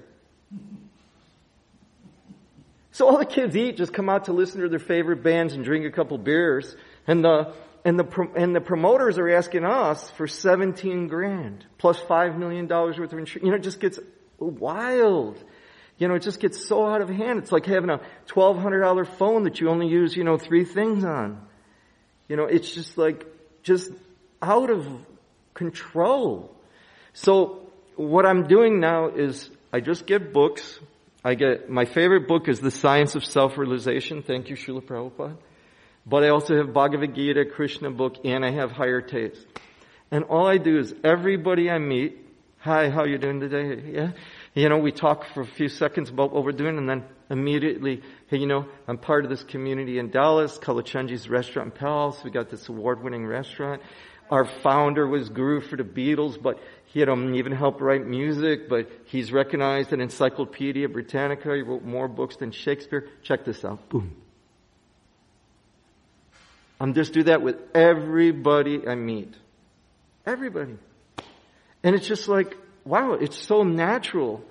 So 2.93 3.09
all 3.09 3.18
the 3.18 3.26
kids 3.26 3.57
eat, 3.57 3.76
just 3.76 3.93
come 3.93 4.09
out 4.09 4.26
to 4.26 4.33
listen 4.33 4.61
to 4.61 4.68
their 4.68 4.78
favorite 4.78 5.22
bands 5.22 5.55
and 5.55 5.64
drink 5.64 5.85
a 5.87 5.91
couple 5.91 6.16
beers. 6.18 6.74
And 7.07 7.24
the, 7.24 7.55
and 7.85 7.99
the, 7.99 8.28
and 8.37 8.55
the 8.55 8.61
promoters 8.61 9.18
are 9.18 9.28
asking 9.28 9.64
us 9.64 10.11
for 10.11 10.26
17 10.26 11.09
grand 11.09 11.64
plus 11.78 11.99
$5 12.01 12.39
million 12.39 12.68
worth 12.68 12.99
of 12.99 13.18
insurance. 13.18 13.45
You 13.45 13.51
know, 13.51 13.57
it 13.57 13.62
just 13.62 13.80
gets 13.80 13.99
wild. 14.39 15.43
You 16.03 16.09
know, 16.09 16.16
it 16.16 16.22
just 16.22 16.40
gets 16.40 16.66
so 16.66 16.84
out 16.84 17.00
of 17.00 17.09
hand. 17.09 17.38
It's 17.38 17.53
like 17.53 17.64
having 17.64 17.88
a 17.88 18.00
$1,200 18.26 19.07
phone 19.18 19.44
that 19.44 19.61
you 19.61 19.68
only 19.68 19.86
use, 19.86 20.16
you 20.16 20.24
know, 20.24 20.36
three 20.36 20.64
things 20.64 21.05
on. 21.05 21.40
You 22.26 22.34
know, 22.34 22.46
it's 22.46 22.74
just 22.74 22.98
like, 22.98 23.24
just 23.62 23.88
out 24.42 24.68
of 24.70 24.84
control. 25.55 26.53
So 27.12 27.70
what 27.94 28.26
I'm 28.26 28.48
doing 28.48 28.80
now 28.80 29.11
is 29.11 29.48
I 29.72 29.78
just 29.78 30.05
get 30.05 30.32
books. 30.32 30.80
I 31.24 31.36
get, 31.36 31.70
my 31.70 31.84
favorite 31.84 32.26
book 32.26 32.48
is 32.48 32.59
The 32.59 32.72
Science 32.72 33.14
of 33.14 33.24
Self-Realization. 33.24 34.24
Thank 34.24 34.50
you, 34.50 34.57
Srila 34.57 34.82
Prabhupada. 34.82 35.36
But 36.05 36.24
I 36.24 36.30
also 36.30 36.57
have 36.57 36.72
Bhagavad 36.72 37.14
Gita, 37.14 37.44
Krishna 37.44 37.92
book, 37.92 38.16
and 38.24 38.44
I 38.44 38.50
have 38.50 38.72
Higher 38.72 39.03
Taste. 39.03 39.46
And 40.11 40.24
all 40.24 40.48
I 40.48 40.59
do 40.59 40.80
is 40.80 40.92
everybody 41.05 41.70
I 41.70 41.78
meet, 41.78 42.18
hi, 42.59 42.90
how 42.90 43.05
you 43.05 43.18
doing 43.18 43.38
today? 43.38 43.92
Yeah. 43.92 44.11
You 44.55 44.68
know, 44.68 44.78
we 44.78 44.92
talk 44.92 45.24
for 45.32 45.40
a 45.40 45.46
few 45.46 45.68
seconds 45.68 46.11
about 46.11 46.32
what 46.32 46.44
we're 46.44 46.53
doing 46.53 46.76
and 46.76 46.86
then 46.86 47.05
immediately, 47.30 48.03
hey, 48.26 48.36
you 48.36 48.46
know, 48.46 48.66
I'm 48.86 48.98
part 48.98 49.24
of 49.24 49.30
this 49.30 49.42
community 49.42 49.98
in 49.98 50.11
Dallas, 50.11 50.59
Kalachandji's 50.59 51.28
Restaurant 51.30 51.72
in 51.72 51.78
Palace. 51.78 52.22
We 52.22 52.30
got 52.30 52.50
this 52.50 52.68
award-winning 52.68 53.26
restaurant. 53.26 53.80
Our 54.30 54.44
founder 54.44 55.07
was 55.07 55.30
guru 55.30 55.62
for 55.62 55.76
the 55.76 55.84
Beatles, 55.84 56.40
but 56.40 56.59
he 56.84 57.00
had 57.00 57.09
um, 57.09 57.34
even 57.34 57.53
helped 57.53 57.80
write 57.80 58.07
music, 58.07 58.68
but 58.68 58.90
he's 59.07 59.32
recognized 59.32 59.94
in 59.94 60.03
Encyclopedia 60.03 60.86
Britannica. 60.86 61.55
He 61.55 61.62
wrote 61.62 61.82
more 61.82 62.07
books 62.07 62.36
than 62.36 62.50
Shakespeare. 62.50 63.09
Check 63.22 63.46
this 63.46 63.64
out. 63.64 63.88
Boom. 63.88 64.14
I'm 66.78 66.92
just 66.92 67.14
do 67.14 67.22
that 67.22 67.40
with 67.40 67.57
everybody 67.74 68.86
I 68.86 68.96
meet. 68.96 69.32
Everybody. 70.26 70.76
And 71.82 71.94
it's 71.94 72.07
just 72.07 72.28
like, 72.28 72.57
wow, 72.85 73.14
it's 73.14 73.37
so 73.37 73.62
natural. 73.62 74.43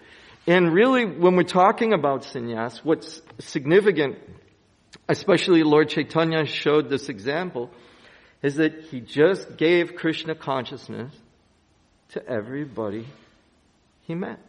And 0.48 0.74
really, 0.74 1.06
when 1.06 1.36
we're 1.36 1.44
talking 1.44 1.94
about 1.94 2.24
sannyas, 2.24 2.78
what's 2.84 3.22
significant, 3.40 4.18
especially 5.08 5.64
Lord 5.64 5.90
Chaitanya 5.90 6.46
showed 6.46 6.90
this 6.90 7.10
example, 7.10 7.70
is 8.42 8.56
that 8.56 8.86
he 8.86 9.02
just 9.02 9.58
gave 9.58 9.96
Krishna 9.96 10.34
consciousness 10.34 11.14
to 12.10 12.28
everybody 12.28 13.06
he 14.08 14.16
met. 14.16 14.40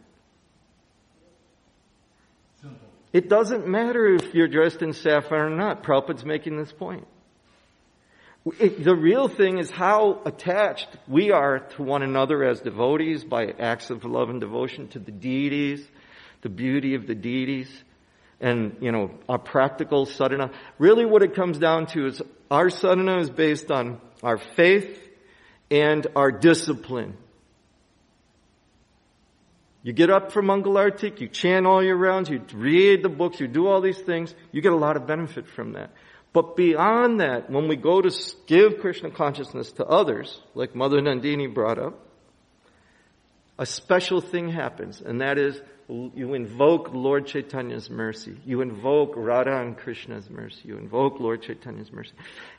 Simple. 2.61 2.87
It 3.13 3.29
doesn't 3.29 3.67
matter 3.67 4.15
if 4.15 4.33
you're 4.33 4.47
dressed 4.47 4.81
in 4.81 4.93
saffron 4.93 5.53
or 5.53 5.55
not. 5.55 5.83
Prabhupada's 5.83 6.25
making 6.25 6.57
this 6.57 6.71
point. 6.71 7.07
It, 8.59 8.83
the 8.83 8.95
real 8.95 9.29
thing 9.29 9.57
is 9.57 9.71
how 9.71 10.21
attached 10.25 10.89
we 11.07 11.31
are 11.31 11.59
to 11.59 11.83
one 11.83 12.03
another 12.03 12.43
as 12.43 12.59
devotees 12.59 13.23
by 13.23 13.53
acts 13.57 13.89
of 13.89 14.03
love 14.03 14.29
and 14.29 14.41
devotion 14.41 14.89
to 14.89 14.99
the 14.99 15.11
deities, 15.11 15.85
the 16.41 16.49
beauty 16.49 16.95
of 16.95 17.07
the 17.07 17.15
deities, 17.15 17.71
and, 18.41 18.75
you 18.81 18.91
know, 18.91 19.11
our 19.29 19.37
practical 19.37 20.05
sadhana. 20.05 20.51
Really 20.77 21.05
what 21.05 21.23
it 21.23 21.35
comes 21.35 21.57
down 21.57 21.85
to 21.87 22.07
is 22.07 22.21
our 22.51 22.69
sadhana 22.69 23.19
is 23.19 23.29
based 23.29 23.71
on 23.71 24.01
our 24.21 24.37
faith 24.37 24.99
and 25.71 26.05
our 26.13 26.29
discipline. 26.29 27.15
You 29.83 29.93
get 29.93 30.09
up 30.09 30.33
for 30.33 30.41
Mangalartik, 30.41 31.21
you 31.21 31.27
chant 31.29 31.65
all 31.65 31.83
your 31.83 31.97
rounds, 31.97 32.29
you 32.29 32.41
read 32.53 33.03
the 33.03 33.09
books, 33.09 33.39
you 33.39 33.47
do 33.47 33.67
all 33.67 33.81
these 33.81 33.99
things, 33.99 34.33
you 34.51 34.61
get 34.61 34.73
a 34.73 34.77
lot 34.77 34.97
of 34.97 35.07
benefit 35.07 35.47
from 35.47 35.73
that. 35.73 35.91
But 36.33 36.55
beyond 36.55 37.21
that, 37.21 37.49
when 37.49 37.67
we 37.67 37.75
go 37.75 38.01
to 38.01 38.11
give 38.47 38.79
Krishna 38.79 39.11
consciousness 39.11 39.71
to 39.73 39.85
others, 39.85 40.41
like 40.55 40.75
Mother 40.75 40.99
Nandini 40.99 41.53
brought 41.53 41.77
up, 41.77 41.99
a 43.59 43.67
special 43.67 44.19
thing 44.19 44.49
happens, 44.49 44.99
and 44.99 45.21
that 45.21 45.37
is 45.37 45.61
you 45.87 46.33
invoke 46.33 46.93
Lord 46.93 47.27
Chaitanya's 47.27 47.89
mercy. 47.89 48.35
You 48.45 48.61
invoke 48.61 49.13
Radha 49.15 49.61
and 49.61 49.77
Krishna's 49.77 50.29
mercy. 50.29 50.61
You 50.65 50.77
invoke 50.77 51.19
Lord 51.19 51.43
Chaitanya's 51.43 51.91
mercy. 51.91 52.13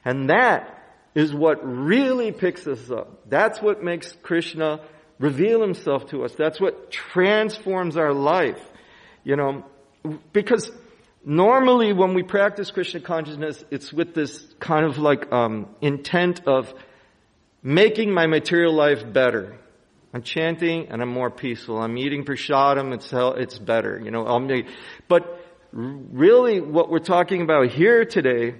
And 0.04 0.30
that 0.30 0.82
is 1.14 1.34
what 1.34 1.60
really 1.64 2.32
picks 2.32 2.66
us 2.66 2.90
up. 2.90 3.28
That's 3.28 3.60
what 3.62 3.82
makes 3.82 4.12
Krishna 4.22 4.80
reveal 5.18 5.62
himself 5.62 6.06
to 6.10 6.24
us. 6.24 6.34
That's 6.34 6.60
what 6.60 6.90
transforms 6.90 7.96
our 7.96 8.12
life. 8.12 8.60
You 9.24 9.36
know, 9.36 9.64
because 10.32 10.70
normally 11.24 11.92
when 11.92 12.14
we 12.14 12.22
practice 12.22 12.70
Krishna 12.70 13.00
consciousness, 13.00 13.64
it's 13.70 13.92
with 13.92 14.14
this 14.14 14.46
kind 14.60 14.84
of 14.84 14.98
like 14.98 15.32
um, 15.32 15.68
intent 15.80 16.46
of 16.46 16.72
making 17.62 18.12
my 18.12 18.26
material 18.26 18.74
life 18.74 19.10
better. 19.12 19.58
I'm 20.12 20.22
chanting 20.22 20.88
and 20.88 21.02
I'm 21.02 21.08
more 21.08 21.30
peaceful. 21.30 21.82
I'm 21.82 21.98
eating 21.98 22.24
prasadam, 22.24 22.94
it's 22.94 23.12
it's 23.12 23.58
better, 23.58 24.00
you 24.02 24.10
know. 24.10 24.24
but 25.08 25.40
really 25.72 26.60
what 26.60 26.88
we're 26.88 27.00
talking 27.00 27.42
about 27.42 27.70
here 27.70 28.04
today 28.04 28.54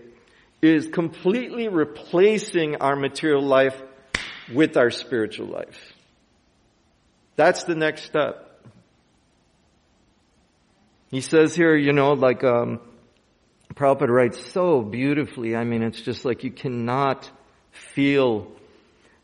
is 0.60 0.88
completely 0.88 1.68
replacing 1.68 2.76
our 2.76 2.96
material 2.96 3.42
life 3.42 3.80
with 4.52 4.76
our 4.76 4.90
spiritual 4.90 5.46
life. 5.46 5.92
That's 7.36 7.64
the 7.64 7.74
next 7.74 8.04
step. 8.04 8.53
He 11.14 11.20
says 11.20 11.54
here, 11.54 11.76
you 11.76 11.92
know, 11.92 12.14
like, 12.14 12.42
um, 12.42 12.80
Prabhupada 13.72 14.08
writes 14.08 14.50
so 14.50 14.82
beautifully. 14.82 15.54
I 15.54 15.62
mean, 15.62 15.84
it's 15.84 16.00
just 16.00 16.24
like 16.24 16.42
you 16.42 16.50
cannot 16.50 17.30
feel, 17.70 18.50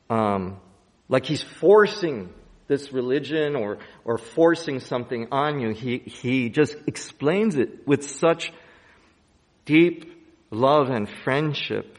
um, 0.09 0.61
like 1.09 1.27
he's 1.27 1.43
forcing 1.43 2.33
this 2.69 2.93
religion 2.93 3.57
or, 3.57 3.79
or 4.05 4.19
forcing 4.19 4.79
something 4.79 5.27
on 5.33 5.59
you. 5.59 5.71
He, 5.71 5.99
he 5.99 6.49
just 6.49 6.77
explains 6.87 7.57
it 7.57 7.89
with 7.89 8.09
such 8.09 8.53
deep 9.65 10.15
love 10.53 10.91
and 10.91 11.09
friendship. 11.25 11.99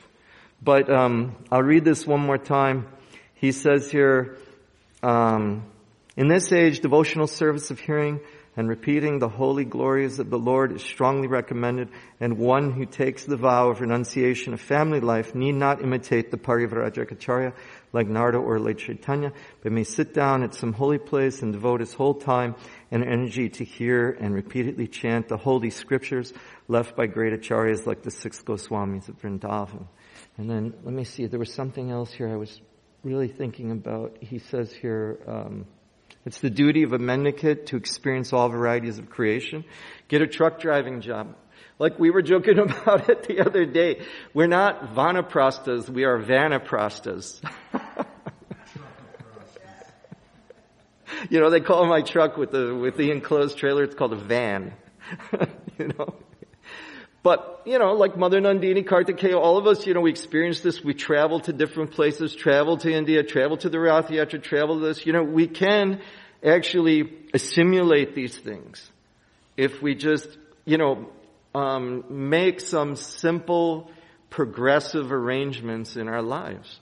But, 0.64 0.90
um, 0.90 1.36
I'll 1.52 1.64
read 1.64 1.84
this 1.84 2.08
one 2.08 2.22
more 2.22 2.38
time. 2.38 2.88
He 3.34 3.52
says 3.52 3.92
here, 3.92 4.38
um, 5.04 5.66
in 6.16 6.30
this 6.30 6.50
age, 6.54 6.80
devotional 6.80 7.28
service 7.28 7.72
of 7.72 7.80
hearing 7.82 8.22
and 8.58 8.68
repeating 8.68 9.20
the 9.20 9.30
holy 9.30 9.64
glories 9.64 10.20
of 10.20 10.30
the 10.30 10.38
Lord 10.38 10.74
is 10.74 10.82
strongly 10.82 11.28
recommended, 11.28 11.90
and 12.20 12.38
one 12.38 12.72
who 12.72 12.86
takes 12.86 13.24
the 13.24 13.38
vow 13.38 13.70
of 13.70 13.80
renunciation 13.80 14.54
of 14.54 14.60
family 14.60 15.00
life 15.00 15.34
need 15.34 15.56
not 15.56 15.82
imitate 15.82 16.32
the 16.32 16.38
Parivrajakacharya 16.38 17.54
like 17.94 18.08
Narada 18.08 18.38
or 18.38 18.60
Lord 18.60 18.78
Chaitanya, 18.78 19.32
but 19.62 19.72
may 19.72 19.84
sit 19.84 20.14
down 20.14 20.44
at 20.44 20.54
some 20.54 20.74
holy 20.74 20.98
place 20.98 21.42
and 21.42 21.54
devote 21.54 21.80
his 21.80 21.94
whole 21.94 22.16
time 22.16 22.56
and 22.90 23.04
energy 23.04 23.50
to 23.50 23.64
hear 23.64 24.12
and 24.12 24.34
repeatedly 24.34 24.88
chant 24.88 25.30
the 25.30 25.38
holy 25.38 25.70
scriptures 25.70 26.34
left 26.68 26.96
by 26.96 27.08
great 27.08 27.34
acharyas 27.34 27.86
like 27.86 28.04
the 28.04 28.12
six 28.12 28.42
Goswamis 28.42 29.08
of 29.08 29.22
Vrindavan. 29.22 29.88
And 30.38 30.50
then, 30.50 30.74
let 30.84 30.94
me 30.94 31.04
see, 31.04 31.26
there 31.28 31.40
was 31.40 31.54
something 31.54 31.90
else 31.90 32.12
here 32.12 32.30
I 32.30 32.36
was 32.36 32.62
really 33.04 33.28
thinking 33.28 33.72
about. 33.72 34.18
He 34.22 34.40
says 34.40 34.72
here, 34.72 35.20
um, 35.28 35.66
it's 36.26 36.40
the 36.40 36.50
duty 36.50 36.84
of 36.84 36.94
a 36.94 37.00
mendicant 37.00 37.68
to 37.68 37.78
experience 37.78 38.32
all 38.32 38.50
varieties 38.50 39.00
of 39.00 39.10
creation. 39.10 39.64
Get 40.08 40.22
a 40.22 40.28
truck 40.28 40.60
driving 40.60 41.02
job. 41.02 41.36
Like 41.80 41.98
we 41.98 42.12
were 42.12 42.22
joking 42.22 42.60
about 42.60 43.10
it 43.10 43.24
the 43.24 43.42
other 43.42 43.66
day. 43.66 44.02
We're 44.34 44.48
not 44.48 44.94
vanaprastas, 44.94 45.90
we 45.90 46.04
are 46.04 46.20
vanaprastas. 46.20 47.42
you 51.30 51.40
know, 51.40 51.50
they 51.50 51.60
call 51.60 51.86
my 51.88 52.02
truck 52.02 52.38
with 52.38 52.52
the, 52.52 52.76
with 52.76 52.98
the 52.98 53.12
enclosed 53.12 53.58
trailer, 53.58 53.84
it's 53.84 53.96
called 53.96 54.14
a 54.14 54.18
van. 54.18 54.74
you 55.80 55.88
know? 55.88 56.16
But, 57.24 57.62
you 57.66 57.78
know, 57.78 57.94
like 57.94 58.18
Mother 58.18 58.42
Nandini, 58.42 58.84
Kartikeya, 58.84 59.40
all 59.40 59.58
of 59.58 59.68
us, 59.68 59.86
you 59.86 59.94
know, 59.94 60.02
we 60.02 60.10
experience 60.10 60.62
this. 60.62 60.84
We 60.84 60.96
travel 60.96 61.40
to 61.42 61.54
different 61.54 61.92
places, 61.92 62.36
travel 62.36 62.78
to 62.78 62.92
India, 62.92 63.22
travel 63.24 63.58
to 63.58 63.70
the 63.70 63.80
Rath 63.80 64.08
Yatra, 64.08 64.42
travel 64.42 64.80
to 64.80 64.86
this. 64.88 65.06
You 65.06 65.14
know, 65.14 65.24
we 65.24 65.48
can 65.48 66.02
actually 66.44 67.14
assimilate 67.34 68.16
these 68.16 68.36
things 68.36 68.90
if 69.56 69.84
we 69.84 69.94
just, 69.94 70.28
you 70.66 70.78
know, 70.78 71.10
um, 71.54 72.06
make 72.10 72.60
some 72.60 72.96
simple, 72.96 73.92
progressive 74.32 75.12
arrangements 75.12 75.98
in 75.98 76.08
our 76.08 76.24
lives. 76.24 76.80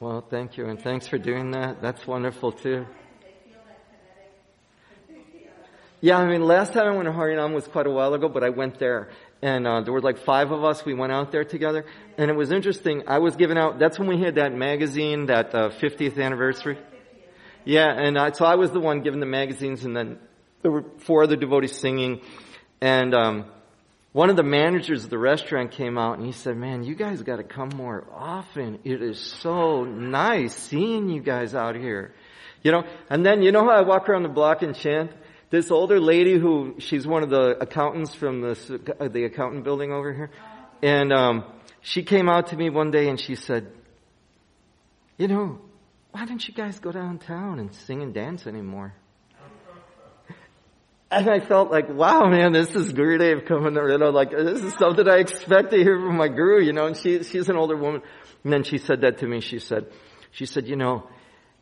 Well, 0.00 0.24
thank 0.30 0.56
you, 0.56 0.66
and 0.66 0.80
thanks 0.80 1.08
for 1.08 1.18
doing 1.18 1.50
that. 1.50 1.82
That's 1.82 2.06
wonderful 2.06 2.52
too. 2.52 2.86
Yeah, 6.00 6.18
I 6.18 6.28
mean, 6.28 6.44
last 6.44 6.74
time 6.74 6.86
I 6.86 6.96
went 6.96 7.06
to 7.06 7.12
Harinam 7.12 7.54
was 7.54 7.66
quite 7.66 7.88
a 7.88 7.90
while 7.90 8.14
ago, 8.14 8.28
but 8.28 8.44
I 8.44 8.50
went 8.50 8.78
there, 8.78 9.08
and 9.42 9.66
uh, 9.66 9.80
there 9.80 9.92
were 9.92 10.00
like 10.00 10.18
five 10.18 10.52
of 10.52 10.62
us. 10.62 10.84
We 10.84 10.94
went 10.94 11.10
out 11.10 11.32
there 11.32 11.44
together, 11.44 11.86
and 12.16 12.30
it 12.30 12.34
was 12.34 12.52
interesting. 12.52 13.02
I 13.08 13.18
was 13.18 13.34
giving 13.34 13.58
out. 13.58 13.80
That's 13.80 13.98
when 13.98 14.06
we 14.06 14.20
had 14.20 14.36
that 14.36 14.54
magazine, 14.54 15.26
that 15.26 15.52
uh, 15.52 15.70
50th 15.70 16.22
anniversary. 16.22 16.78
Yeah, 17.64 17.90
and 17.90 18.16
I, 18.16 18.30
so 18.30 18.44
I 18.44 18.54
was 18.54 18.70
the 18.70 18.78
one 18.78 19.02
giving 19.02 19.18
the 19.18 19.26
magazines, 19.26 19.84
and 19.84 19.96
then 19.96 20.20
there 20.62 20.70
were 20.70 20.84
four 20.98 21.24
other 21.24 21.34
devotees 21.34 21.76
singing, 21.76 22.20
and 22.80 23.12
um, 23.12 23.46
one 24.12 24.30
of 24.30 24.36
the 24.36 24.44
managers 24.44 25.02
of 25.02 25.10
the 25.10 25.18
restaurant 25.18 25.72
came 25.72 25.98
out 25.98 26.18
and 26.18 26.26
he 26.26 26.32
said, 26.32 26.56
"Man, 26.56 26.84
you 26.84 26.94
guys 26.94 27.22
got 27.22 27.36
to 27.36 27.44
come 27.44 27.70
more 27.74 28.06
often. 28.14 28.78
It 28.84 29.02
is 29.02 29.18
so 29.18 29.82
nice 29.82 30.54
seeing 30.54 31.08
you 31.08 31.22
guys 31.22 31.56
out 31.56 31.74
here." 31.74 32.14
You 32.62 32.70
know, 32.70 32.84
and 33.10 33.26
then 33.26 33.42
you 33.42 33.50
know 33.50 33.64
how 33.64 33.70
I 33.70 33.80
walk 33.80 34.08
around 34.08 34.22
the 34.22 34.28
block 34.28 34.62
and 34.62 34.76
chant 34.76 35.10
this 35.50 35.70
older 35.70 36.00
lady 36.00 36.38
who 36.38 36.74
she's 36.78 37.06
one 37.06 37.22
of 37.22 37.30
the 37.30 37.56
accountants 37.60 38.14
from 38.14 38.40
the 38.40 39.08
the 39.12 39.24
accountant 39.24 39.64
building 39.64 39.92
over 39.92 40.12
here, 40.12 40.30
and 40.82 41.12
um, 41.12 41.44
she 41.80 42.02
came 42.02 42.28
out 42.28 42.48
to 42.48 42.56
me 42.56 42.70
one 42.70 42.90
day 42.90 43.08
and 43.08 43.18
she 43.18 43.34
said, 43.34 43.72
"You 45.16 45.28
know, 45.28 45.58
why 46.10 46.26
don't 46.26 46.46
you 46.46 46.54
guys 46.54 46.78
go 46.78 46.92
downtown 46.92 47.58
and 47.58 47.74
sing 47.74 48.02
and 48.02 48.12
dance 48.12 48.46
anymore?" 48.46 48.94
And 51.10 51.26
I 51.30 51.40
felt 51.40 51.70
like, 51.70 51.88
wow, 51.88 52.28
man, 52.28 52.52
this 52.52 52.76
is 52.76 52.92
Gurudev 52.92 53.46
coming, 53.46 53.74
you 53.74 53.96
know, 53.96 54.10
like, 54.10 54.30
this 54.30 54.62
is 54.62 54.74
something 54.74 55.08
I 55.08 55.20
expect 55.20 55.70
to 55.70 55.78
hear 55.78 55.98
from 55.98 56.18
my 56.18 56.28
guru, 56.28 56.62
you 56.62 56.74
know, 56.74 56.84
and 56.84 56.94
she, 56.94 57.22
she's 57.22 57.48
an 57.48 57.56
older 57.56 57.78
woman. 57.78 58.02
And 58.44 58.52
then 58.52 58.62
she 58.62 58.76
said 58.76 59.00
that 59.00 59.16
to 59.20 59.26
me. 59.26 59.40
She 59.40 59.58
said, 59.58 59.86
she 60.32 60.44
said, 60.44 60.66
you 60.66 60.76
know, 60.76 61.08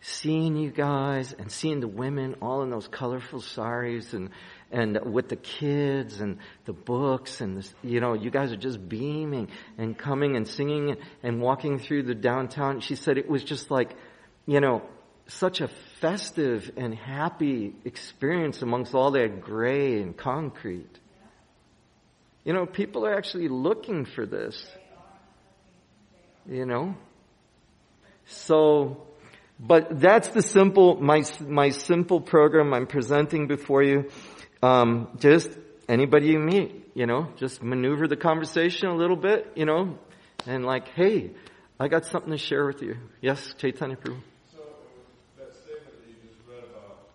seeing 0.09 0.57
you 0.57 0.71
guys 0.71 1.33
and 1.37 1.51
seeing 1.51 1.81
the 1.81 1.89
women 1.89 2.37
all 2.41 2.63
in 2.63 2.71
those 2.71 2.87
colorful 2.87 3.41
saris 3.41 4.13
and 4.13 4.31
and 4.71 5.13
with 5.13 5.29
the 5.29 5.37
kids 5.37 6.21
and 6.21 6.39
the 6.65 6.73
books 6.73 7.41
and 7.41 7.57
this, 7.57 7.75
you 7.83 8.01
know 8.01 8.15
you 8.15 8.31
guys 8.31 8.53
are 8.53 8.57
just 8.57 8.89
beaming 8.89 9.49
and 9.79 9.99
coming 9.99 10.37
and 10.37 10.47
singing 10.47 10.97
and 11.25 11.41
walking 11.41 11.81
through 11.81 12.05
the 12.05 12.15
downtown. 12.15 12.81
She 12.81 12.95
said 12.95 13.19
it 13.19 13.29
was 13.29 13.43
just 13.43 13.69
like 13.69 13.97
you 14.47 14.61
know 14.61 14.83
such 15.27 15.61
a 15.61 15.69
festive 16.01 16.71
and 16.77 16.95
happy 16.95 17.75
experience 17.85 18.63
amongst 18.63 18.95
all 18.95 19.11
that 19.11 19.41
gray 19.41 20.01
and 20.01 20.17
concrete. 20.17 21.01
You 22.45 22.53
know 22.53 22.65
people 22.65 23.05
are 23.07 23.17
actually 23.17 23.49
looking 23.49 24.05
for 24.05 24.25
this 24.25 24.65
you 26.49 26.65
know? 26.65 26.95
So 28.27 29.06
but 29.59 30.01
that's 30.01 30.29
the 30.29 30.43
simple, 30.43 31.01
my, 31.01 31.23
my 31.41 31.71
simple 31.71 32.21
program 32.21 32.75
I'm 32.75 32.87
presenting 32.87 33.47
before 33.47 33.83
you. 33.83 34.11
Um, 34.63 35.09
just 35.19 35.51
anybody 35.89 36.29
you 36.29 36.39
meet, 36.39 36.91
you 36.95 37.07
know, 37.07 37.29
just 37.37 37.63
maneuver 37.63 38.07
the 38.07 38.17
conversation 38.17 38.89
a 38.89 38.97
little 38.97 39.17
bit, 39.17 39.53
you 39.55 39.65
know, 39.65 39.99
and 40.47 40.65
like, 40.65 40.89
hey, 40.89 41.31
I 41.79 41.89
got 41.89 42.05
something 42.07 42.33
to 42.33 42.39
share 42.39 42.67
with 42.67 42.83
you. 42.83 42.97
Yes, 43.21 43.55
Chaitanya 43.59 43.97
Prabhu. 43.97 44.19
So 44.55 44.63
that 45.39 45.55
statement 45.55 45.93
that 46.01 46.09
you 46.09 46.17
just 46.27 46.41
read 46.49 46.65
about 46.71 47.09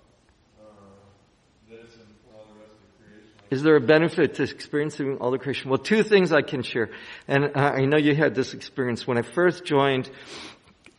this 1.69 1.95
and 1.95 2.07
all 2.33 2.45
the 2.45 2.59
rest 2.59 2.71
of 2.71 3.05
creation. 3.05 3.29
Is 3.49 3.63
there 3.63 3.75
a 3.75 3.81
benefit 3.81 4.35
to 4.35 4.43
experiencing 4.43 5.17
all 5.17 5.31
the 5.31 5.39
creation? 5.39 5.69
Well, 5.69 5.79
two 5.79 6.03
things 6.03 6.31
I 6.31 6.41
can 6.41 6.63
share. 6.63 6.89
And 7.27 7.55
I 7.55 7.85
know 7.85 7.97
you 7.97 8.15
had 8.15 8.35
this 8.35 8.53
experience. 8.53 9.07
When 9.07 9.17
I 9.17 9.23
first 9.23 9.65
joined, 9.65 10.09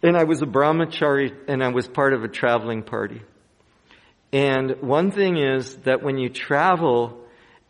and 0.02 0.16
I 0.16 0.24
was 0.24 0.42
a 0.42 0.46
brahmachari 0.46 1.32
and 1.48 1.62
I 1.62 1.68
was 1.68 1.86
part 1.86 2.12
of 2.12 2.24
a 2.24 2.28
traveling 2.28 2.82
party. 2.82 3.22
And 4.32 4.80
one 4.80 5.10
thing 5.10 5.36
is 5.36 5.76
that 5.84 6.02
when 6.02 6.18
you 6.18 6.28
travel 6.28 7.18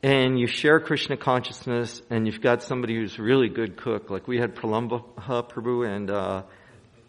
and 0.03 0.39
you 0.39 0.47
share 0.47 0.81
Krishna 0.81 1.17
consciousness 1.17 2.01
and 2.09 2.27
you've 2.27 2.41
got 2.41 2.63
somebody 2.63 2.95
who's 2.95 3.19
really 3.19 3.49
good 3.49 3.77
cook, 3.77 4.11
like 4.11 4.27
we 4.27 4.39
had 4.39 4.55
Pralamba 4.55 5.03
Prabhu 5.17 5.87
and 5.87 6.11
uh, 6.11 6.43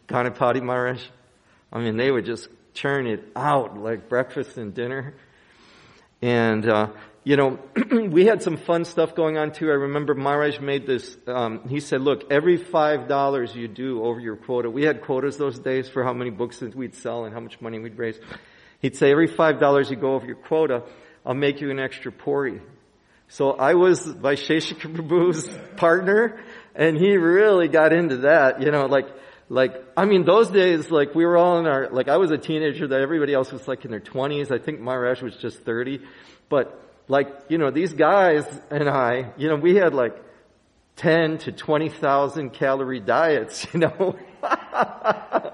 Ganapati 0.07 0.61
Maharaj. 0.61 1.03
I 1.71 1.79
mean, 1.79 1.97
they 1.97 2.11
would 2.11 2.25
just 2.25 2.49
churn 2.73 3.07
it 3.07 3.23
out 3.35 3.77
like 3.77 4.09
breakfast 4.09 4.57
and 4.57 4.73
dinner. 4.73 5.15
And 6.21 6.67
uh, 6.67 6.87
you 7.23 7.37
know, 7.37 7.59
we 7.91 8.25
had 8.25 8.41
some 8.41 8.57
fun 8.57 8.85
stuff 8.85 9.15
going 9.15 9.37
on 9.37 9.51
too. 9.51 9.69
I 9.69 9.75
remember 9.75 10.13
Maharaj 10.13 10.59
made 10.59 10.85
this, 10.85 11.15
um, 11.27 11.67
he 11.69 11.79
said, 11.79 12.01
look, 12.01 12.31
every 12.31 12.57
five 12.57 13.07
dollars 13.07 13.55
you 13.55 13.67
do 13.67 14.03
over 14.03 14.19
your 14.19 14.35
quota, 14.35 14.69
we 14.69 14.83
had 14.83 15.01
quotas 15.01 15.37
those 15.37 15.57
days 15.59 15.87
for 15.87 16.03
how 16.03 16.13
many 16.13 16.31
books 16.31 16.59
that 16.59 16.75
we'd 16.75 16.95
sell 16.95 17.25
and 17.25 17.33
how 17.33 17.39
much 17.39 17.61
money 17.61 17.79
we'd 17.79 17.97
raise. 17.97 18.19
He'd 18.79 18.97
say, 18.97 19.11
every 19.11 19.27
five 19.27 19.59
dollars 19.59 19.89
you 19.89 19.95
go 19.95 20.15
over 20.15 20.25
your 20.25 20.35
quota, 20.35 20.83
I'll 21.25 21.33
make 21.33 21.61
you 21.61 21.71
an 21.71 21.79
extra 21.79 22.11
puri. 22.11 22.61
So 23.29 23.51
I 23.51 23.75
was 23.75 24.05
Vaisheshika 24.05 24.93
Prabhu's 24.93 25.47
partner, 25.77 26.43
and 26.75 26.97
he 26.97 27.15
really 27.15 27.69
got 27.69 27.93
into 27.93 28.17
that, 28.17 28.61
you 28.61 28.69
know, 28.69 28.85
like, 28.85 29.07
like, 29.49 29.73
I 29.95 30.05
mean, 30.05 30.25
those 30.25 30.49
days, 30.49 30.91
like, 30.91 31.15
we 31.15 31.25
were 31.25 31.37
all 31.37 31.59
in 31.59 31.67
our, 31.67 31.89
like, 31.89 32.09
I 32.09 32.17
was 32.17 32.31
a 32.31 32.37
teenager 32.37 32.87
that 32.87 33.01
everybody 33.01 33.33
else 33.33 33.51
was 33.51 33.67
like 33.67 33.85
in 33.85 33.91
their 33.91 33.99
20s. 33.99 34.51
I 34.51 34.57
think 34.57 34.79
Maharaj 34.79 35.21
was 35.21 35.35
just 35.35 35.59
30. 35.59 36.01
But 36.49 36.79
like, 37.07 37.27
you 37.49 37.57
know, 37.57 37.71
these 37.71 37.93
guys 37.93 38.45
and 38.69 38.89
I, 38.89 39.31
you 39.37 39.47
know, 39.49 39.55
we 39.55 39.75
had 39.75 39.93
like 39.93 40.15
10 40.97 41.39
to 41.39 41.51
20,000 41.51 42.51
calorie 42.51 42.99
diets, 42.99 43.67
you 43.73 43.79
know. 43.81 44.15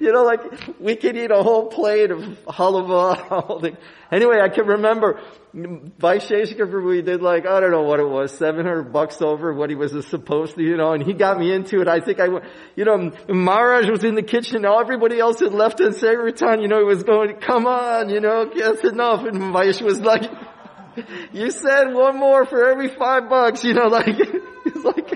you 0.00 0.12
know, 0.12 0.24
like 0.24 0.40
we 0.80 0.96
could 0.96 1.16
eat 1.16 1.30
a 1.30 1.42
whole 1.42 1.66
plate 1.66 2.10
of 2.10 2.20
halava. 2.46 3.76
anyway, 4.10 4.40
I 4.40 4.48
can 4.48 4.66
remember 4.66 5.20
by 5.54 6.18
Vaisheshika 6.18 6.84
we 6.84 7.02
did 7.02 7.22
like, 7.22 7.46
I 7.46 7.60
don't 7.60 7.70
know 7.70 7.82
what 7.82 8.00
it 8.00 8.08
was, 8.08 8.36
700 8.36 8.92
bucks 8.92 9.22
over 9.22 9.52
what 9.52 9.70
he 9.70 9.76
was 9.76 9.92
supposed 10.08 10.56
to, 10.56 10.62
you 10.62 10.76
know, 10.76 10.92
and 10.92 11.02
he 11.02 11.12
got 11.12 11.38
me 11.38 11.52
into 11.52 11.80
it. 11.80 11.86
I 11.86 12.00
think 12.00 12.18
I 12.18 12.28
went, 12.28 12.44
you 12.74 12.84
know, 12.84 13.12
Maharaj 13.28 13.88
was 13.88 14.02
in 14.02 14.16
the 14.16 14.22
kitchen, 14.22 14.62
now 14.62 14.80
everybody 14.80 15.20
else 15.20 15.38
had 15.38 15.52
left 15.52 15.80
in 15.80 15.92
Sankirtan, 15.92 16.60
you 16.60 16.66
know, 16.66 16.78
he 16.78 16.84
was 16.84 17.04
going, 17.04 17.36
come 17.36 17.66
on, 17.66 18.08
you 18.10 18.20
know, 18.20 18.50
that's 18.52 18.84
enough. 18.84 19.24
And 19.24 19.36
Vaish 19.54 19.80
was 19.80 20.00
like, 20.00 20.28
you 21.32 21.50
said 21.52 21.92
one 21.92 22.18
more 22.18 22.44
for 22.46 22.68
every 22.68 22.88
five 22.88 23.28
bucks, 23.28 23.62
you 23.62 23.74
know, 23.74 23.86
like, 23.86 24.06
he's 24.64 24.84
like, 24.84 25.13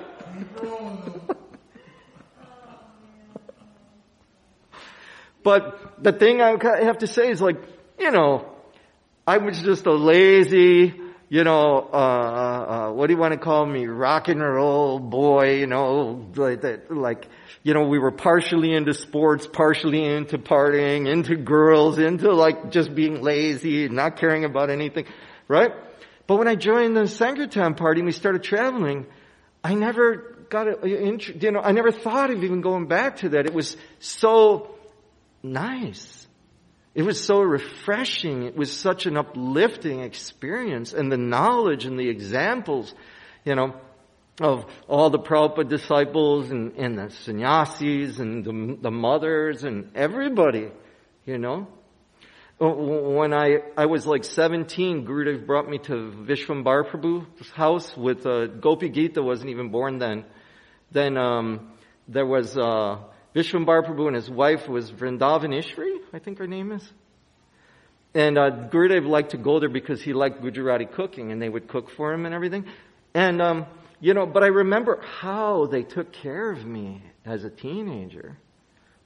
But 5.49 6.05
the 6.05 6.13
thing 6.13 6.43
I 6.43 6.59
have 6.85 6.99
to 6.99 7.07
say 7.07 7.31
is 7.31 7.41
like, 7.41 7.57
you 7.99 8.11
know, 8.11 8.53
I 9.27 9.39
was 9.39 9.59
just 9.63 9.87
a 9.87 9.95
lazy, 9.95 10.93
you 11.31 11.43
know, 11.43 11.89
uh, 11.91 11.97
uh, 11.97 12.93
what 12.93 13.07
do 13.07 13.15
you 13.15 13.19
want 13.19 13.33
to 13.33 13.39
call 13.39 13.65
me? 13.65 13.87
Rock 13.87 14.29
and 14.29 14.43
roll 14.43 14.99
boy, 14.99 15.55
you 15.55 15.67
know, 15.67 16.27
like, 16.37 16.61
that, 16.61 16.95
like, 16.95 17.29
you 17.63 17.73
know, 17.73 17.87
we 17.87 17.99
were 17.99 18.11
partially 18.11 18.75
into 18.75 18.93
sports, 18.93 19.47
partially 19.47 20.05
into 20.05 20.37
partying, 20.37 21.11
into 21.11 21.35
girls, 21.35 21.99
into 21.99 22.31
like 22.35 22.71
just 22.71 22.95
being 22.95 23.23
lazy, 23.23 23.89
not 23.89 24.17
caring 24.17 24.45
about 24.45 24.69
anything, 24.69 25.07
right? 25.49 25.73
But 26.27 26.37
when 26.37 26.47
I 26.47 26.57
joined 26.57 26.95
the 26.95 27.07
Sankirtan 27.09 27.75
party 27.75 28.01
and 28.01 28.07
we 28.07 28.13
started 28.13 28.43
traveling, 28.43 29.07
I 29.65 29.73
never 29.73 30.45
got 30.51 30.69
a, 30.69 30.87
you 30.87 31.53
know, 31.53 31.61
I 31.61 31.73
never 31.73 31.91
thought 31.91 32.31
of 32.31 32.45
even 32.45 32.61
going 32.61 32.87
back 32.87 33.17
to 33.21 33.31
that. 33.31 33.47
It 33.47 33.55
was 33.55 33.79
so 33.99 34.75
nice. 35.43 36.27
It 36.95 37.03
was 37.03 37.23
so 37.23 37.41
refreshing. 37.41 38.45
It 38.45 38.57
was 38.57 38.73
such 38.73 39.07
an 39.07 39.17
uplifting 39.17 40.01
experience 40.01 40.93
and 40.93 41.13
the 41.13 41.17
knowledge 41.17 41.85
and 41.85 41.99
the 41.99 42.09
examples, 42.09 42.93
you 43.45 43.55
know, 43.55 43.75
of 44.41 44.67
all 44.87 45.11
the 45.11 45.19
Prabhupada 45.19 45.69
disciples 45.69 46.51
and, 46.51 46.73
and 46.77 46.99
the 46.99 47.11
sannyasis 47.11 48.19
and 48.19 48.45
the, 48.45 48.79
the 48.83 48.91
mothers 48.91 49.65
and 49.65 49.91
everybody, 49.95 50.71
you 51.27 51.39
know. 51.39 51.69
When 52.61 53.33
I, 53.33 53.59
I 53.77 53.87
was 53.87 54.05
like 54.05 54.25
17, 54.25 55.07
Gurudev 55.07 55.47
brought 55.47 55.69
me 55.69 55.79
to 55.79 56.13
Vishwambar 56.27 56.91
Prabhu's 56.91 57.51
house 57.51 57.97
with, 57.97 58.27
uh, 58.27 58.47
Gopi 58.47 58.89
Gita 58.89 59.23
wasn't 59.23 59.51
even 59.51 59.71
born 59.71 59.99
then. 59.99 60.25
Then, 60.91 61.17
um, 61.17 61.73
there 62.09 62.27
was, 62.27 62.59
uh, 62.59 62.99
Vishwambar 63.35 63.87
Prabhu 63.87 64.07
and 64.07 64.17
his 64.17 64.31
wife 64.31 64.69
was 64.69 64.91
Vrindavaneshwari, 64.91 65.99
I 66.13 66.19
think 66.19 66.39
her 66.39 66.47
name 66.47 66.73
is. 66.73 66.93
And 68.15 68.39
uh, 68.39 68.51
Gurudev 68.51 69.07
liked 69.07 69.31
to 69.33 69.37
go 69.37 69.61
there 69.61 69.69
because 69.69 70.01
he 70.01 70.13
liked 70.13 70.43
Gujarati 70.43 70.87
cooking, 70.87 71.31
and 71.31 71.41
they 71.41 71.49
would 71.49 71.69
cook 71.69 71.91
for 71.91 72.13
him 72.13 72.25
and 72.25 72.35
everything. 72.35 72.65
And 73.15 73.43
um, 73.43 73.67
you 74.01 74.15
know, 74.15 74.27
but 74.27 74.45
I 74.45 74.49
remember 74.49 75.03
how 75.21 75.67
they 75.67 75.83
took 75.83 76.13
care 76.13 76.51
of 76.51 76.65
me 76.65 77.03
as 77.25 77.45
a 77.45 77.51
teenager 77.51 78.39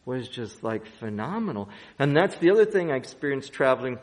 was 0.05 0.29
just 0.29 0.63
like 0.63 0.87
phenomenal. 0.99 1.69
And 1.99 2.17
that's 2.17 2.37
the 2.37 2.51
other 2.51 2.65
thing 2.65 2.91
I 2.91 2.97
experienced 2.97 3.53
traveling. 3.53 3.99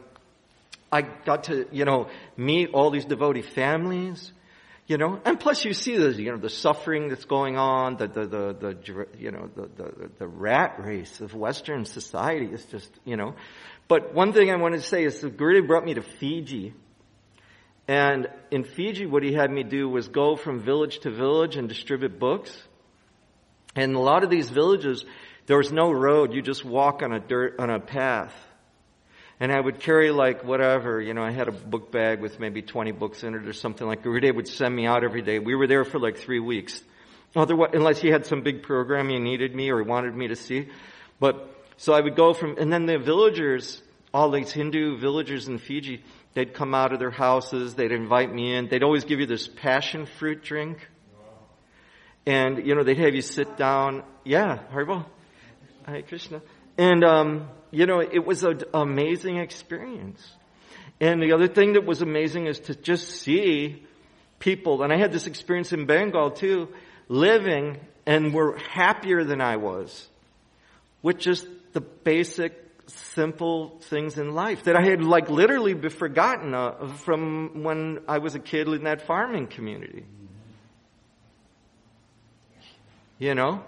I 0.92 1.02
got 1.02 1.46
to, 1.46 1.68
you 1.72 1.86
know, 1.86 2.10
meet 2.36 2.72
all 2.74 2.90
these 2.90 3.06
devotee 3.06 3.42
families. 3.42 4.32
You 4.90 4.98
know, 4.98 5.22
and 5.24 5.40
plus 5.40 5.66
you 5.66 5.74
see 5.74 5.98
the, 5.98 6.12
you 6.20 6.32
know, 6.32 6.38
the 6.38 6.50
suffering 6.50 7.10
that's 7.10 7.26
going 7.26 7.58
on, 7.58 7.98
the, 7.98 8.08
the, 8.08 8.26
the, 8.26 8.54
the 8.60 9.08
you 9.20 9.30
know, 9.30 9.48
the, 9.56 9.70
the, 9.78 10.10
the 10.18 10.28
rat 10.28 10.84
race 10.84 11.22
of 11.22 11.36
Western 11.36 11.86
society 11.86 12.48
is 12.48 12.66
just, 12.66 12.90
you 13.06 13.16
know. 13.16 13.36
But 13.88 14.16
one 14.16 14.34
thing 14.34 14.50
I 14.50 14.56
wanted 14.56 14.78
to 14.78 14.88
say 14.88 15.04
is 15.04 15.22
the 15.22 15.30
Gurudev 15.30 15.68
brought 15.68 15.86
me 15.86 15.94
to 15.94 16.02
Fiji. 16.02 16.74
And 17.88 18.30
in 18.50 18.64
Fiji, 18.64 19.06
what 19.06 19.22
he 19.22 19.32
had 19.32 19.52
me 19.52 19.62
do 19.62 19.88
was 19.88 20.08
go 20.08 20.36
from 20.36 20.60
village 20.60 21.02
to 21.02 21.12
village 21.12 21.56
and 21.56 21.70
distribute 21.70 22.18
books. 22.18 22.52
And 23.76 23.94
a 23.94 24.00
lot 24.00 24.24
of 24.24 24.32
these 24.32 24.50
villages, 24.50 25.06
there 25.46 25.58
was 25.58 25.72
no 25.72 25.92
road. 25.92 26.34
You 26.34 26.42
just 26.42 26.66
walk 26.66 27.04
on 27.04 27.14
a 27.14 27.20
dirt, 27.20 27.60
on 27.60 27.70
a 27.70 27.80
path. 27.80 28.34
And 29.40 29.54
I 29.54 29.60
would 29.60 29.80
carry 29.80 30.12
like 30.12 30.44
whatever, 30.44 31.02
you 31.02 31.14
know, 31.14 31.24
I 31.24 31.32
had 31.32 31.48
a 31.48 31.52
book 31.52 31.92
bag 31.92 32.20
with 32.20 32.40
maybe 32.40 32.62
20 32.62 32.92
books 32.92 33.24
in 33.24 33.36
it 33.36 33.48
or 33.48 33.54
something 33.54 33.88
like 33.88 34.04
Gurudev 34.04 34.36
would 34.36 34.50
send 34.50 34.76
me 34.76 34.86
out 34.86 35.04
every 35.04 35.22
day. 35.22 35.40
We 35.40 35.56
were 35.56 35.66
there 35.66 35.86
for 35.86 35.98
like 35.98 36.18
three 36.18 36.42
weeks. 36.42 36.82
Otherwise, 37.36 37.70
unless 37.74 38.00
he 38.00 38.10
had 38.10 38.26
some 38.26 38.42
big 38.42 38.64
program 38.64 39.08
he 39.08 39.18
needed 39.18 39.56
me 39.56 39.70
or 39.70 39.82
wanted 39.84 40.14
me 40.14 40.28
to 40.28 40.36
see. 40.36 40.68
But, 41.20 41.56
so 41.78 41.94
I 41.94 42.02
would 42.02 42.18
go 42.18 42.34
from, 42.34 42.58
and 42.58 42.74
then 42.74 42.86
the 42.86 42.98
villagers, 42.98 43.82
all 44.14 44.30
these 44.30 44.52
Hindu 44.52 44.98
villagers 44.98 45.48
in 45.48 45.58
Fiji, 45.58 46.04
they'd 46.34 46.54
come 46.54 46.76
out 46.76 46.92
of 46.92 47.00
their 47.00 47.12
houses, 47.12 47.76
they'd 47.76 47.92
invite 47.92 48.34
me 48.34 48.56
in, 48.56 48.68
they'd 48.68 48.84
always 48.84 49.06
give 49.06 49.20
you 49.20 49.26
this 49.26 49.48
passion 49.48 50.06
fruit 50.06 50.44
drink. 50.44 50.86
And, 52.26 52.68
you 52.68 52.76
know, 52.76 52.84
they'd 52.84 52.98
have 52.98 53.16
you 53.16 53.22
sit 53.22 53.56
down. 53.58 54.04
Yeah, 54.26 54.60
Haribol. 54.74 55.06
Hare 55.86 56.02
Krishna. 56.02 56.42
And, 56.80 57.04
um, 57.04 57.50
you 57.72 57.86
know, 57.86 58.00
it 58.00 58.26
was 58.26 58.46
an 58.46 58.62
amazing 58.74 59.36
experience. 59.36 60.26
And 61.02 61.22
the 61.22 61.34
other 61.34 61.50
thing 61.50 61.74
that 61.74 61.86
was 61.86 62.02
amazing 62.02 62.48
is 62.48 62.58
to 62.62 62.74
just 62.74 63.10
see 63.10 63.86
people, 64.40 64.82
and 64.82 64.94
I 64.94 64.98
had 64.98 65.12
this 65.12 65.28
experience 65.28 65.74
in 65.74 65.86
Bengal 65.86 66.32
too, 66.32 66.70
living 67.10 67.82
and 68.06 68.34
were 68.34 68.58
happier 68.58 69.26
than 69.26 69.42
I 69.42 69.58
was 69.58 70.08
with 71.02 71.18
just 71.18 71.46
the 71.74 71.82
basic, 71.82 72.54
simple 72.88 73.78
things 73.82 74.18
in 74.18 74.34
life 74.34 74.64
that 74.64 74.78
I 74.78 74.82
had 74.82 75.04
like 75.04 75.30
literally 75.30 75.74
forgotten 75.90 76.54
uh, 76.54 76.94
from 76.96 77.62
when 77.62 78.00
I 78.08 78.20
was 78.20 78.36
a 78.36 78.40
kid 78.40 78.70
in 78.70 78.86
that 78.86 79.06
farming 79.06 79.48
community. 79.48 80.06
You 83.18 83.36
know? 83.36 83.66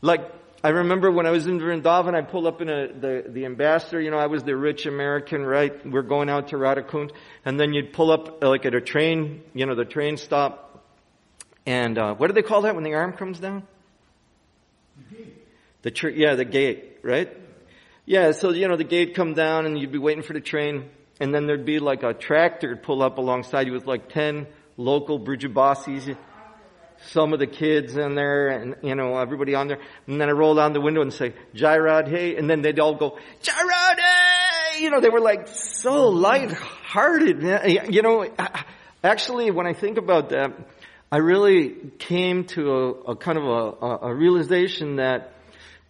Like, 0.00 0.41
I 0.64 0.68
remember 0.68 1.10
when 1.10 1.26
I 1.26 1.32
was 1.32 1.48
in 1.48 1.58
Vrindavan, 1.58 2.14
I 2.14 2.22
pulled 2.22 2.46
up 2.46 2.60
in 2.60 2.68
a, 2.68 2.86
the, 2.86 3.24
the 3.26 3.46
ambassador, 3.46 4.00
you 4.00 4.12
know, 4.12 4.18
I 4.18 4.26
was 4.26 4.44
the 4.44 4.56
rich 4.56 4.86
American, 4.86 5.44
right? 5.44 5.84
We're 5.84 6.02
going 6.02 6.30
out 6.30 6.48
to 6.48 6.56
Radhakund. 6.56 7.10
And 7.44 7.58
then 7.58 7.72
you'd 7.72 7.92
pull 7.92 8.12
up 8.12 8.44
uh, 8.44 8.48
like 8.48 8.64
at 8.64 8.72
a 8.72 8.80
train, 8.80 9.42
you 9.54 9.66
know, 9.66 9.74
the 9.74 9.84
train 9.84 10.16
stop. 10.16 10.84
And, 11.66 11.98
uh, 11.98 12.14
what 12.14 12.28
do 12.28 12.34
they 12.34 12.42
call 12.42 12.62
that 12.62 12.76
when 12.76 12.84
the 12.84 12.94
arm 12.94 13.12
comes 13.14 13.40
down? 13.40 13.64
The 14.96 15.16
gate. 15.16 15.46
The 15.82 15.90
tr- 15.90 16.08
yeah, 16.10 16.34
the 16.36 16.44
gate, 16.44 16.98
right? 17.02 17.36
Yeah, 18.04 18.30
so, 18.30 18.50
you 18.50 18.68
know, 18.68 18.76
the 18.76 18.84
gate 18.84 19.16
come 19.16 19.34
down 19.34 19.66
and 19.66 19.76
you'd 19.76 19.90
be 19.90 19.98
waiting 19.98 20.22
for 20.22 20.32
the 20.32 20.40
train. 20.40 20.90
And 21.18 21.34
then 21.34 21.48
there'd 21.48 21.64
be 21.64 21.80
like 21.80 22.04
a 22.04 22.14
tractor 22.14 22.76
pull 22.76 23.02
up 23.02 23.18
alongside 23.18 23.66
you 23.66 23.72
with 23.72 23.86
like 23.86 24.10
10 24.10 24.46
local 24.76 25.18
Brijabasis 25.18 26.16
some 27.08 27.32
of 27.32 27.38
the 27.38 27.46
kids 27.46 27.96
in 27.96 28.14
there 28.14 28.48
and, 28.48 28.76
you 28.82 28.94
know, 28.94 29.16
everybody 29.18 29.54
on 29.54 29.68
there. 29.68 29.78
And 30.06 30.20
then 30.20 30.28
I 30.28 30.32
roll 30.32 30.54
down 30.54 30.72
the 30.72 30.80
window 30.80 31.02
and 31.02 31.12
say, 31.12 31.34
Jairad, 31.54 32.08
hey. 32.08 32.36
And 32.36 32.48
then 32.48 32.62
they'd 32.62 32.78
all 32.80 32.94
go, 32.94 33.18
Jairad, 33.42 33.98
hey! 33.98 34.82
You 34.82 34.90
know, 34.90 35.00
they 35.00 35.08
were 35.08 35.20
like 35.20 35.48
so 35.48 36.08
light-hearted. 36.08 37.42
You 37.92 38.02
know, 38.02 38.26
actually, 39.02 39.50
when 39.50 39.66
I 39.66 39.72
think 39.72 39.98
about 39.98 40.30
that, 40.30 40.52
I 41.10 41.18
really 41.18 41.74
came 41.98 42.44
to 42.44 42.70
a, 42.70 42.90
a 43.12 43.16
kind 43.16 43.36
of 43.36 43.44
a, 43.44 44.06
a 44.06 44.14
realization 44.14 44.96
that 44.96 45.34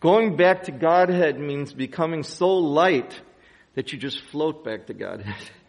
going 0.01 0.37
back 0.37 0.65
to 0.65 0.73
Godhead 0.73 1.39
means 1.39 1.73
becoming 1.73 2.25
so 2.25 2.55
light 2.55 3.21
that 3.75 3.93
you 3.93 3.99
just 3.99 4.21
float 4.31 4.65
back 4.65 4.87
to 4.87 4.95
Godhead. 4.95 5.37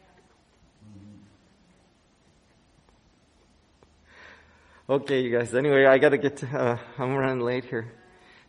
Okay, 4.89 5.21
you 5.21 5.31
guys. 5.31 5.55
Anyway, 5.55 5.85
I 5.85 5.97
gotta 5.97 6.17
get 6.17 6.37
to, 6.37 6.47
uh, 6.47 6.77
I'm 6.97 7.15
running 7.15 7.39
late 7.39 7.63
here. 7.63 7.93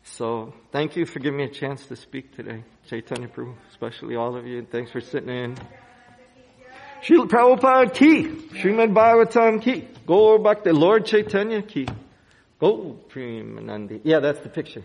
So, 0.03 0.53
thank 0.73 0.97
you 0.97 1.07
for 1.07 1.21
giving 1.21 1.39
me 1.39 1.45
a 1.45 1.49
chance 1.49 1.87
to 1.87 1.95
speak 1.95 2.35
today. 2.35 2.65
Chaitanya 2.89 3.29
Prabhu, 3.29 3.55
especially 3.71 4.17
all 4.17 4.35
of 4.35 4.45
you, 4.45 4.59
and 4.59 4.69
thanks 4.69 4.91
for 4.91 5.01
sitting 5.01 5.29
in. 5.29 5.57
Srila 7.05 7.29
Prabhupada 7.29 7.95
ki, 7.95 8.25
Srimad 8.61 8.93
Bhagavatam 8.93 9.63
ki, 9.63 9.87
go 10.09 10.39
back 10.39 10.65
to 10.65 10.73
Lord 10.73 11.07
Chaitanya 11.07 11.63
ki, 11.63 11.87
go 12.59 12.99
Premanandi. 13.11 14.01
Yeah, 14.03 14.19
that's 14.19 14.41
the 14.41 14.49
picture. 14.49 14.83